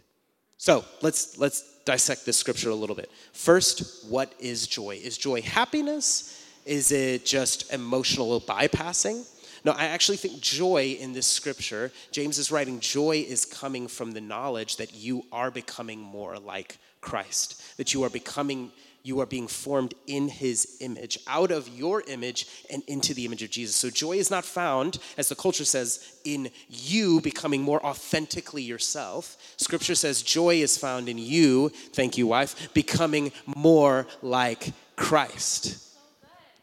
So 0.57 0.85
let's 1.01 1.37
let's 1.37 1.63
dissect 1.85 2.25
this 2.25 2.37
scripture 2.37 2.69
a 2.69 2.75
little 2.75 2.95
bit. 2.95 3.11
First, 3.33 4.09
what 4.09 4.33
is 4.39 4.67
joy? 4.67 4.99
Is 5.03 5.17
joy 5.17 5.41
happiness? 5.41 6.43
Is 6.65 6.91
it 6.91 7.25
just 7.25 7.71
emotional 7.71 8.41
bypassing? 8.41 9.25
No, 9.63 9.71
I 9.71 9.85
actually 9.85 10.17
think 10.17 10.41
joy 10.41 10.95
in 10.99 11.13
this 11.13 11.25
scripture, 11.25 11.91
James 12.11 12.37
is 12.37 12.51
writing, 12.51 12.79
joy 12.79 13.25
is 13.27 13.45
coming 13.45 13.87
from 13.87 14.11
the 14.11 14.21
knowledge 14.21 14.77
that 14.77 14.93
you 14.93 15.25
are 15.31 15.49
becoming 15.49 15.99
more 15.99 16.37
like 16.37 16.77
Christ, 17.01 17.77
that 17.77 17.91
you 17.91 18.03
are 18.03 18.09
becoming 18.09 18.71
you 19.05 19.19
are 19.19 19.27
being 19.27 19.47
formed 19.47 19.93
in 20.07 20.27
his 20.27 20.77
image, 20.81 21.19
out 21.27 21.51
of 21.51 21.69
your 21.69 22.01
image 22.07 22.47
and 22.71 22.81
into 22.87 23.13
the 23.13 23.23
image 23.23 23.43
of 23.43 23.51
Jesus. 23.51 23.75
So 23.75 23.91
joy 23.91 24.13
is 24.13 24.31
not 24.31 24.43
found, 24.43 24.97
as 25.15 25.29
the 25.29 25.35
culture 25.35 25.63
says, 25.63 26.17
in 26.25 26.49
you 26.69 27.21
becoming 27.21 27.61
more 27.61 27.85
authentically 27.85 28.63
yourself. 28.63 29.37
Scripture 29.57 29.93
says 29.93 30.23
joy 30.23 30.55
is 30.55 30.75
found 30.75 31.07
in 31.07 31.19
you, 31.19 31.69
thank 31.69 32.17
you, 32.17 32.25
wife, 32.25 32.73
becoming 32.73 33.31
more 33.55 34.07
like 34.23 34.73
Christ. 34.95 35.87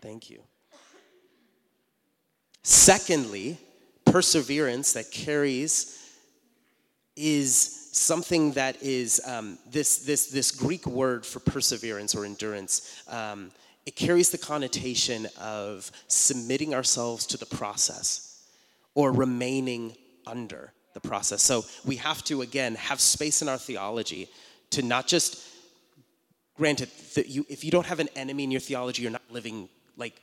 Thank 0.01 0.29
you. 0.29 0.41
Secondly, 2.65 3.57
perseverance 4.05 4.95
that 4.95 5.13
carries 5.13 5.99
is 7.15 7.82
something 7.93 8.53
that 8.53 8.83
is 8.83 9.21
um, 9.27 9.59
this, 9.71 9.99
this, 9.99 10.27
this 10.27 10.51
Greek 10.51 10.87
word 10.87 11.25
for 11.25 11.41
perseverance 11.41 12.15
or 12.15 12.25
endurance. 12.25 13.03
Um, 13.07 13.53
it 13.85 13.97
carries 13.97 14.31
the 14.31 14.39
connotation 14.39 15.29
of 15.41 15.91
submitting 16.09 16.75
ourselves 16.75 17.27
to 17.27 17.37
the 17.37 17.47
process 17.47 18.43
or 18.95 19.13
remaining 19.13 19.95
under 20.27 20.73
the 20.95 21.01
process. 21.01 21.43
So 21.43 21.65
we 21.85 21.97
have 21.97 22.25
to, 22.25 22.43
again, 22.43 22.75
have 22.77 23.01
space 23.01 23.43
in 23.43 23.49
our 23.49 23.59
theology 23.59 24.29
to 24.71 24.83
not 24.83 25.07
just, 25.07 25.47
granted, 26.57 26.89
that 27.15 27.29
you, 27.29 27.45
if 27.49 27.63
you 27.65 27.71
don't 27.71 27.87
have 27.87 28.01
an 28.01 28.09
enemy 28.17 28.45
in 28.45 28.51
your 28.51 28.61
theology, 28.61 29.03
you're 29.03 29.11
not 29.11 29.23
living 29.31 29.69
like 29.97 30.15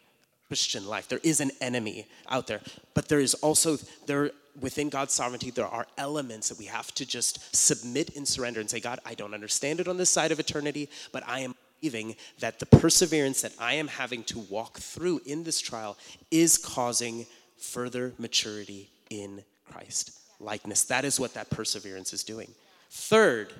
Christian 0.47 0.87
life. 0.87 1.07
There 1.07 1.19
is 1.23 1.39
an 1.39 1.51
enemy 1.61 2.07
out 2.29 2.47
there, 2.47 2.61
but 2.95 3.09
there 3.09 3.19
is 3.19 3.35
also, 3.35 3.77
there 4.07 4.31
within 4.61 4.89
God's 4.89 5.13
sovereignty, 5.13 5.51
there 5.51 5.67
are 5.67 5.87
elements 5.97 6.49
that 6.49 6.57
we 6.57 6.65
have 6.65 6.93
to 6.95 7.05
just 7.05 7.55
submit 7.55 8.15
and 8.15 8.27
surrender 8.27 8.59
and 8.59 8.69
say, 8.69 8.79
God, 8.79 8.99
I 9.05 9.13
don't 9.13 9.33
understand 9.33 9.79
it 9.79 9.87
on 9.87 9.97
this 9.97 10.09
side 10.09 10.31
of 10.31 10.39
eternity, 10.39 10.89
but 11.11 11.23
I 11.27 11.39
am 11.39 11.55
believing 11.79 12.15
that 12.39 12.59
the 12.59 12.65
perseverance 12.65 13.41
that 13.41 13.53
I 13.59 13.73
am 13.75 13.87
having 13.87 14.23
to 14.25 14.39
walk 14.39 14.79
through 14.79 15.21
in 15.25 15.43
this 15.43 15.59
trial 15.59 15.97
is 16.31 16.57
causing 16.57 17.25
further 17.57 18.13
maturity 18.17 18.89
in 19.09 19.43
Christ 19.71 20.19
likeness. 20.39 20.83
That 20.85 21.05
is 21.05 21.19
what 21.19 21.33
that 21.33 21.49
perseverance 21.49 22.13
is 22.13 22.23
doing. 22.23 22.49
Third, 22.89 23.53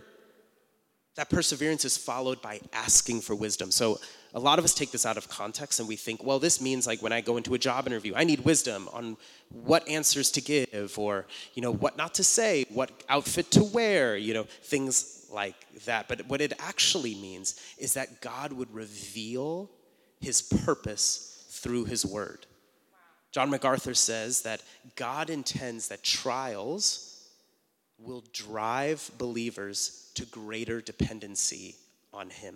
that 1.20 1.30
perseverance 1.30 1.84
is 1.84 1.98
followed 1.98 2.42
by 2.42 2.62
asking 2.72 3.20
for 3.20 3.36
wisdom. 3.36 3.72
So 3.72 4.00
a 4.34 4.40
lot 4.40 4.58
of 4.58 4.64
us 4.64 4.74
take 4.74 4.92
this 4.92 5.06
out 5.06 5.18
of 5.18 5.28
context 5.28 5.82
and 5.82 5.90
we 5.90 5.98
think, 5.98 6.24
well, 6.24 6.40
this 6.40 6.62
means 6.62 6.88
like 6.88 7.02
when 7.02 7.12
I 7.12 7.20
go 7.20 7.36
into 7.36 7.56
a 7.56 7.58
job 7.58 7.88
interview, 7.88 8.14
I 8.16 8.24
need 8.24 8.46
wisdom 8.46 8.88
on 8.94 9.18
what 9.50 9.86
answers 9.86 10.32
to 10.32 10.42
give 10.42 10.98
or, 10.98 11.28
you 11.56 11.62
know, 11.62 11.74
what 11.74 11.98
not 11.98 12.14
to 12.14 12.24
say, 12.24 12.66
what 12.70 13.04
outfit 13.10 13.52
to 13.52 13.66
wear, 13.66 14.16
you 14.16 14.34
know, 14.34 14.44
things 14.44 15.28
like 15.30 15.56
that. 15.84 16.08
But 16.08 16.26
what 16.28 16.40
it 16.40 16.54
actually 16.58 17.16
means 17.16 17.60
is 17.78 17.96
that 17.96 18.22
God 18.22 18.54
would 18.54 18.74
reveal 18.74 19.70
his 20.22 20.42
purpose 20.42 21.46
through 21.50 21.84
his 21.84 22.06
word. 22.06 22.46
John 23.34 23.50
MacArthur 23.50 23.94
says 23.94 24.44
that 24.44 24.62
God 24.96 25.30
intends 25.30 25.90
that 25.90 26.02
trials 26.02 27.09
will 28.02 28.24
drive 28.34 29.12
believers 29.18 30.12
to 30.16 30.26
greater 30.26 30.82
dependency 30.82 31.76
on 32.14 32.30
him. 32.30 32.56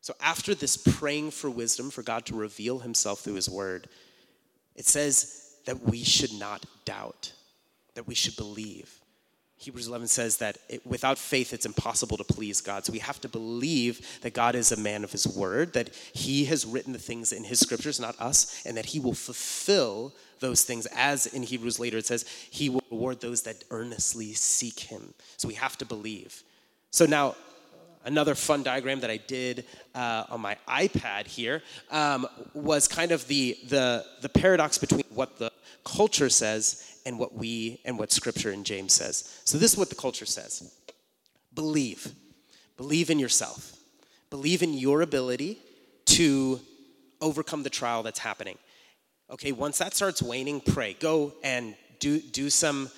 So, 0.00 0.14
after 0.20 0.54
this 0.54 0.76
praying 0.76 1.32
for 1.32 1.50
wisdom, 1.50 1.90
for 1.90 2.02
God 2.02 2.24
to 2.26 2.34
reveal 2.34 2.78
himself 2.78 3.20
through 3.20 3.34
his 3.34 3.50
word, 3.50 3.88
it 4.74 4.86
says 4.86 5.56
that 5.66 5.82
we 5.82 6.02
should 6.02 6.32
not 6.32 6.64
doubt, 6.84 7.32
that 7.94 8.06
we 8.06 8.14
should 8.14 8.36
believe. 8.36 9.00
Hebrews 9.60 9.88
11 9.88 10.06
says 10.06 10.36
that 10.36 10.56
it, 10.68 10.86
without 10.86 11.18
faith, 11.18 11.52
it's 11.52 11.66
impossible 11.66 12.16
to 12.16 12.24
please 12.24 12.60
God. 12.60 12.84
So 12.84 12.92
we 12.92 13.00
have 13.00 13.20
to 13.22 13.28
believe 13.28 14.20
that 14.22 14.32
God 14.32 14.54
is 14.54 14.70
a 14.70 14.76
man 14.76 15.02
of 15.02 15.10
his 15.10 15.26
word, 15.26 15.72
that 15.72 15.90
he 16.12 16.44
has 16.44 16.64
written 16.64 16.92
the 16.92 16.98
things 16.98 17.32
in 17.32 17.42
his 17.42 17.58
scriptures, 17.58 17.98
not 17.98 18.18
us, 18.20 18.64
and 18.64 18.76
that 18.76 18.86
he 18.86 19.00
will 19.00 19.14
fulfill 19.14 20.14
those 20.38 20.62
things. 20.62 20.86
As 20.94 21.26
in 21.26 21.42
Hebrews 21.42 21.80
later, 21.80 21.98
it 21.98 22.06
says, 22.06 22.24
he 22.50 22.68
will 22.68 22.84
reward 22.88 23.20
those 23.20 23.42
that 23.42 23.64
earnestly 23.72 24.32
seek 24.32 24.78
him. 24.78 25.12
So 25.36 25.48
we 25.48 25.54
have 25.54 25.76
to 25.78 25.84
believe. 25.84 26.44
So 26.92 27.04
now, 27.04 27.34
another 28.04 28.36
fun 28.36 28.62
diagram 28.62 29.00
that 29.00 29.10
I 29.10 29.16
did 29.16 29.64
uh, 29.92 30.24
on 30.30 30.40
my 30.40 30.56
iPad 30.68 31.26
here 31.26 31.64
um, 31.90 32.28
was 32.54 32.86
kind 32.86 33.10
of 33.10 33.26
the, 33.26 33.58
the, 33.66 34.04
the 34.22 34.28
paradox 34.28 34.78
between 34.78 35.04
what 35.10 35.36
the 35.40 35.50
culture 35.84 36.28
says 36.28 36.97
and 37.08 37.18
what 37.18 37.34
we 37.34 37.80
and 37.86 37.98
what 37.98 38.12
Scripture 38.12 38.50
and 38.50 38.66
James 38.66 38.92
says. 38.92 39.40
So 39.44 39.56
this 39.56 39.72
is 39.72 39.78
what 39.78 39.88
the 39.88 39.94
culture 39.94 40.26
says: 40.26 40.70
believe, 41.54 42.12
believe 42.76 43.08
in 43.08 43.18
yourself, 43.18 43.74
believe 44.28 44.62
in 44.62 44.74
your 44.74 45.00
ability 45.00 45.58
to 46.04 46.60
overcome 47.22 47.62
the 47.62 47.70
trial 47.70 48.02
that's 48.02 48.18
happening. 48.18 48.58
Okay, 49.30 49.52
once 49.52 49.78
that 49.78 49.94
starts 49.94 50.22
waning, 50.22 50.60
pray. 50.60 50.96
Go 51.00 51.32
and 51.42 51.74
do 51.98 52.20
do 52.20 52.50
some 52.50 52.90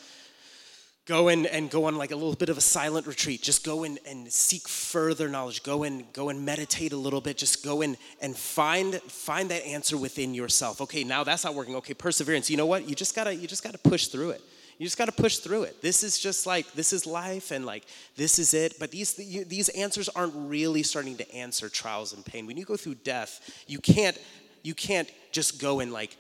go 1.10 1.26
and, 1.26 1.44
and 1.48 1.68
go 1.68 1.86
on 1.86 1.98
like 1.98 2.12
a 2.12 2.14
little 2.14 2.36
bit 2.36 2.48
of 2.50 2.56
a 2.56 2.60
silent 2.60 3.04
retreat. 3.04 3.42
Just 3.42 3.64
go 3.64 3.82
and, 3.82 3.98
and 4.06 4.32
seek 4.32 4.68
further 4.68 5.28
knowledge. 5.28 5.64
Go 5.64 5.82
and 5.82 6.10
go 6.12 6.28
and 6.28 6.44
meditate 6.44 6.92
a 6.92 6.96
little 6.96 7.20
bit. 7.20 7.36
Just 7.36 7.64
go 7.64 7.82
in 7.82 7.96
and 8.22 8.36
find 8.36 8.94
find 9.02 9.50
that 9.50 9.66
answer 9.66 9.96
within 9.96 10.34
yourself. 10.34 10.80
Okay 10.80 11.02
now 11.02 11.24
that's 11.24 11.44
not 11.44 11.56
working. 11.56 11.74
Okay 11.76 11.94
perseverance. 11.94 12.48
You 12.48 12.56
know 12.56 12.66
what? 12.66 12.88
You 12.88 12.94
just 12.94 13.16
gotta 13.16 13.34
you 13.34 13.48
just 13.48 13.64
gotta 13.64 13.78
push 13.78 14.06
through 14.06 14.30
it. 14.30 14.42
You 14.78 14.86
just 14.86 14.96
got 14.96 15.14
to 15.14 15.22
push 15.22 15.36
through 15.36 15.64
it. 15.64 15.82
This 15.82 16.02
is 16.02 16.18
just 16.18 16.46
like 16.46 16.72
this 16.72 16.94
is 16.94 17.04
life 17.04 17.50
and 17.50 17.66
like 17.66 17.84
this 18.16 18.38
is 18.38 18.54
it. 18.54 18.78
But 18.78 18.90
these 18.90 19.12
these 19.12 19.68
answers 19.70 20.08
aren't 20.08 20.32
really 20.34 20.82
starting 20.82 21.18
to 21.18 21.34
answer 21.34 21.68
trials 21.68 22.14
and 22.14 22.24
pain. 22.24 22.46
When 22.46 22.56
you 22.56 22.64
go 22.64 22.76
through 22.78 22.94
death 22.94 23.64
you 23.66 23.78
can't 23.80 24.16
you 24.62 24.74
can't 24.74 25.10
just 25.32 25.60
go 25.60 25.80
and 25.80 25.92
like 25.92 26.16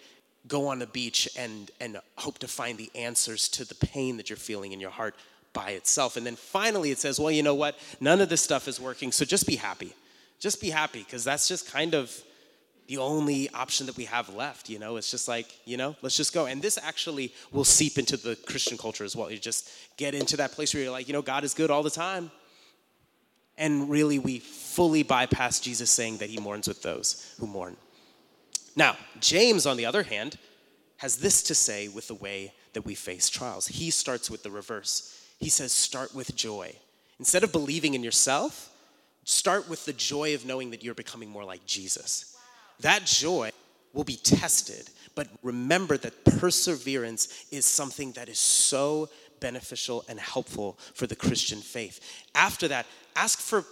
go 0.48 0.68
on 0.68 0.78
the 0.78 0.86
beach 0.86 1.28
and, 1.36 1.70
and 1.80 2.00
hope 2.16 2.38
to 2.38 2.48
find 2.48 2.78
the 2.78 2.90
answers 2.94 3.48
to 3.48 3.64
the 3.64 3.74
pain 3.74 4.16
that 4.16 4.30
you're 4.30 4.36
feeling 4.36 4.72
in 4.72 4.80
your 4.80 4.90
heart 4.90 5.14
by 5.52 5.70
itself. 5.70 6.16
And 6.16 6.26
then 6.26 6.36
finally 6.36 6.90
it 6.90 6.98
says, 6.98 7.18
well, 7.20 7.30
you 7.30 7.42
know 7.42 7.54
what? 7.54 7.78
None 8.00 8.20
of 8.20 8.28
this 8.28 8.40
stuff 8.40 8.68
is 8.68 8.80
working, 8.80 9.12
so 9.12 9.24
just 9.24 9.46
be 9.46 9.56
happy. 9.56 9.92
Just 10.38 10.60
be 10.60 10.70
happy, 10.70 11.02
because 11.02 11.22
that's 11.24 11.48
just 11.48 11.70
kind 11.70 11.94
of 11.94 12.16
the 12.86 12.96
only 12.96 13.48
option 13.50 13.86
that 13.86 13.96
we 13.96 14.06
have 14.06 14.34
left, 14.34 14.68
you 14.68 14.78
know? 14.78 14.96
It's 14.96 15.10
just 15.10 15.28
like, 15.28 15.46
you 15.64 15.76
know, 15.76 15.94
let's 16.02 16.16
just 16.16 16.32
go. 16.32 16.46
And 16.46 16.62
this 16.62 16.78
actually 16.82 17.32
will 17.52 17.64
seep 17.64 17.98
into 17.98 18.16
the 18.16 18.36
Christian 18.46 18.78
culture 18.78 19.04
as 19.04 19.14
well. 19.14 19.30
You 19.30 19.38
just 19.38 19.70
get 19.96 20.14
into 20.14 20.38
that 20.38 20.52
place 20.52 20.72
where 20.72 20.82
you're 20.82 20.90
like, 20.90 21.06
you 21.06 21.12
know, 21.12 21.22
God 21.22 21.44
is 21.44 21.54
good 21.54 21.70
all 21.70 21.82
the 21.82 21.90
time. 21.90 22.30
And 23.58 23.90
really, 23.90 24.18
we 24.18 24.38
fully 24.38 25.02
bypass 25.02 25.60
Jesus 25.60 25.90
saying 25.90 26.16
that 26.16 26.30
he 26.30 26.40
mourns 26.40 26.66
with 26.66 26.82
those 26.82 27.34
who 27.38 27.46
mourn. 27.46 27.76
Now, 28.76 28.96
James, 29.20 29.66
on 29.66 29.76
the 29.76 29.86
other 29.86 30.02
hand, 30.02 30.38
has 30.98 31.16
this 31.16 31.42
to 31.44 31.54
say 31.54 31.88
with 31.88 32.08
the 32.08 32.14
way 32.14 32.52
that 32.72 32.84
we 32.84 32.94
face 32.94 33.28
trials. 33.28 33.66
He 33.66 33.90
starts 33.90 34.30
with 34.30 34.42
the 34.42 34.50
reverse. 34.50 35.16
He 35.38 35.48
says, 35.48 35.72
start 35.72 36.14
with 36.14 36.36
joy. 36.36 36.74
Instead 37.18 37.42
of 37.42 37.52
believing 37.52 37.94
in 37.94 38.02
yourself, 38.02 38.70
start 39.24 39.68
with 39.68 39.84
the 39.84 39.92
joy 39.92 40.34
of 40.34 40.44
knowing 40.44 40.70
that 40.70 40.84
you're 40.84 40.94
becoming 40.94 41.30
more 41.30 41.44
like 41.44 41.64
Jesus. 41.66 42.36
That 42.80 43.04
joy 43.04 43.50
will 43.92 44.04
be 44.04 44.16
tested, 44.16 44.88
but 45.14 45.28
remember 45.42 45.96
that 45.98 46.24
perseverance 46.24 47.46
is 47.50 47.64
something 47.64 48.12
that 48.12 48.28
is 48.28 48.38
so 48.38 49.08
beneficial, 49.40 50.04
and 50.08 50.20
helpful 50.20 50.78
for 50.94 51.06
the 51.06 51.16
Christian 51.16 51.58
faith. 51.58 52.00
After 52.34 52.68
that, 52.68 52.86
ask 53.16 53.38
for, 53.38 53.62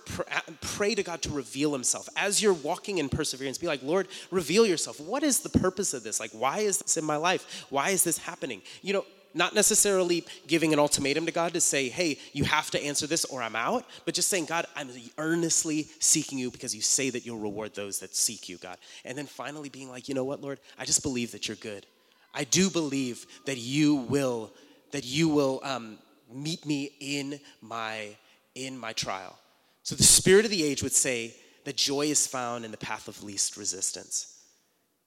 pray 0.60 0.94
to 0.94 1.02
God 1.02 1.22
to 1.22 1.30
reveal 1.30 1.72
himself. 1.72 2.08
As 2.16 2.42
you're 2.42 2.52
walking 2.52 2.98
in 2.98 3.08
perseverance, 3.08 3.58
be 3.58 3.66
like, 3.66 3.82
Lord, 3.82 4.08
reveal 4.30 4.66
yourself. 4.66 4.98
What 5.00 5.22
is 5.22 5.40
the 5.40 5.58
purpose 5.58 5.94
of 5.94 6.02
this? 6.02 6.18
Like, 6.18 6.32
why 6.32 6.60
is 6.60 6.78
this 6.78 6.96
in 6.96 7.04
my 7.04 7.16
life? 7.16 7.66
Why 7.70 7.90
is 7.90 8.02
this 8.02 8.18
happening? 8.18 8.62
You 8.82 8.94
know, 8.94 9.04
not 9.34 9.54
necessarily 9.54 10.24
giving 10.46 10.72
an 10.72 10.78
ultimatum 10.78 11.26
to 11.26 11.32
God 11.32 11.52
to 11.52 11.60
say, 11.60 11.88
hey, 11.88 12.18
you 12.32 12.44
have 12.44 12.70
to 12.70 12.82
answer 12.82 13.06
this 13.06 13.24
or 13.26 13.42
I'm 13.42 13.54
out, 13.54 13.84
but 14.04 14.14
just 14.14 14.28
saying, 14.28 14.46
God, 14.46 14.66
I'm 14.74 14.88
earnestly 15.18 15.86
seeking 16.00 16.38
you 16.38 16.50
because 16.50 16.74
you 16.74 16.80
say 16.80 17.10
that 17.10 17.26
you'll 17.26 17.38
reward 17.38 17.74
those 17.74 18.00
that 18.00 18.16
seek 18.16 18.48
you, 18.48 18.56
God. 18.56 18.78
And 19.04 19.16
then 19.16 19.26
finally 19.26 19.68
being 19.68 19.90
like, 19.90 20.08
you 20.08 20.14
know 20.14 20.24
what, 20.24 20.40
Lord, 20.40 20.58
I 20.78 20.86
just 20.86 21.02
believe 21.02 21.32
that 21.32 21.46
you're 21.46 21.58
good. 21.58 21.86
I 22.34 22.44
do 22.44 22.70
believe 22.70 23.26
that 23.44 23.58
you 23.58 23.96
will, 23.96 24.50
that 24.92 25.04
you 25.04 25.28
will 25.28 25.60
um, 25.62 25.98
meet 26.32 26.64
me 26.66 26.92
in 27.00 27.40
my, 27.60 28.16
in 28.54 28.78
my 28.78 28.92
trial. 28.92 29.38
So 29.82 29.94
the 29.94 30.02
spirit 30.02 30.44
of 30.44 30.50
the 30.50 30.62
age 30.62 30.82
would 30.82 30.92
say 30.92 31.34
that 31.64 31.76
joy 31.76 32.06
is 32.06 32.26
found 32.26 32.64
in 32.64 32.70
the 32.70 32.76
path 32.76 33.08
of 33.08 33.22
least 33.22 33.56
resistance. 33.56 34.34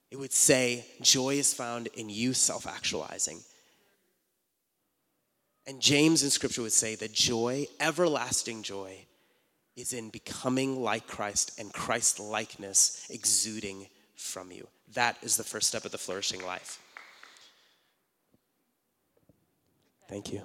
It 0.09 0.17
would 0.17 0.33
say 0.33 0.85
joy 1.01 1.35
is 1.35 1.53
found 1.53 1.87
in 1.95 2.09
you 2.09 2.33
self 2.33 2.67
actualizing 2.67 3.41
and 5.67 5.79
James 5.79 6.23
in 6.23 6.29
scripture 6.29 6.63
would 6.63 6.73
say 6.73 6.95
that 6.95 7.13
joy, 7.13 7.67
everlasting 7.79 8.63
joy, 8.63 9.05
is 9.75 9.93
in 9.93 10.09
becoming 10.09 10.81
like 10.81 11.07
Christ 11.07 11.59
and 11.59 11.71
Christ 11.71 12.19
likeness 12.19 13.07
exuding 13.09 13.87
from 14.15 14.51
you. 14.51 14.67
That 14.93 15.17
is 15.21 15.37
the 15.37 15.43
first 15.43 15.67
step 15.67 15.85
of 15.85 15.91
the 15.91 15.97
flourishing 15.97 16.43
life. 16.45 16.79
Thank 20.11 20.33
you. 20.33 20.43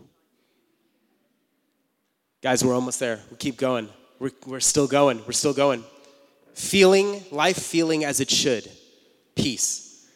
Guys, 2.40 2.64
we're 2.64 2.72
almost 2.72 3.00
there. 3.00 3.18
We 3.32 3.36
keep 3.36 3.56
going. 3.56 3.88
We're, 4.20 4.30
we're 4.46 4.60
still 4.60 4.86
going. 4.86 5.20
We're 5.26 5.32
still 5.32 5.52
going. 5.52 5.82
Feeling, 6.54 7.24
life 7.32 7.58
feeling 7.58 8.04
as 8.04 8.20
it 8.20 8.30
should. 8.30 8.70
Peace. 9.34 10.08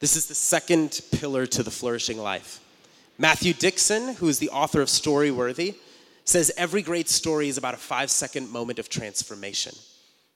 This 0.00 0.16
is 0.16 0.26
the 0.26 0.34
second 0.34 1.00
pillar 1.12 1.46
to 1.46 1.62
the 1.62 1.70
flourishing 1.70 2.18
life. 2.18 2.58
Matthew 3.18 3.52
Dixon, 3.52 4.16
who 4.16 4.26
is 4.26 4.40
the 4.40 4.50
author 4.50 4.80
of 4.80 4.88
Storyworthy, 4.88 5.76
says 6.24 6.50
every 6.56 6.82
great 6.82 7.08
story 7.08 7.48
is 7.48 7.56
about 7.56 7.74
a 7.74 7.76
five 7.76 8.10
second 8.10 8.50
moment 8.50 8.80
of 8.80 8.88
transformation. 8.88 9.76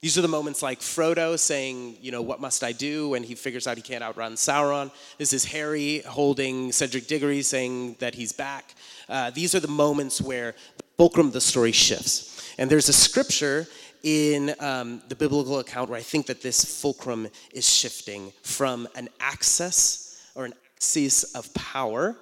These 0.01 0.17
are 0.17 0.21
the 0.21 0.29
moments 0.29 0.63
like 0.63 0.79
Frodo 0.79 1.37
saying, 1.37 1.97
you 2.01 2.11
know, 2.11 2.21
what 2.21 2.39
must 2.39 2.63
I 2.63 2.71
do? 2.71 3.09
when 3.09 3.23
he 3.23 3.35
figures 3.35 3.67
out 3.67 3.75
he 3.75 3.83
can't 3.83 4.03
outrun 4.03 4.35
Sauron. 4.35 4.91
This 5.17 5.33
is 5.33 5.43
Harry 5.45 5.99
holding 6.07 6.71
Cedric 6.71 7.07
Diggory 7.07 7.41
saying 7.41 7.95
that 7.99 8.15
he's 8.15 8.31
back. 8.31 8.75
Uh, 9.09 9.29
these 9.31 9.55
are 9.55 9.59
the 9.59 9.67
moments 9.67 10.21
where 10.21 10.55
the 10.77 10.83
fulcrum 10.97 11.27
of 11.27 11.33
the 11.33 11.41
story 11.41 11.73
shifts. 11.73 12.53
And 12.57 12.69
there's 12.69 12.87
a 12.87 12.93
scripture 12.93 13.67
in 14.03 14.55
um, 14.59 15.01
the 15.09 15.15
biblical 15.15 15.59
account 15.59 15.89
where 15.89 15.99
I 15.99 16.03
think 16.03 16.27
that 16.27 16.41
this 16.41 16.63
fulcrum 16.81 17.27
is 17.51 17.67
shifting 17.67 18.31
from 18.43 18.87
an 18.95 19.09
access 19.19 20.25
or 20.35 20.45
an 20.45 20.53
axis 20.75 21.35
of 21.35 21.53
power 21.53 22.15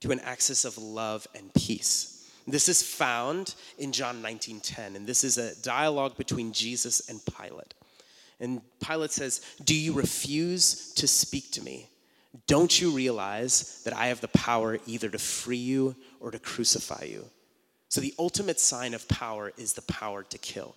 to 0.00 0.10
an 0.10 0.20
axis 0.20 0.64
of 0.64 0.78
love 0.78 1.26
and 1.34 1.52
peace. 1.52 2.11
This 2.46 2.68
is 2.68 2.82
found 2.82 3.54
in 3.78 3.92
John 3.92 4.22
19:10 4.22 4.96
and 4.96 5.06
this 5.06 5.24
is 5.24 5.38
a 5.38 5.54
dialogue 5.56 6.16
between 6.16 6.52
Jesus 6.52 7.00
and 7.08 7.20
Pilate. 7.24 7.74
And 8.40 8.60
Pilate 8.80 9.12
says, 9.12 9.40
"Do 9.62 9.74
you 9.74 9.92
refuse 9.92 10.92
to 10.94 11.06
speak 11.06 11.52
to 11.52 11.62
me? 11.62 11.88
Don't 12.46 12.80
you 12.80 12.90
realize 12.90 13.82
that 13.84 13.94
I 13.94 14.06
have 14.06 14.20
the 14.20 14.28
power 14.28 14.80
either 14.86 15.08
to 15.10 15.18
free 15.18 15.56
you 15.56 15.94
or 16.18 16.30
to 16.30 16.38
crucify 16.38 17.04
you?" 17.04 17.30
So 17.88 18.00
the 18.00 18.14
ultimate 18.18 18.58
sign 18.58 18.94
of 18.94 19.06
power 19.06 19.52
is 19.56 19.74
the 19.74 19.82
power 19.82 20.24
to 20.24 20.38
kill. 20.38 20.74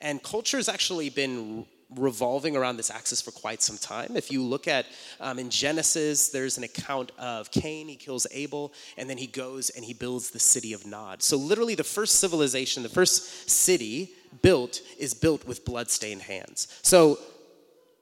And 0.00 0.22
culture 0.22 0.56
has 0.56 0.68
actually 0.68 1.08
been 1.08 1.66
revolving 1.96 2.56
around 2.56 2.76
this 2.76 2.90
axis 2.90 3.20
for 3.20 3.30
quite 3.30 3.62
some 3.62 3.78
time. 3.78 4.16
If 4.16 4.30
you 4.30 4.42
look 4.42 4.68
at 4.68 4.86
um, 5.20 5.38
in 5.38 5.50
Genesis, 5.50 6.28
there's 6.28 6.58
an 6.58 6.64
account 6.64 7.12
of 7.18 7.50
Cain, 7.50 7.88
he 7.88 7.96
kills 7.96 8.26
Abel, 8.30 8.72
and 8.96 9.08
then 9.08 9.18
he 9.18 9.26
goes 9.26 9.70
and 9.70 9.84
he 9.84 9.94
builds 9.94 10.30
the 10.30 10.38
city 10.38 10.72
of 10.72 10.86
Nod. 10.86 11.22
So, 11.22 11.36
literally, 11.36 11.74
the 11.74 11.84
first 11.84 12.16
civilization, 12.16 12.82
the 12.82 12.88
first 12.88 13.48
city 13.48 14.12
built 14.42 14.80
is 14.98 15.14
built 15.14 15.46
with 15.46 15.64
bloodstained 15.64 16.22
hands. 16.22 16.68
So, 16.82 17.18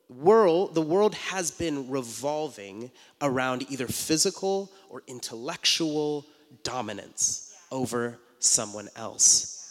world 0.09 0.75
the 0.75 0.83
world 0.83 1.15
has 1.15 1.51
been 1.51 1.89
revolving 1.89 2.91
around 3.23 3.71
either 3.71 3.87
physical 3.87 4.71
or 4.91 5.03
intellectual 5.07 6.27
dominance 6.65 7.55
over 7.71 8.19
someone 8.39 8.89
else 8.95 9.62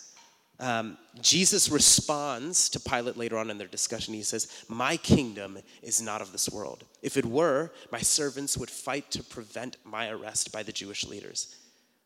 um, 0.62 0.98
Jesus 1.20 1.70
responds 1.70 2.70
to 2.70 2.80
Pilate 2.80 3.18
later 3.18 3.38
on 3.38 3.50
in 3.50 3.58
their 3.58 3.68
discussion. 3.68 4.14
He 4.14 4.22
says, 4.22 4.64
My 4.70 4.96
kingdom 4.96 5.58
is 5.82 6.02
not 6.02 6.22
of 6.22 6.32
this 6.32 6.50
world. 6.50 6.84
If 7.02 7.18
it 7.18 7.26
were, 7.26 7.72
my 7.92 8.00
servants 8.00 8.58
would 8.58 8.70
fight 8.70 9.10
to 9.12 9.24
prevent 9.24 9.78
my 9.84 10.10
arrest 10.10 10.52
by 10.52 10.62
the 10.62 10.72
Jewish 10.72 11.04
leaders. 11.04 11.56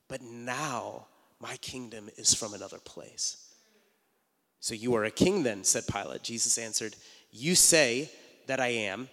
But 0.08 0.22
now 0.22 1.08
my 1.40 1.58
kingdom 1.58 2.10
is 2.18 2.34
from 2.34 2.54
another 2.54 2.80
place. 2.80 3.46
So 4.62 4.74
you 4.74 4.96
are 4.96 5.04
a 5.04 5.12
king 5.12 5.44
then, 5.44 5.64
said 5.64 5.84
Pilate. 5.86 6.24
Jesus 6.24 6.58
answered, 6.58 6.96
You 7.32 7.56
say 7.56 8.10
that 8.48 8.62
I 8.62 8.70
am. 8.70 9.10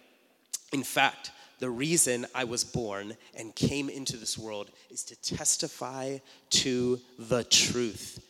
In 0.72 0.84
fact, 0.84 1.32
the 1.58 1.68
reason 1.68 2.26
I 2.34 2.44
was 2.44 2.64
born 2.64 3.16
and 3.36 3.54
came 3.54 3.88
into 3.88 4.16
this 4.16 4.38
world 4.38 4.70
is 4.88 5.04
to 5.04 5.16
testify 5.20 6.18
to 6.50 7.00
the 7.18 7.44
truth. 7.44 8.20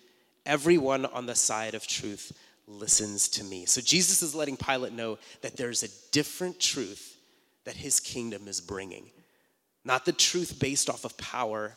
Everyone 0.45 1.07
on 1.07 1.27
the 1.27 1.35
side 1.35 1.75
of 1.75 1.87
truth 1.87 2.33
listens 2.67 3.29
to 3.29 3.45
me. 3.45 3.65
So 3.67 3.81
Jesus 3.81 4.23
is 4.23 4.35
letting 4.35 4.57
Pilate 4.57 4.93
know 4.93 5.19
that 5.43 5.57
there's 5.57 5.83
a 5.83 5.89
different 6.11 6.61
truth 6.61 7.17
that 7.65 7.77
his 7.77 8.01
kingdom 8.01 8.49
is 8.49 8.61
bringing. 8.61 9.11
Not 9.85 10.05
the 10.05 10.13
truth 10.13 10.59
based 10.59 10.89
off 10.89 11.05
of 11.05 11.17
power 11.17 11.77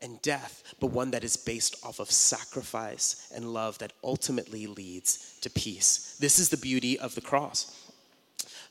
and 0.00 0.20
death, 0.22 0.74
but 0.80 0.88
one 0.88 1.12
that 1.12 1.22
is 1.22 1.36
based 1.36 1.76
off 1.84 2.00
of 2.00 2.10
sacrifice 2.10 3.30
and 3.34 3.52
love 3.52 3.78
that 3.78 3.92
ultimately 4.02 4.66
leads 4.66 5.38
to 5.40 5.50
peace. 5.50 6.16
This 6.18 6.38
is 6.38 6.48
the 6.48 6.56
beauty 6.56 6.98
of 6.98 7.14
the 7.14 7.20
cross. 7.20 7.78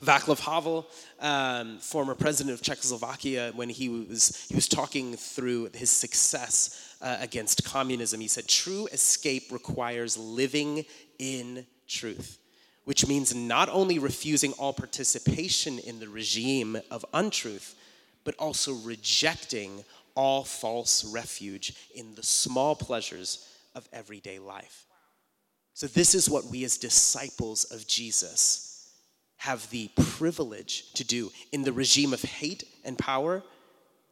Václav 0.03 0.39
Havel, 0.39 0.87
um, 1.19 1.77
former 1.77 2.15
president 2.15 2.55
of 2.55 2.61
Czechoslovakia, 2.61 3.51
when 3.55 3.69
he 3.69 3.87
was, 3.87 4.45
he 4.49 4.55
was 4.55 4.67
talking 4.67 5.15
through 5.15 5.69
his 5.73 5.91
success 5.91 6.90
uh, 7.01 7.17
against 7.19 7.63
communism, 7.63 8.19
he 8.19 8.27
said, 8.27 8.47
True 8.47 8.87
escape 8.91 9.51
requires 9.51 10.17
living 10.17 10.85
in 11.19 11.65
truth, 11.87 12.39
which 12.85 13.07
means 13.07 13.33
not 13.33 13.69
only 13.69 13.99
refusing 13.99 14.53
all 14.53 14.73
participation 14.73 15.79
in 15.79 15.99
the 15.99 16.09
regime 16.09 16.77
of 16.89 17.05
untruth, 17.13 17.75
but 18.23 18.35
also 18.37 18.73
rejecting 18.73 19.83
all 20.15 20.43
false 20.43 21.03
refuge 21.05 21.73
in 21.95 22.15
the 22.15 22.23
small 22.23 22.75
pleasures 22.75 23.47
of 23.75 23.87
everyday 23.93 24.39
life. 24.39 24.85
So, 25.73 25.87
this 25.87 26.13
is 26.13 26.29
what 26.29 26.45
we 26.45 26.63
as 26.63 26.77
disciples 26.77 27.63
of 27.71 27.87
Jesus 27.87 28.89
have 29.37 29.67
the 29.71 29.89
privilege 29.95 30.91
to 30.93 31.03
do. 31.03 31.31
In 31.51 31.63
the 31.63 31.73
regime 31.73 32.13
of 32.13 32.21
hate 32.21 32.63
and 32.83 32.97
power, 32.97 33.41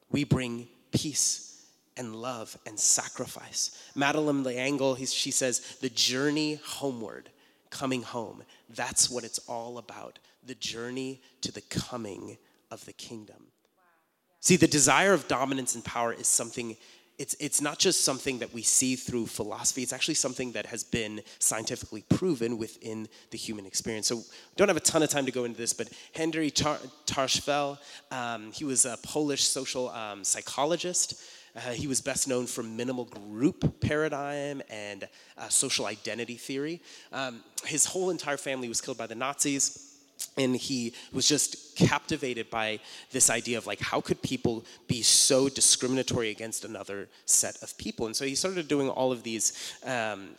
we 0.10 0.24
bring 0.24 0.68
peace 0.92 1.49
and 1.98 2.16
love 2.16 2.58
and 2.66 2.80
sacrifice. 2.80 3.78
Madeleine 3.96 4.44
L'Engle, 4.44 4.96
she 4.96 5.32
says, 5.32 5.78
the 5.82 5.90
journey 5.90 6.60
homeward, 6.64 7.30
coming 7.70 8.02
home, 8.02 8.44
that's 8.70 9.10
what 9.10 9.24
it's 9.24 9.40
all 9.48 9.78
about. 9.78 10.20
The 10.46 10.56
journey 10.56 11.22
to 11.42 11.52
the 11.52 11.62
coming 11.62 12.38
of 12.72 12.86
the 12.86 12.94
kingdom. 12.94 13.48
See, 14.40 14.56
the 14.56 14.68
desire 14.68 15.14
of 15.14 15.28
dominance 15.28 15.76
and 15.76 15.84
power 15.84 16.14
is 16.14 16.28
something 16.28 16.78
it's, 17.20 17.36
it's 17.42 17.62
not 17.62 17.78
just 17.78 18.06
something 18.06 18.40
that 18.40 18.54
we 18.54 18.62
see 18.62 18.96
through 18.96 19.26
philosophy, 19.26 19.84
it's 19.84 19.92
actually 19.92 20.14
something 20.14 20.54
that 20.54 20.66
has 20.68 20.86
been 20.86 21.22
scientifically 21.38 22.02
proven 22.08 22.58
within 22.58 23.10
the 23.32 23.38
human 23.38 23.66
experience. 23.66 24.08
So, 24.08 24.24
don't 24.56 24.70
have 24.70 24.78
a 24.78 24.80
ton 24.80 25.04
of 25.04 25.10
time 25.10 25.26
to 25.26 25.32
go 25.32 25.44
into 25.44 25.58
this, 25.58 25.74
but 25.74 25.90
Henry 26.16 26.50
Tar- 26.50 26.80
Tajfel, 27.06 27.78
um, 28.10 28.54
he 28.54 28.64
was 28.64 28.86
a 28.86 28.98
Polish 29.04 29.44
social 29.44 29.90
um, 29.90 30.24
psychologist. 30.24 31.22
Uh, 31.60 31.72
he 31.72 31.88
was 31.88 32.00
best 32.00 32.28
known 32.28 32.48
for 32.48 32.64
minimal 32.64 33.06
group 33.06 33.82
paradigm 33.82 34.62
and 34.70 35.08
uh, 35.38 35.50
social 35.50 35.86
identity 35.88 36.36
theory. 36.36 36.82
Um, 37.12 37.42
his 37.66 37.86
whole 37.86 38.12
entire 38.12 38.38
family 38.38 38.70
was 38.70 38.80
killed 38.80 38.98
by 38.98 39.08
the 39.08 39.16
Nazis 39.16 39.90
and 40.38 40.56
he 40.56 40.94
was 41.12 41.28
just 41.28 41.76
captivated 41.76 42.50
by 42.50 42.80
this 43.12 43.30
idea 43.30 43.58
of 43.58 43.68
like 43.68 43.80
how 43.80 44.02
could 44.02 44.22
people 44.22 44.66
be 44.88 45.02
so 45.02 45.50
discriminatory 45.50 46.30
against 46.30 46.66
another 46.66 47.08
set 47.26 47.62
of 47.62 47.78
people 47.78 48.06
and 48.06 48.16
so 48.16 48.26
he 48.26 48.36
started 48.36 48.68
doing 48.68 48.90
all 48.90 49.12
of 49.14 49.24
these 49.24 49.74
um, 49.86 50.30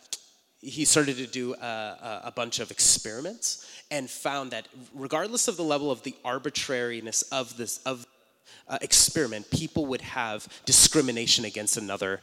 he 0.61 0.85
started 0.85 1.17
to 1.17 1.25
do 1.25 1.55
a, 1.55 2.21
a, 2.25 2.31
bunch 2.35 2.59
of 2.59 2.69
experiments 2.69 3.67
and 3.89 4.07
found 4.07 4.51
that 4.51 4.67
regardless 4.93 5.47
of 5.47 5.57
the 5.57 5.63
level 5.63 5.89
of 5.89 6.03
the 6.03 6.13
arbitrariness 6.23 7.23
of 7.23 7.57
this 7.57 7.79
of 7.79 8.05
uh, 8.67 8.77
experiment, 8.81 9.49
people 9.49 9.85
would 9.87 10.01
have 10.01 10.47
discrimination 10.65 11.45
against 11.45 11.77
another 11.77 12.21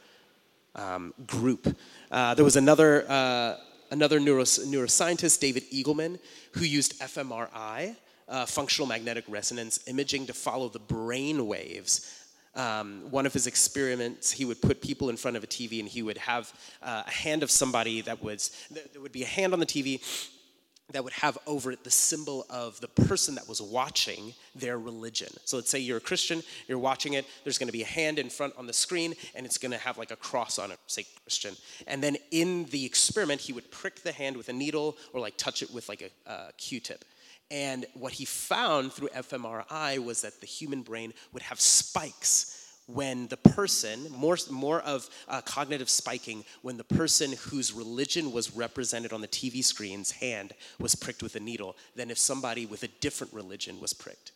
um, 0.74 1.14
group. 1.26 1.76
Uh, 2.10 2.34
there 2.34 2.44
was 2.44 2.56
another, 2.56 3.04
uh, 3.08 3.56
another 3.90 4.20
neuros- 4.20 4.64
neuroscientist, 4.66 5.40
David 5.40 5.64
Eagleman, 5.70 6.18
who 6.52 6.64
used 6.64 6.98
fMRI, 7.00 7.96
uh, 8.28 8.46
functional 8.46 8.86
magnetic 8.86 9.24
resonance 9.28 9.80
imaging, 9.86 10.26
to 10.26 10.32
follow 10.32 10.68
the 10.68 10.78
brain 10.78 11.46
waves 11.46 12.18
um, 12.58 13.02
one 13.10 13.24
of 13.24 13.32
his 13.32 13.46
experiments, 13.46 14.32
he 14.32 14.44
would 14.44 14.60
put 14.60 14.82
people 14.82 15.10
in 15.10 15.16
front 15.16 15.36
of 15.36 15.44
a 15.44 15.46
TV 15.46 15.78
and 15.78 15.88
he 15.88 16.02
would 16.02 16.18
have 16.18 16.52
uh, 16.82 17.04
a 17.06 17.10
hand 17.10 17.42
of 17.42 17.50
somebody 17.50 18.00
that 18.02 18.22
was, 18.22 18.50
there 18.70 19.00
would 19.00 19.12
be 19.12 19.22
a 19.22 19.26
hand 19.26 19.52
on 19.52 19.60
the 19.60 19.66
TV 19.66 20.00
that 20.92 21.04
would 21.04 21.12
have 21.12 21.36
over 21.46 21.70
it 21.70 21.84
the 21.84 21.90
symbol 21.90 22.46
of 22.48 22.80
the 22.80 22.88
person 22.88 23.34
that 23.34 23.48
was 23.48 23.60
watching 23.60 24.34
their 24.54 24.78
religion. 24.78 25.28
So 25.44 25.56
let's 25.56 25.70
say 25.70 25.78
you're 25.78 25.98
a 25.98 26.00
Christian, 26.00 26.42
you're 26.66 26.78
watching 26.78 27.14
it, 27.14 27.26
there's 27.44 27.58
gonna 27.58 27.72
be 27.72 27.82
a 27.82 27.86
hand 27.86 28.18
in 28.18 28.30
front 28.30 28.54
on 28.56 28.66
the 28.66 28.72
screen, 28.72 29.14
and 29.34 29.44
it's 29.44 29.58
gonna 29.58 29.78
have 29.78 29.98
like 29.98 30.10
a 30.10 30.16
cross 30.16 30.58
on 30.58 30.70
it, 30.70 30.78
say 30.86 31.04
Christian. 31.24 31.54
And 31.86 32.02
then 32.02 32.16
in 32.30 32.64
the 32.66 32.84
experiment, 32.84 33.40
he 33.40 33.52
would 33.52 33.70
prick 33.70 34.02
the 34.02 34.12
hand 34.12 34.36
with 34.36 34.48
a 34.48 34.52
needle 34.52 34.96
or 35.12 35.20
like 35.20 35.36
touch 35.36 35.62
it 35.62 35.70
with 35.72 35.88
like 35.88 36.02
a 36.26 36.30
uh, 36.30 36.50
tip. 36.58 37.04
And 37.50 37.86
what 37.94 38.12
he 38.12 38.24
found 38.24 38.92
through 38.92 39.08
fMRI 39.08 40.04
was 40.04 40.22
that 40.22 40.40
the 40.40 40.46
human 40.46 40.82
brain 40.82 41.14
would 41.32 41.42
have 41.42 41.60
spikes 41.60 42.57
when 42.88 43.28
the 43.28 43.36
person, 43.36 44.10
more, 44.10 44.36
more 44.50 44.80
of 44.80 45.08
uh, 45.28 45.40
cognitive 45.42 45.90
spiking, 45.90 46.44
when 46.62 46.78
the 46.78 46.84
person 46.84 47.32
whose 47.32 47.72
religion 47.72 48.32
was 48.32 48.56
represented 48.56 49.12
on 49.12 49.20
the 49.20 49.28
TV 49.28 49.62
screen's 49.62 50.10
hand 50.10 50.54
was 50.80 50.94
pricked 50.94 51.22
with 51.22 51.36
a 51.36 51.40
needle 51.40 51.76
than 51.94 52.10
if 52.10 52.18
somebody 52.18 52.64
with 52.66 52.82
a 52.82 52.88
different 53.00 53.32
religion 53.32 53.78
was 53.80 53.92
pricked. 53.92 54.32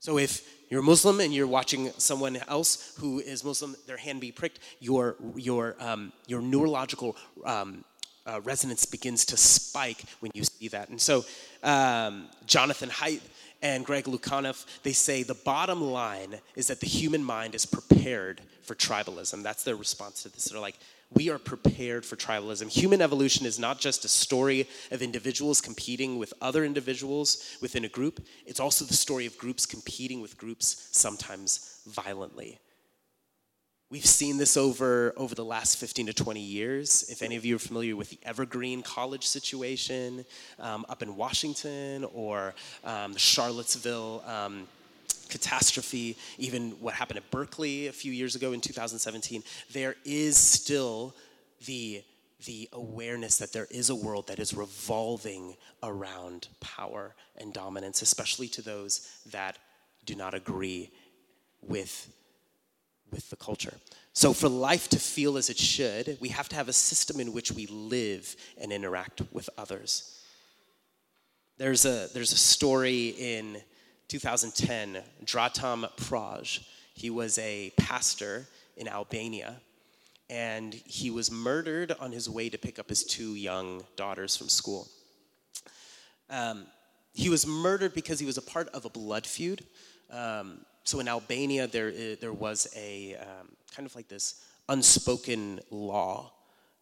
So 0.00 0.18
if 0.18 0.46
you're 0.68 0.82
Muslim 0.82 1.20
and 1.20 1.32
you're 1.32 1.46
watching 1.46 1.90
someone 1.96 2.38
else 2.46 2.94
who 2.98 3.20
is 3.20 3.42
Muslim, 3.42 3.74
their 3.86 3.96
hand 3.96 4.20
be 4.20 4.30
pricked, 4.30 4.58
your, 4.78 5.16
your, 5.34 5.76
um, 5.80 6.12
your 6.26 6.42
neurological 6.42 7.16
um, 7.46 7.86
uh, 8.26 8.40
resonance 8.42 8.84
begins 8.84 9.24
to 9.26 9.36
spike 9.36 10.04
when 10.20 10.30
you 10.34 10.44
see 10.44 10.68
that. 10.68 10.88
And 10.88 11.00
so, 11.00 11.24
um, 11.62 12.28
Jonathan 12.46 12.90
Haidt 12.90 13.20
and 13.64 13.84
Greg 13.84 14.04
Lukianoff, 14.04 14.66
they 14.82 14.92
say 14.92 15.22
the 15.22 15.34
bottom 15.34 15.80
line 15.80 16.38
is 16.54 16.66
that 16.66 16.80
the 16.80 16.86
human 16.86 17.24
mind 17.24 17.54
is 17.54 17.64
prepared 17.64 18.42
for 18.62 18.74
tribalism. 18.74 19.42
That's 19.42 19.64
their 19.64 19.74
response 19.74 20.22
to 20.22 20.28
this. 20.28 20.44
They're 20.44 20.60
like, 20.60 20.78
we 21.10 21.30
are 21.30 21.38
prepared 21.38 22.04
for 22.04 22.16
tribalism. 22.16 22.68
Human 22.68 23.00
evolution 23.00 23.46
is 23.46 23.58
not 23.58 23.80
just 23.80 24.04
a 24.04 24.08
story 24.08 24.68
of 24.90 25.00
individuals 25.00 25.62
competing 25.62 26.18
with 26.18 26.34
other 26.42 26.62
individuals 26.64 27.56
within 27.62 27.86
a 27.86 27.88
group, 27.88 28.24
it's 28.46 28.60
also 28.60 28.84
the 28.84 28.94
story 28.94 29.24
of 29.24 29.38
groups 29.38 29.64
competing 29.64 30.20
with 30.20 30.36
groups, 30.36 30.88
sometimes 30.92 31.80
violently. 31.86 32.58
We've 33.94 34.04
seen 34.04 34.38
this 34.38 34.56
over, 34.56 35.14
over 35.16 35.36
the 35.36 35.44
last 35.44 35.76
15 35.76 36.06
to 36.06 36.12
20 36.12 36.40
years. 36.40 37.04
If 37.08 37.22
any 37.22 37.36
of 37.36 37.44
you 37.44 37.54
are 37.54 37.60
familiar 37.60 37.94
with 37.94 38.10
the 38.10 38.18
Evergreen 38.24 38.82
College 38.82 39.24
situation 39.24 40.24
um, 40.58 40.84
up 40.88 41.00
in 41.00 41.14
Washington 41.14 42.04
or 42.12 42.56
um, 42.82 43.12
the 43.12 43.20
Charlottesville 43.20 44.24
um, 44.26 44.66
catastrophe, 45.28 46.16
even 46.38 46.72
what 46.80 46.94
happened 46.94 47.18
at 47.18 47.30
Berkeley 47.30 47.86
a 47.86 47.92
few 47.92 48.10
years 48.10 48.34
ago 48.34 48.52
in 48.52 48.60
2017, 48.60 49.44
there 49.70 49.94
is 50.04 50.36
still 50.36 51.14
the, 51.64 52.02
the 52.46 52.68
awareness 52.72 53.38
that 53.38 53.52
there 53.52 53.68
is 53.70 53.90
a 53.90 53.94
world 53.94 54.26
that 54.26 54.40
is 54.40 54.54
revolving 54.54 55.54
around 55.84 56.48
power 56.58 57.14
and 57.36 57.54
dominance, 57.54 58.02
especially 58.02 58.48
to 58.48 58.60
those 58.60 59.08
that 59.30 59.56
do 60.04 60.16
not 60.16 60.34
agree 60.34 60.90
with 61.62 62.12
with 63.10 63.30
the 63.30 63.36
culture. 63.36 63.74
So, 64.12 64.32
for 64.32 64.48
life 64.48 64.88
to 64.90 64.98
feel 64.98 65.36
as 65.36 65.50
it 65.50 65.58
should, 65.58 66.18
we 66.20 66.28
have 66.28 66.48
to 66.50 66.56
have 66.56 66.68
a 66.68 66.72
system 66.72 67.20
in 67.20 67.32
which 67.32 67.50
we 67.50 67.66
live 67.66 68.36
and 68.60 68.72
interact 68.72 69.22
with 69.32 69.50
others. 69.58 70.22
There's 71.58 71.84
a, 71.84 72.08
there's 72.12 72.32
a 72.32 72.36
story 72.36 73.08
in 73.08 73.58
2010, 74.08 74.98
Draten 75.24 75.88
Praj. 75.96 76.64
He 76.94 77.10
was 77.10 77.38
a 77.38 77.72
pastor 77.76 78.46
in 78.76 78.88
Albania, 78.88 79.56
and 80.30 80.74
he 80.74 81.10
was 81.10 81.30
murdered 81.30 81.92
on 81.98 82.12
his 82.12 82.28
way 82.28 82.48
to 82.48 82.58
pick 82.58 82.78
up 82.78 82.88
his 82.88 83.04
two 83.04 83.34
young 83.34 83.84
daughters 83.96 84.36
from 84.36 84.48
school. 84.48 84.88
Um, 86.30 86.66
he 87.12 87.28
was 87.28 87.46
murdered 87.46 87.94
because 87.94 88.18
he 88.18 88.26
was 88.26 88.38
a 88.38 88.42
part 88.42 88.68
of 88.68 88.84
a 88.84 88.90
blood 88.90 89.26
feud. 89.26 89.64
Um, 90.10 90.64
so 90.84 91.00
in 91.00 91.08
Albania, 91.08 91.66
there, 91.66 91.90
there 92.16 92.32
was 92.32 92.68
a 92.76 93.16
um, 93.16 93.48
kind 93.74 93.86
of 93.86 93.94
like 93.96 94.08
this 94.08 94.44
unspoken 94.68 95.60
law 95.70 96.32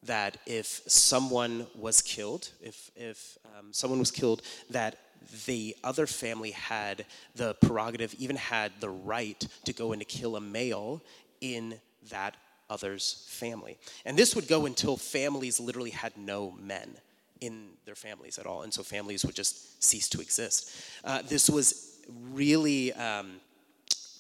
that 0.04 0.38
if 0.46 0.82
someone 0.86 1.66
was 1.76 2.02
killed, 2.02 2.50
if, 2.60 2.90
if 2.96 3.38
um, 3.56 3.72
someone 3.72 4.00
was 4.00 4.10
killed, 4.10 4.42
that 4.70 4.98
the 5.46 5.76
other 5.84 6.06
family 6.06 6.50
had 6.50 7.04
the 7.36 7.54
prerogative, 7.54 8.12
even 8.18 8.34
had 8.34 8.72
the 8.80 8.88
right 8.88 9.46
to 9.64 9.72
go 9.72 9.92
and 9.92 10.00
to 10.00 10.04
kill 10.04 10.34
a 10.34 10.40
male 10.40 11.00
in 11.40 11.80
that 12.10 12.36
other's 12.68 13.24
family. 13.28 13.78
And 14.04 14.16
this 14.16 14.34
would 14.34 14.48
go 14.48 14.66
until 14.66 14.96
families 14.96 15.60
literally 15.60 15.90
had 15.90 16.16
no 16.16 16.52
men 16.60 16.96
in 17.40 17.68
their 17.84 17.94
families 17.94 18.38
at 18.38 18.46
all. 18.46 18.62
And 18.62 18.74
so 18.74 18.82
families 18.82 19.24
would 19.24 19.36
just 19.36 19.82
cease 19.82 20.08
to 20.08 20.20
exist. 20.20 20.74
Uh, 21.04 21.22
this 21.22 21.48
was 21.48 22.00
really. 22.32 22.92
Um, 22.94 23.40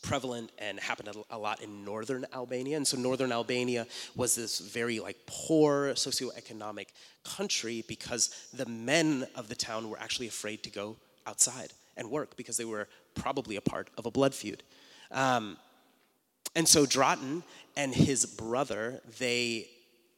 prevalent 0.02 0.50
and 0.58 0.78
happened 0.80 1.08
a 1.30 1.38
lot 1.38 1.62
in 1.62 1.84
northern 1.84 2.26
Albania. 2.34 2.76
And 2.76 2.86
so 2.86 2.96
northern 2.96 3.32
Albania 3.32 3.86
was 4.14 4.34
this 4.34 4.58
very 4.58 5.00
like 5.00 5.16
poor 5.26 5.92
socioeconomic 5.94 6.88
country 7.24 7.84
because 7.88 8.48
the 8.52 8.66
men 8.66 9.26
of 9.34 9.48
the 9.48 9.54
town 9.54 9.88
were 9.88 9.98
actually 9.98 10.26
afraid 10.26 10.62
to 10.64 10.70
go 10.70 10.96
outside 11.26 11.72
and 11.96 12.10
work 12.10 12.36
because 12.36 12.56
they 12.56 12.64
were 12.64 12.88
probably 13.14 13.56
a 13.56 13.60
part 13.60 13.88
of 13.96 14.06
a 14.06 14.10
blood 14.10 14.34
feud. 14.34 14.62
Um, 15.10 15.56
and 16.54 16.68
so 16.68 16.84
Draten 16.84 17.42
and 17.76 17.94
his 17.94 18.26
brother, 18.26 19.00
they 19.18 19.68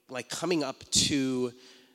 like 0.09 0.29
coming 0.29 0.63
up 0.63 0.89
to 0.91 1.53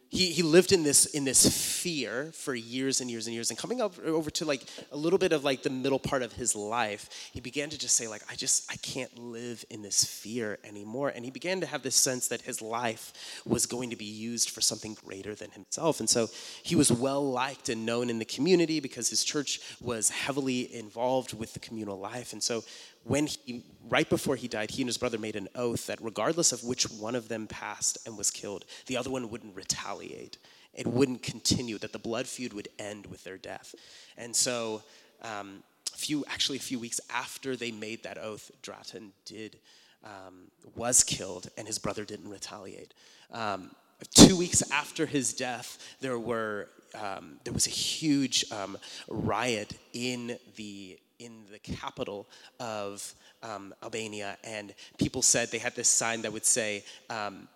he, 0.10 0.32
he 0.32 0.41
lived 0.41 0.72
in 0.72 0.84
this 0.84 1.05
in 1.05 1.24
this 1.24 1.47
fear 1.82 2.32
for 2.34 2.55
years 2.55 2.99
and 2.99 3.10
years 3.10 3.28
and 3.28 3.34
years. 3.34 3.49
And 3.49 3.60
coming 3.60 3.80
up 3.80 3.93
over 4.03 4.32
to 4.32 4.45
like 4.45 4.64
a 4.91 4.97
little 4.97 5.20
bit 5.20 5.32
of 5.32 5.43
like 5.43 5.64
the 5.64 5.70
middle 5.70 5.99
part 5.99 6.24
of 6.24 6.34
his 6.34 6.55
life 6.55 7.30
he 7.32 7.39
began 7.39 7.70
to 7.70 7.78
just 7.78 7.95
say 7.95 8.07
like 8.07 8.22
i 8.30 8.36
just 8.36 8.70
i 8.72 8.76
can't 8.78 9.18
live 9.18 9.64
in 9.70 9.82
this 9.82 10.03
fear 10.03 10.57
anymore. 10.64 11.10
And 11.10 11.24
he 11.24 11.32
began 11.32 11.62
to 11.62 11.68
have 11.68 11.84
this 11.84 11.95
sense 11.95 12.28
that 12.30 12.41
his 12.41 12.62
life 12.62 13.41
was 13.45 13.66
going 13.66 13.89
to 13.91 13.95
be 13.95 14.05
used 14.05 14.49
for 14.49 14.62
something 14.62 14.95
greater 15.05 15.36
than 15.36 15.51
himself. 15.51 15.99
And 15.99 16.10
so 16.10 16.28
he 16.64 16.76
was 16.76 16.91
well 16.91 17.30
liked 17.32 17.70
and 17.70 17.86
known 17.86 18.10
in 18.10 18.20
the 18.20 18.26
community 18.26 18.80
because 18.80 19.10
his 19.10 19.24
church 19.24 19.60
was 19.82 20.10
heavily 20.10 20.74
involved 20.74 21.34
with 21.34 21.53
the 21.53 21.60
communal 21.60 21.99
life. 21.99 22.34
And 22.34 22.41
so 22.41 22.64
when 23.04 23.28
he, 23.28 23.64
right 23.88 24.10
before 24.10 24.36
he 24.36 24.47
died, 24.47 24.72
he 24.72 24.82
and 24.82 24.89
his 24.89 24.97
brother 24.97 25.18
made 25.18 25.36
an 25.36 25.47
oath 25.56 25.88
that 25.88 26.00
regardless 26.02 26.52
of 26.52 26.64
which 26.64 26.84
one 26.84 27.16
of 27.16 27.28
them 27.28 27.47
passed 27.47 27.97
and 28.06 28.18
was 28.18 28.30
killed, 28.30 28.66
the 28.88 28.97
other 28.97 29.10
one 29.10 29.30
wouldn't 29.30 29.56
retaliate. 29.56 30.38
It 30.74 30.88
wouldn't 30.88 31.24
continue, 31.24 31.78
that 31.80 31.93
the 31.93 32.00
blood 32.00 32.28
feud 32.28 32.54
would 32.54 32.68
end 32.78 33.08
with 33.08 33.24
their 33.24 33.38
death. 33.38 33.74
And 34.18 34.36
so, 34.36 34.84
um, 35.24 35.64
a 35.93 35.97
few, 35.97 36.24
actually, 36.28 36.58
a 36.58 36.62
few 36.62 36.80
weeks 36.80 37.02
after 37.10 37.56
they 37.56 37.72
made 37.72 38.04
that 38.04 38.18
oath, 38.18 38.52
Draten 38.62 39.10
did, 39.26 39.58
um, 40.04 40.52
was 40.76 41.04
killed, 41.04 41.50
and 41.58 41.68
his 41.68 41.80
brother 41.80 42.06
didn't 42.06 42.30
retaliate. 42.30 42.93
Um, 43.32 43.72
two 44.16 44.36
weeks 44.38 44.62
after 44.72 45.06
his 45.06 45.34
death, 45.34 45.95
there 46.00 46.20
were 46.20 46.70
um, 46.95 47.39
there 47.43 47.54
was 47.54 47.68
a 47.68 47.72
huge 47.72 48.45
um, 48.52 48.78
riot 49.08 49.78
in 49.93 50.38
the 50.56 50.97
in 51.20 51.45
the 51.51 51.59
capital 51.59 52.28
of 52.59 53.13
um, 53.43 53.74
Albania, 53.84 54.38
and 54.43 54.74
people 54.97 55.22
said 55.22 55.51
they 55.51 55.57
had 55.57 55.76
this 55.76 55.88
sign 55.88 56.22
that 56.24 56.34
would 56.34 56.45
say, 56.45 56.84
um, 57.09 57.47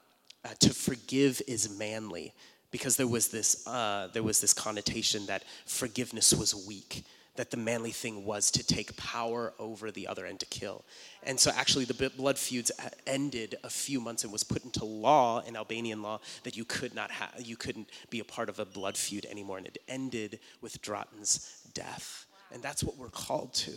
uh, 0.45 0.49
"To 0.59 0.74
forgive 0.74 1.41
is 1.47 1.70
manly," 1.78 2.34
because 2.72 2.95
there 2.97 3.07
was 3.07 3.30
this 3.30 3.66
uh, 3.68 4.09
there 4.14 4.24
was 4.24 4.39
this 4.41 4.53
connotation 4.53 5.26
that 5.28 5.43
forgiveness 5.66 6.34
was 6.34 6.53
weak, 6.68 7.03
that 7.36 7.49
the 7.51 7.57
manly 7.57 7.91
thing 7.91 8.26
was 8.26 8.51
to 8.51 8.66
take 8.66 8.95
power 8.95 9.53
over 9.57 9.91
the 9.91 10.07
other 10.07 10.26
and 10.26 10.39
to 10.39 10.45
kill. 10.45 10.86
And 11.24 11.39
so, 11.39 11.51
actually, 11.55 11.86
the 11.86 12.11
blood 12.16 12.38
feuds 12.38 12.72
ended 13.07 13.55
a 13.64 13.70
few 13.70 13.99
months 13.99 14.24
and 14.24 14.32
was 14.32 14.43
put 14.43 14.64
into 14.64 14.86
law 14.86 15.39
in 15.39 15.55
Albanian 15.55 16.01
law 16.01 16.20
that 16.43 16.55
you 16.55 16.66
could 16.66 16.93
not 16.93 17.11
have 17.11 17.34
you 17.39 17.55
couldn't 17.55 17.89
be 18.09 18.20
a 18.20 18.26
part 18.26 18.49
of 18.49 18.59
a 18.59 18.66
blood 18.66 18.97
feud 18.97 19.26
anymore, 19.26 19.57
and 19.57 19.68
it 19.68 19.80
ended 19.88 20.39
with 20.61 20.82
Draten's 20.82 21.61
death. 21.74 22.26
And 22.54 22.62
that's 22.62 22.84
what 22.84 22.97
we're 22.97 23.10
called 23.10 23.54
to. 23.56 23.72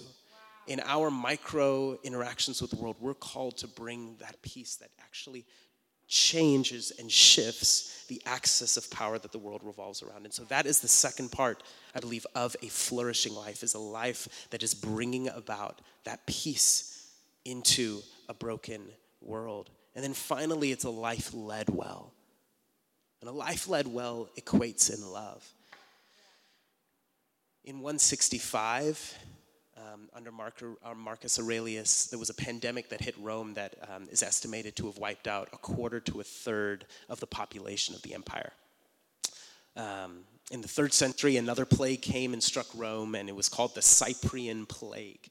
In 0.67 0.81
our 0.85 1.11
micro 1.11 1.99
interactions 2.03 2.61
with 2.61 2.71
the 2.71 2.77
world, 2.77 2.97
we're 3.01 3.15
called 3.15 3.57
to 3.59 3.69
bring 3.69 4.17
that 4.21 4.41
peace 4.43 4.77
that 4.77 4.91
actually 5.01 5.47
changes 6.09 6.93
and 6.99 7.11
shifts 7.11 8.05
the 8.09 8.23
axis 8.27 8.77
of 8.77 8.89
power 8.91 9.19
that 9.19 9.33
the 9.33 9.39
world 9.39 9.63
revolves 9.65 10.03
around. 10.03 10.25
And 10.25 10.33
so 10.33 10.45
that 10.45 10.67
is 10.67 10.81
the 10.81 10.89
second 10.89 11.33
part, 11.33 11.63
I 11.95 12.01
believe, 12.01 12.27
of 12.35 12.55
a 12.63 12.67
flourishing 12.67 13.35
life 13.35 13.63
is 13.63 13.75
a 13.75 13.79
life 13.79 14.47
that 14.51 14.63
is 14.63 14.75
bringing 14.75 15.29
about 15.29 15.81
that 16.05 16.25
peace 16.27 17.11
into 17.45 18.03
a 18.29 18.35
broken 18.35 18.83
world. 19.21 19.71
And 19.95 20.05
then 20.05 20.15
finally, 20.15 20.71
it's 20.71 20.85
a 20.85 20.91
life 20.91 21.33
led 21.33 21.71
well. 21.71 22.13
And 23.21 23.31
a 23.31 23.33
life 23.33 23.69
led 23.69 23.87
well 23.87 24.29
equates 24.39 24.95
in 24.95 25.05
love. 25.11 25.45
In 27.67 27.81
165, 27.81 29.19
um, 29.77 30.09
under 30.15 30.31
uh, 30.31 30.95
Marcus 30.95 31.37
Aurelius, 31.41 32.07
there 32.07 32.19
was 32.19 32.31
a 32.31 32.35
pandemic 32.35 32.91
that 32.91 33.01
hit 33.01 33.17
Rome 33.19 33.55
that 33.55 33.75
um, 33.93 34.07
is 34.09 34.23
estimated 34.23 34.77
to 34.77 34.87
have 34.87 34.99
wiped 34.99 35.27
out 35.27 35.49
a 35.53 35.57
quarter 35.57 35.99
to 35.99 36.21
a 36.21 36.23
third 36.23 36.87
of 37.09 37.19
the 37.19 37.27
population 37.27 37.97
of 37.97 38.03
the 38.03 38.15
empire. 38.15 38.53
Um, 39.77 40.21
in 40.53 40.61
the 40.61 40.69
third 40.69 40.93
century, 40.93 41.39
another 41.39 41.65
plague 41.65 42.03
came 42.03 42.35
and 42.35 42.41
struck 42.41 42.69
Rome, 42.73 43.17
and 43.17 43.29
it 43.29 43.35
was 43.35 43.49
called 43.49 43.75
the 43.75 43.83
Cyprian 43.83 44.67
Plague. 44.67 45.29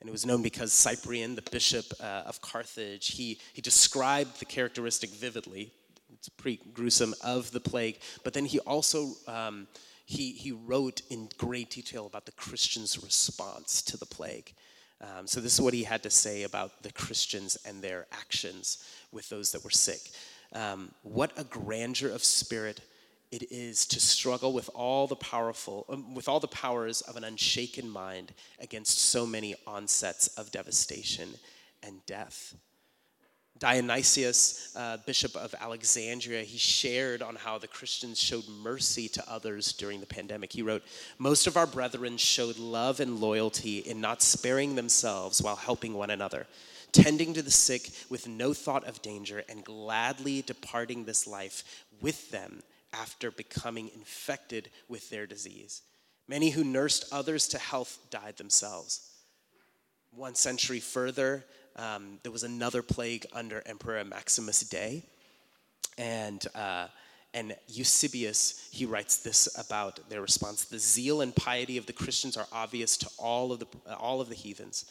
And 0.00 0.10
it 0.10 0.12
was 0.12 0.26
known 0.26 0.42
because 0.42 0.74
Cyprian, 0.74 1.36
the 1.36 1.50
bishop 1.50 1.86
uh, 2.00 2.24
of 2.26 2.42
Carthage, 2.42 3.12
he, 3.12 3.40
he 3.54 3.62
described 3.62 4.40
the 4.40 4.44
characteristic 4.44 5.08
vividly. 5.08 5.72
It's 6.12 6.28
pretty 6.28 6.60
gruesome 6.74 7.14
of 7.24 7.50
the 7.50 7.60
plague. 7.60 7.98
But 8.24 8.34
then 8.34 8.44
he 8.44 8.58
also 8.60 9.12
um, 9.26 9.68
he, 10.08 10.32
he 10.32 10.52
wrote 10.52 11.02
in 11.10 11.28
great 11.36 11.68
detail 11.68 12.06
about 12.06 12.24
the 12.24 12.32
Christians' 12.32 13.02
response 13.02 13.82
to 13.82 13.98
the 13.98 14.06
plague. 14.06 14.54
Um, 15.02 15.26
so, 15.26 15.38
this 15.38 15.52
is 15.52 15.60
what 15.60 15.74
he 15.74 15.84
had 15.84 16.02
to 16.02 16.08
say 16.08 16.44
about 16.44 16.82
the 16.82 16.90
Christians 16.90 17.58
and 17.66 17.82
their 17.82 18.06
actions 18.10 18.82
with 19.12 19.28
those 19.28 19.52
that 19.52 19.62
were 19.62 19.70
sick. 19.70 20.00
Um, 20.54 20.92
what 21.02 21.32
a 21.36 21.44
grandeur 21.44 22.08
of 22.08 22.24
spirit 22.24 22.80
it 23.30 23.52
is 23.52 23.84
to 23.84 24.00
struggle 24.00 24.54
with 24.54 24.70
all 24.74 25.06
the 25.06 25.14
powerful, 25.14 25.84
um, 25.90 26.14
with 26.14 26.26
all 26.26 26.40
the 26.40 26.48
powers 26.48 27.02
of 27.02 27.16
an 27.16 27.24
unshaken 27.24 27.86
mind 27.86 28.32
against 28.60 28.98
so 28.98 29.26
many 29.26 29.54
onsets 29.66 30.28
of 30.38 30.50
devastation 30.50 31.34
and 31.82 32.04
death. 32.06 32.56
Dionysius, 33.58 34.72
uh, 34.76 34.98
Bishop 34.98 35.36
of 35.36 35.54
Alexandria, 35.60 36.42
he 36.42 36.58
shared 36.58 37.22
on 37.22 37.34
how 37.34 37.58
the 37.58 37.66
Christians 37.68 38.18
showed 38.18 38.48
mercy 38.48 39.08
to 39.08 39.30
others 39.30 39.72
during 39.72 40.00
the 40.00 40.06
pandemic. 40.06 40.52
He 40.52 40.62
wrote, 40.62 40.82
Most 41.18 41.46
of 41.46 41.56
our 41.56 41.66
brethren 41.66 42.16
showed 42.16 42.58
love 42.58 43.00
and 43.00 43.20
loyalty 43.20 43.78
in 43.78 44.00
not 44.00 44.22
sparing 44.22 44.74
themselves 44.74 45.42
while 45.42 45.56
helping 45.56 45.94
one 45.94 46.10
another, 46.10 46.46
tending 46.92 47.34
to 47.34 47.42
the 47.42 47.50
sick 47.50 47.90
with 48.08 48.28
no 48.28 48.54
thought 48.54 48.86
of 48.86 49.02
danger, 49.02 49.42
and 49.48 49.64
gladly 49.64 50.42
departing 50.42 51.04
this 51.04 51.26
life 51.26 51.84
with 52.00 52.30
them 52.30 52.62
after 52.92 53.30
becoming 53.30 53.90
infected 53.94 54.70
with 54.88 55.10
their 55.10 55.26
disease. 55.26 55.82
Many 56.28 56.50
who 56.50 56.64
nursed 56.64 57.06
others 57.12 57.48
to 57.48 57.58
health 57.58 57.98
died 58.10 58.36
themselves. 58.36 59.10
One 60.10 60.34
century 60.34 60.80
further, 60.80 61.44
um, 61.78 62.18
there 62.22 62.32
was 62.32 62.42
another 62.42 62.82
plague 62.82 63.24
under 63.32 63.62
Emperor 63.64 64.04
Maximus 64.04 64.60
Day. 64.60 65.04
And, 65.96 66.44
uh, 66.54 66.88
and 67.32 67.56
Eusebius, 67.68 68.68
he 68.70 68.84
writes 68.84 69.18
this 69.18 69.48
about 69.58 70.10
their 70.10 70.20
response 70.20 70.64
The 70.64 70.78
zeal 70.78 71.20
and 71.20 71.34
piety 71.34 71.76
of 71.76 71.86
the 71.86 71.92
Christians 71.92 72.36
are 72.36 72.46
obvious 72.52 72.96
to 72.98 73.08
all 73.16 73.52
of 73.52 73.60
the, 73.60 73.66
all 73.96 74.20
of 74.20 74.28
the 74.28 74.34
heathens. 74.34 74.84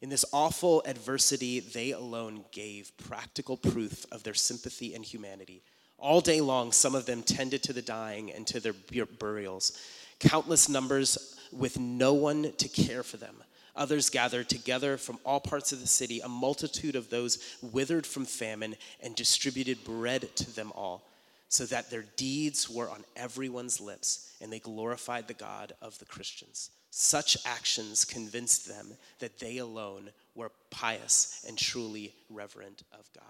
In 0.00 0.08
this 0.08 0.24
awful 0.32 0.82
adversity, 0.86 1.60
they 1.60 1.90
alone 1.90 2.44
gave 2.52 2.96
practical 2.96 3.58
proof 3.58 4.06
of 4.10 4.22
their 4.22 4.34
sympathy 4.34 4.94
and 4.94 5.04
humanity. 5.04 5.62
All 5.98 6.22
day 6.22 6.40
long, 6.40 6.72
some 6.72 6.94
of 6.94 7.04
them 7.04 7.22
tended 7.22 7.62
to 7.64 7.74
the 7.74 7.82
dying 7.82 8.32
and 8.32 8.46
to 8.46 8.60
their 8.60 8.72
burials. 9.18 9.78
Countless 10.18 10.70
numbers 10.70 11.36
with 11.52 11.78
no 11.78 12.14
one 12.14 12.52
to 12.56 12.68
care 12.68 13.02
for 13.02 13.18
them. 13.18 13.36
Others 13.76 14.10
gathered 14.10 14.48
together 14.48 14.96
from 14.96 15.18
all 15.24 15.40
parts 15.40 15.72
of 15.72 15.80
the 15.80 15.86
city, 15.86 16.20
a 16.20 16.28
multitude 16.28 16.96
of 16.96 17.10
those 17.10 17.38
withered 17.62 18.06
from 18.06 18.24
famine, 18.24 18.76
and 19.00 19.14
distributed 19.14 19.84
bread 19.84 20.34
to 20.36 20.54
them 20.54 20.72
all, 20.74 21.02
so 21.48 21.64
that 21.66 21.90
their 21.90 22.04
deeds 22.16 22.68
were 22.68 22.90
on 22.90 23.04
everyone's 23.16 23.80
lips, 23.80 24.32
and 24.40 24.52
they 24.52 24.58
glorified 24.58 25.28
the 25.28 25.34
God 25.34 25.72
of 25.80 25.98
the 25.98 26.04
Christians. 26.04 26.70
Such 26.90 27.36
actions 27.46 28.04
convinced 28.04 28.66
them 28.66 28.88
that 29.20 29.38
they 29.38 29.58
alone 29.58 30.10
were 30.34 30.50
pious 30.70 31.44
and 31.46 31.56
truly 31.56 32.12
reverent 32.28 32.82
of 32.92 33.08
God. 33.14 33.24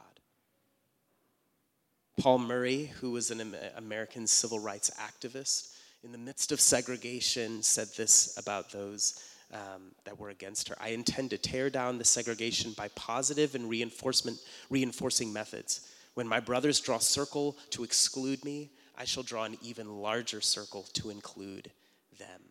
Pauli 2.18 2.46
Murray, 2.46 2.84
who 3.00 3.10
was 3.10 3.30
an 3.30 3.54
American 3.76 4.26
civil 4.26 4.58
rights 4.58 4.90
activist, 4.98 5.74
in 6.02 6.12
the 6.12 6.18
midst 6.18 6.52
of 6.52 6.60
segregation, 6.60 7.62
said 7.62 7.88
this 7.96 8.36
about 8.38 8.70
those 8.70 9.22
um, 9.52 9.92
that 10.04 10.18
were 10.18 10.30
against 10.30 10.68
her. 10.68 10.76
I 10.80 10.88
intend 10.88 11.30
to 11.30 11.38
tear 11.38 11.70
down 11.70 11.98
the 11.98 12.04
segregation 12.04 12.72
by 12.72 12.88
positive 12.88 13.54
and 13.54 13.68
reinforcement, 13.68 14.38
reinforcing 14.68 15.32
methods. 15.32 15.88
When 16.14 16.28
my 16.28 16.40
brothers 16.40 16.80
draw 16.80 16.96
a 16.96 17.00
circle 17.00 17.56
to 17.70 17.84
exclude 17.84 18.44
me, 18.44 18.70
I 18.96 19.04
shall 19.04 19.22
draw 19.22 19.44
an 19.44 19.56
even 19.62 20.00
larger 20.00 20.40
circle 20.40 20.84
to 20.94 21.10
include 21.10 21.70
them. 22.18 22.42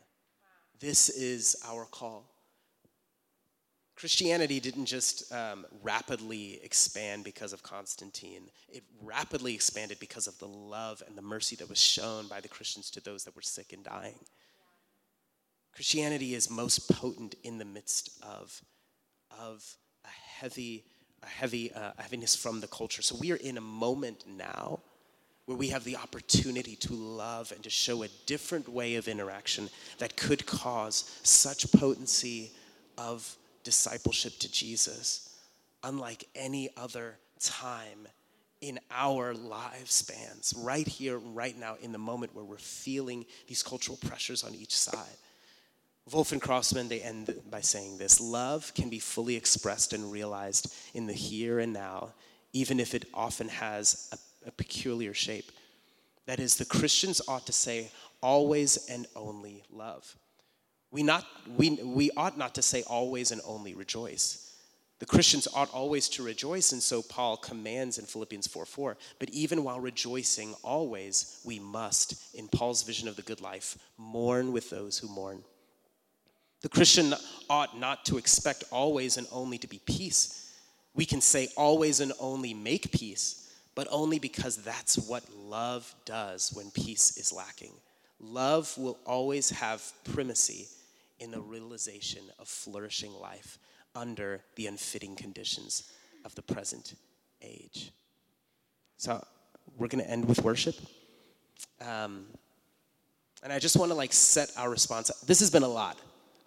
This 0.79 1.09
is 1.09 1.55
our 1.67 1.85
call. 1.85 2.25
Christianity 3.95 4.61
didn't 4.61 4.85
just 4.85 5.29
um, 5.33 5.65
rapidly 5.83 6.61
expand 6.63 7.25
because 7.25 7.51
of 7.51 7.61
Constantine. 7.61 8.43
It 8.69 8.83
rapidly 9.03 9.53
expanded 9.53 9.99
because 9.99 10.25
of 10.25 10.39
the 10.39 10.47
love 10.47 11.03
and 11.05 11.17
the 11.17 11.21
mercy 11.21 11.57
that 11.57 11.67
was 11.67 11.81
shown 11.81 12.27
by 12.27 12.39
the 12.39 12.47
Christians 12.47 12.89
to 12.91 13.01
those 13.01 13.25
that 13.25 13.35
were 13.35 13.41
sick 13.41 13.73
and 13.73 13.83
dying. 13.83 14.19
Christianity 15.80 16.36
is 16.36 16.49
most 16.49 16.91
potent 16.91 17.36
in 17.45 17.57
the 17.57 17.63
midst 17.63 18.09
of, 18.21 18.61
of 19.39 19.77
a 20.03 20.09
heavy, 20.09 20.84
a 21.23 21.25
heavy 21.25 21.71
uh, 21.71 21.91
heaviness 21.97 22.36
from 22.36 22.59
the 22.59 22.67
culture. 22.67 23.01
So 23.01 23.15
we 23.17 23.32
are 23.32 23.38
in 23.38 23.57
a 23.57 23.61
moment 23.61 24.25
now 24.27 24.82
where 25.45 25.57
we 25.57 25.69
have 25.69 25.86
the 25.86 25.95
opportunity 25.95 26.75
to 26.75 26.93
love 26.93 27.53
and 27.53 27.63
to 27.63 27.69
show 27.69 28.03
a 28.03 28.09
different 28.25 28.67
way 28.67 28.95
of 28.95 29.07
interaction 29.07 29.69
that 29.99 30.17
could 30.17 30.45
cause 30.45 31.17
such 31.23 31.71
potency 31.71 32.51
of 32.97 33.38
discipleship 33.63 34.38
to 34.39 34.51
Jesus, 34.51 35.39
unlike 35.86 36.25
any 36.36 36.69
other 36.75 37.15
time 37.39 38.05
in 38.59 38.82
our 38.91 39.34
lifespans, 39.34 40.53
right 40.57 40.89
here, 40.89 41.19
right 41.19 41.57
now, 41.57 41.77
in 41.82 41.93
the 41.93 41.97
moment 41.97 42.36
where 42.36 42.43
we're 42.43 42.57
feeling 42.57 43.25
these 43.47 43.63
cultural 43.63 43.97
pressures 44.05 44.43
on 44.43 44.53
each 44.53 44.75
side. 44.75 45.15
Volf 46.10 46.32
and 46.32 46.41
Croasmun, 46.41 46.89
they 46.89 47.01
end 47.01 47.34
by 47.49 47.62
saying 47.62 47.97
this 47.97 48.20
love 48.20 48.74
can 48.74 48.89
be 48.89 48.99
fully 48.99 49.36
expressed 49.36 49.93
and 49.93 50.12
realized 50.12 50.74
in 50.93 51.05
the 51.05 51.14
here 51.14 51.60
and 51.60 51.72
now, 51.72 52.14
even 52.51 52.80
if 52.80 52.95
it 52.95 53.05
often 53.14 53.47
has 53.47 54.10
a, 54.12 54.47
a 54.47 54.51
peculiar 54.51 55.14
shape. 55.14 55.51
That 56.26 56.39
is, 56.39 56.57
the 56.57 56.66
Christians 56.66 57.22
ought 57.28 57.45
to 57.45 57.53
say, 57.53 57.91
always 58.22 58.89
and 58.89 59.07
only 59.16 59.64
love. 59.72 60.16
We, 60.91 61.03
not, 61.03 61.26
we, 61.57 61.72
we 61.84 62.10
ought 62.18 62.38
not 62.38 62.55
to 62.55 62.62
say 62.62 62.84
always 62.84 63.32
and 63.32 63.41
only 63.45 63.74
rejoice. 63.76 64.49
The 64.99 65.05
Christians 65.05 65.47
ought 65.53 65.72
always 65.74 66.10
to 66.10 66.24
rejoice, 66.24 66.72
and 66.72 66.84
so 66.84 67.01
Paul 67.01 67.38
commands 67.38 67.97
in 67.97 68.05
Philippians 68.05 68.47
4 68.47 68.66
4. 68.66 68.97
But 69.18 69.30
even 69.30 69.64
while 69.64 69.80
rejoicing 69.80 70.55
always, 70.62 71.39
we 71.45 71.57
must, 71.57 72.36
in 72.36 72.47
Paul's 72.47 72.84
vision 72.84 73.07
of 73.07 73.16
the 73.16 73.22
good 73.22 73.39
life, 73.39 73.78
mourn 73.97 74.51
with 74.51 74.70
those 74.70 74.97
who 74.97 75.07
mourn. 75.07 75.43
The 76.62 76.70
Christian 76.70 77.14
ought 77.49 77.78
not 77.78 78.05
to 78.05 78.18
expect 78.18 78.64
always 78.72 79.18
and 79.18 79.28
only 79.32 79.57
to 79.60 79.68
be 79.68 79.80
peace. 79.86 80.53
We 80.93 81.05
can 81.05 81.22
say 81.22 81.47
always 81.55 82.01
and 82.01 82.12
only 82.20 82.53
make 82.53 82.91
peace, 82.91 83.53
but 83.76 83.88
only 83.91 84.20
because 84.20 84.57
that's 84.57 84.97
what 84.97 85.24
love 85.34 85.93
does 86.05 86.51
when 86.53 86.72
peace 86.72 87.18
is 87.18 87.32
lacking. 87.32 87.72
Love 88.20 88.78
will 88.78 88.99
always 89.05 89.49
have 89.49 89.82
primacy 90.03 90.68
in 91.20 91.32
the 91.32 91.39
realization 91.39 92.24
of 92.39 92.47
flourishing 92.47 93.14
life 93.14 93.57
under 93.95 94.41
the 94.55 94.68
unfitting 94.68 95.16
conditions 95.16 95.91
of 96.26 96.36
the 96.36 96.41
present 96.41 96.95
age. 97.41 97.91
So 98.97 99.26
we're 99.78 99.88
going 99.88 100.03
to 100.03 100.10
end 100.10 100.26
with 100.26 100.43
worship. 100.43 100.76
Um, 101.80 102.26
and 103.41 103.53
I 103.53 103.60
just 103.60 103.78
want 103.78 103.91
to 103.91 103.95
like 103.95 104.12
set 104.12 104.51
our 104.57 104.70
response. 104.70 105.10
This 105.26 105.39
has 105.39 105.49
been 105.49 105.64
a 105.64 105.68
lot. 105.68 105.97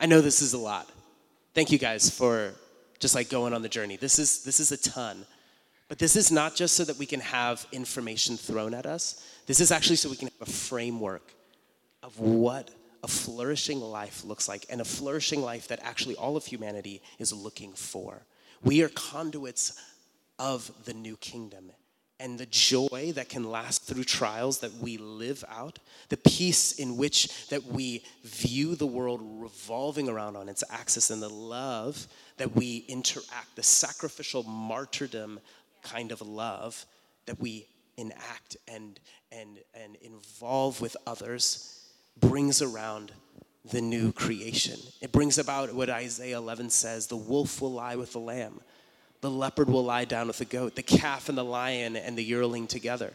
I 0.02 0.06
know 0.06 0.20
this 0.20 0.42
is 0.42 0.52
a 0.52 0.58
lot. 0.58 0.90
Thank 1.54 1.70
you 1.70 1.78
guys 1.78 2.10
for 2.10 2.54
just 2.98 3.14
like 3.14 3.30
going 3.30 3.52
on 3.52 3.62
the 3.62 3.68
journey. 3.68 3.96
This 3.96 4.18
is 4.18 4.42
this 4.42 4.58
is 4.58 4.72
a 4.72 4.76
ton. 4.76 5.24
But 5.86 6.00
this 6.00 6.16
is 6.16 6.32
not 6.32 6.56
just 6.56 6.74
so 6.74 6.82
that 6.84 6.98
we 6.98 7.06
can 7.06 7.20
have 7.20 7.64
information 7.70 8.36
thrown 8.36 8.74
at 8.74 8.84
us. 8.84 9.24
This 9.46 9.60
is 9.60 9.70
actually 9.70 9.96
so 9.96 10.10
we 10.10 10.16
can 10.16 10.26
have 10.26 10.48
a 10.48 10.50
framework 10.50 11.32
of 12.02 12.18
what 12.18 12.72
a 13.04 13.06
flourishing 13.06 13.80
life 13.80 14.24
looks 14.24 14.48
like 14.48 14.66
and 14.68 14.80
a 14.80 14.84
flourishing 14.84 15.40
life 15.40 15.68
that 15.68 15.78
actually 15.84 16.16
all 16.16 16.36
of 16.36 16.46
humanity 16.46 17.00
is 17.20 17.32
looking 17.32 17.72
for. 17.72 18.26
We 18.64 18.82
are 18.82 18.88
conduits 18.88 19.80
of 20.36 20.68
the 20.84 20.94
new 20.94 21.16
kingdom. 21.18 21.70
And 22.20 22.38
the 22.38 22.46
joy 22.46 23.12
that 23.14 23.28
can 23.28 23.44
last 23.44 23.84
through 23.84 24.04
trials 24.04 24.60
that 24.60 24.72
we 24.74 24.96
live 24.96 25.44
out, 25.48 25.78
the 26.08 26.16
peace 26.16 26.72
in 26.72 26.96
which 26.96 27.48
that 27.48 27.64
we 27.64 28.04
view 28.24 28.76
the 28.76 28.86
world 28.86 29.20
revolving 29.22 30.08
around 30.08 30.36
on 30.36 30.48
its 30.48 30.62
axis, 30.70 31.10
and 31.10 31.20
the 31.20 31.28
love 31.28 32.06
that 32.36 32.54
we 32.54 32.84
interact, 32.88 33.56
the 33.56 33.62
sacrificial 33.62 34.44
martyrdom 34.44 35.40
kind 35.82 36.12
of 36.12 36.20
love 36.22 36.86
that 37.26 37.40
we 37.40 37.66
enact 37.96 38.56
and, 38.68 39.00
and, 39.30 39.58
and 39.74 39.96
involve 39.96 40.80
with 40.80 40.96
others 41.06 41.88
brings 42.20 42.62
around 42.62 43.12
the 43.70 43.80
new 43.80 44.12
creation. 44.12 44.78
It 45.00 45.12
brings 45.12 45.38
about 45.38 45.72
what 45.74 45.88
Isaiah 45.88 46.38
11 46.38 46.70
says 46.70 47.06
the 47.06 47.16
wolf 47.16 47.60
will 47.60 47.72
lie 47.72 47.96
with 47.96 48.12
the 48.12 48.20
lamb 48.20 48.60
the 49.22 49.30
leopard 49.30 49.70
will 49.70 49.84
lie 49.84 50.04
down 50.04 50.26
with 50.26 50.38
the 50.38 50.44
goat, 50.44 50.74
the 50.74 50.82
calf 50.82 51.28
and 51.28 51.38
the 51.38 51.44
lion 51.44 51.96
and 51.96 52.18
the 52.18 52.24
yearling 52.24 52.66
together. 52.66 53.12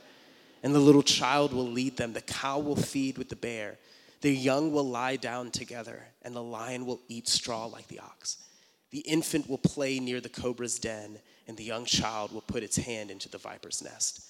And 0.64 0.74
the 0.74 0.80
little 0.80 1.04
child 1.04 1.54
will 1.54 1.68
lead 1.68 1.98
them, 1.98 2.14
the 2.14 2.22
cow 2.22 2.60
will 2.60 2.78
feed 2.78 3.18
with 3.18 3.30
the 3.30 3.36
bear, 3.36 3.78
the 4.22 4.32
young 4.32 4.72
will 4.72 4.88
lie 4.88 5.18
down 5.18 5.52
together, 5.52 6.08
and 6.24 6.36
the 6.36 6.42
lion 6.42 6.86
will 6.86 7.02
eat 7.10 7.28
straw 7.28 7.66
like 7.66 7.88
the 7.90 8.00
ox. 8.00 8.38
The 8.90 9.00
infant 9.00 9.50
will 9.50 9.58
play 9.58 10.00
near 10.00 10.22
the 10.22 10.30
cobra's 10.30 10.80
den, 10.80 11.20
and 11.46 11.58
the 11.58 11.64
young 11.64 11.86
child 11.86 12.32
will 12.32 12.42
put 12.42 12.64
its 12.64 12.78
hand 12.78 13.12
into 13.12 13.30
the 13.30 13.38
viper's 13.38 13.84
nest. 13.84 14.26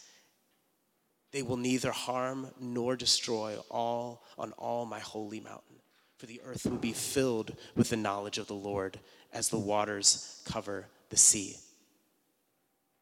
They 1.31 1.43
will 1.43 1.57
neither 1.57 1.91
harm 1.91 2.47
nor 2.59 2.95
destroy 2.95 3.55
all 3.69 4.23
on 4.37 4.51
all 4.53 4.85
my 4.87 4.99
holy 4.99 5.39
mountain, 5.39 5.77
for 6.17 6.25
the 6.25 6.41
earth 6.43 6.65
will 6.65 6.77
be 6.77 6.93
filled 6.93 7.55
with 7.75 7.91
the 7.91 7.97
knowledge 7.97 8.39
of 8.39 8.47
the 8.47 8.55
Lord 8.55 8.99
as 9.31 9.49
the 9.49 9.59
waters 9.59 10.41
cover 10.43 10.87
the 11.09 11.17
sea. 11.17 11.57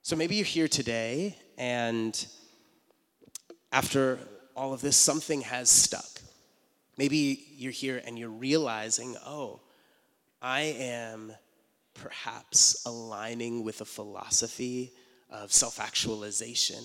So 0.06 0.16
maybe 0.16 0.36
you're 0.36 0.46
here 0.46 0.68
today, 0.68 1.36
and 1.58 2.28
after 3.72 4.20
all 4.56 4.72
of 4.72 4.80
this, 4.80 4.96
something 4.96 5.42
has 5.42 5.68
stuck. 5.68 6.22
Maybe 6.96 7.44
you're 7.58 7.72
here 7.72 8.04
and 8.06 8.20
you're 8.20 8.30
realizing, 8.30 9.16
oh, 9.26 9.62
I 10.44 10.62
am 10.78 11.34
perhaps 11.96 12.86
aligning 12.86 13.64
with 13.64 13.82
a 13.82 13.86
philosophy 13.86 14.92
of 15.32 15.52
self 15.52 15.80
actualization, 15.80 16.84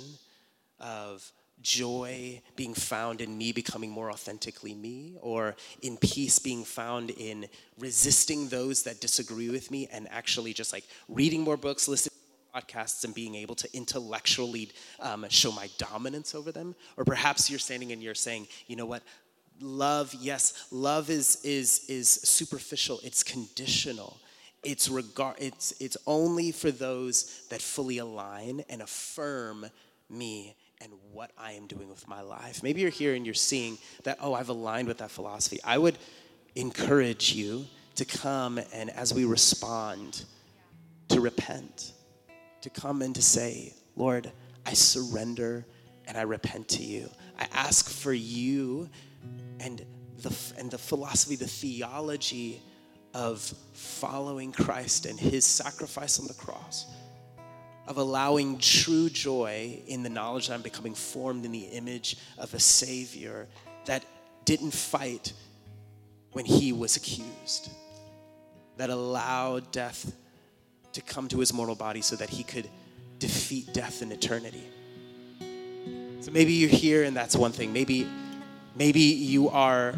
of 0.79 1.31
joy 1.61 2.41
being 2.57 2.73
found 2.73 3.21
in 3.21 3.37
me 3.37 3.53
becoming 3.53 3.91
more 3.91 4.11
authentically 4.11 4.73
me, 4.73 5.19
or 5.21 5.57
in 5.83 5.99
peace 5.99 6.39
being 6.39 6.65
found 6.65 7.11
in 7.11 7.49
resisting 7.79 8.49
those 8.49 8.85
that 8.85 9.03
disagree 9.03 9.51
with 9.51 9.71
me 9.71 9.87
and 9.93 10.09
actually 10.11 10.55
just 10.55 10.73
like 10.73 10.85
reading 11.07 11.43
more 11.43 11.59
books, 11.59 11.87
listening 11.87 12.17
podcasts 12.55 13.05
and 13.05 13.15
being 13.15 13.35
able 13.35 13.55
to 13.57 13.77
intellectually 13.77 14.71
um, 15.01 15.27
show 15.29 15.53
my 15.53 15.69
dominance 15.79 16.35
over 16.35 16.53
them? 16.53 16.75
Or 16.97 17.05
perhaps 17.05 17.51
you're 17.51 17.59
standing 17.59 17.93
and 17.93 18.03
you're 18.03 18.15
saying 18.15 18.49
you 18.67 18.77
know 18.77 18.87
what? 18.87 19.03
Love 19.61 20.15
yes 20.19 20.67
love 20.71 21.11
is 21.11 21.39
is 21.45 21.85
is 21.89 22.09
superficial. 22.09 23.01
It's 23.05 23.23
conditional. 23.23 24.19
It's 24.63 24.89
regard 24.89 25.37
it's 25.39 25.73
it's 25.81 25.97
only 26.07 26.53
for 26.53 26.71
those 26.71 27.47
that 27.51 27.61
fully 27.61 27.99
align 27.99 28.65
and 28.69 28.83
affirm 28.83 29.67
me 30.09 30.57
and 30.81 30.93
what 31.13 31.31
I 31.37 31.53
am 31.53 31.67
doing 31.67 31.89
with 31.89 32.09
my 32.09 32.23
life. 32.23 32.63
Maybe 32.63 32.81
you're 32.81 32.91
here 32.91 33.15
and 33.15 33.25
you're 33.25 33.35
seeing 33.35 33.79
that, 34.05 34.19
oh, 34.21 34.35
I've 34.35 34.49
aligned 34.49 34.89
with 34.89 34.99
that 34.99 35.11
philosophy. 35.11 35.59
I 35.63 35.79
would 35.79 35.99
encourage 36.55 37.33
you 37.33 37.67
to 37.97 38.05
come 38.05 38.59
and 38.73 38.91
as 38.91 39.13
we 39.13 39.25
respond, 39.25 40.25
to 41.09 41.21
repent 41.21 41.93
to 42.63 42.71
come 42.71 43.03
and 43.03 43.15
to 43.15 43.23
say, 43.23 43.75
Lord, 43.97 44.31
I 44.67 44.73
surrender 44.75 45.67
and 46.07 46.17
I 46.17 46.23
repent 46.23 46.69
to 46.71 46.83
you. 46.83 47.11
I 47.39 47.47
ask 47.53 47.89
for 47.89 48.13
you 48.13 48.89
and 49.61 49.85
the, 50.19 50.37
and 50.59 50.71
the 50.71 50.79
philosophy, 50.79 51.37
the 51.37 51.47
theology 51.47 52.61
of 53.15 53.41
following 53.73 54.53
Christ 54.53 55.07
and 55.07 55.19
his 55.19 55.45
sacrifice 55.45 56.19
on 56.21 56.27
the 56.27 56.35
cross, 56.35 56.87
of 57.87 57.97
allowing 57.97 58.59
true 58.59 59.09
joy 59.09 59.83
in 59.87 60.03
the 60.03 60.09
knowledge 60.09 60.49
that 60.49 60.55
I'm 60.55 60.63
becoming 60.63 60.95
formed 60.95 61.45
in 61.45 61.53
the 61.53 61.65
image 61.65 62.17
of 62.39 62.55
a 62.55 62.61
Savior 62.61 63.49
that 63.87 64.05
didn't 64.45 64.73
fight 64.73 65.33
when 66.33 66.45
he 66.45 66.73
was 66.73 66.97
accused, 66.97 67.71
that 68.77 68.91
allowed 68.91 69.71
death 69.73 70.13
to 70.93 71.01
come 71.01 71.29
to 71.29 71.39
his 71.39 71.53
mortal 71.53 71.75
body 71.75 72.01
so 72.03 72.17
that 72.17 72.31
he 72.31 72.43
could 72.43 72.69
defeat 73.19 73.73
death 73.73 74.03
in 74.03 74.13
eternity. 74.13 74.65
So 76.21 76.31
maybe 76.33 76.53
you're 76.53 76.69
here 76.71 77.05
and 77.05 77.17
that's 77.17 77.37
one 77.37 77.53
thing. 77.53 77.73
Maybe 77.73 78.09
maybe 78.75 79.01
you 79.01 79.49
are 79.49 79.95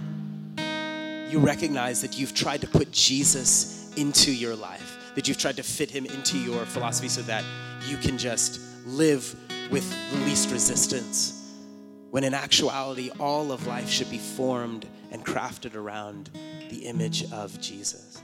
you 1.28 1.38
recognize 1.38 2.02
that 2.02 2.18
you've 2.18 2.34
tried 2.34 2.60
to 2.60 2.66
put 2.66 2.92
Jesus 2.92 3.92
into 3.96 4.30
your 4.30 4.54
life, 4.54 5.12
that 5.14 5.26
you've 5.26 5.38
tried 5.38 5.56
to 5.56 5.62
fit 5.62 5.90
him 5.90 6.04
into 6.06 6.38
your 6.38 6.64
philosophy 6.66 7.08
so 7.08 7.22
that 7.22 7.42
you 7.88 7.96
can 7.96 8.18
just 8.18 8.60
live 8.86 9.34
with 9.70 9.88
the 10.12 10.18
least 10.26 10.50
resistance. 10.50 11.38
When 12.10 12.24
in 12.24 12.34
actuality, 12.34 13.10
all 13.18 13.50
of 13.52 13.66
life 13.66 13.88
should 13.88 14.10
be 14.10 14.18
formed 14.18 14.86
and 15.10 15.24
crafted 15.24 15.74
around 15.74 16.28
the 16.68 16.84
image 16.84 17.30
of 17.32 17.58
Jesus. 17.60 18.20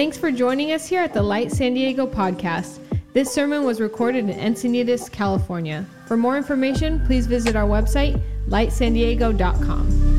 Thanks 0.00 0.16
for 0.16 0.32
joining 0.32 0.72
us 0.72 0.88
here 0.88 1.02
at 1.02 1.12
the 1.12 1.20
Light 1.20 1.52
San 1.52 1.74
Diego 1.74 2.06
podcast. 2.06 2.78
This 3.12 3.30
sermon 3.30 3.64
was 3.64 3.82
recorded 3.82 4.30
in 4.30 4.54
Encinitas, 4.54 5.12
California. 5.12 5.84
For 6.06 6.16
more 6.16 6.38
information, 6.38 7.04
please 7.04 7.26
visit 7.26 7.54
our 7.54 7.68
website, 7.68 8.18
lightsandiego.com. 8.48 10.09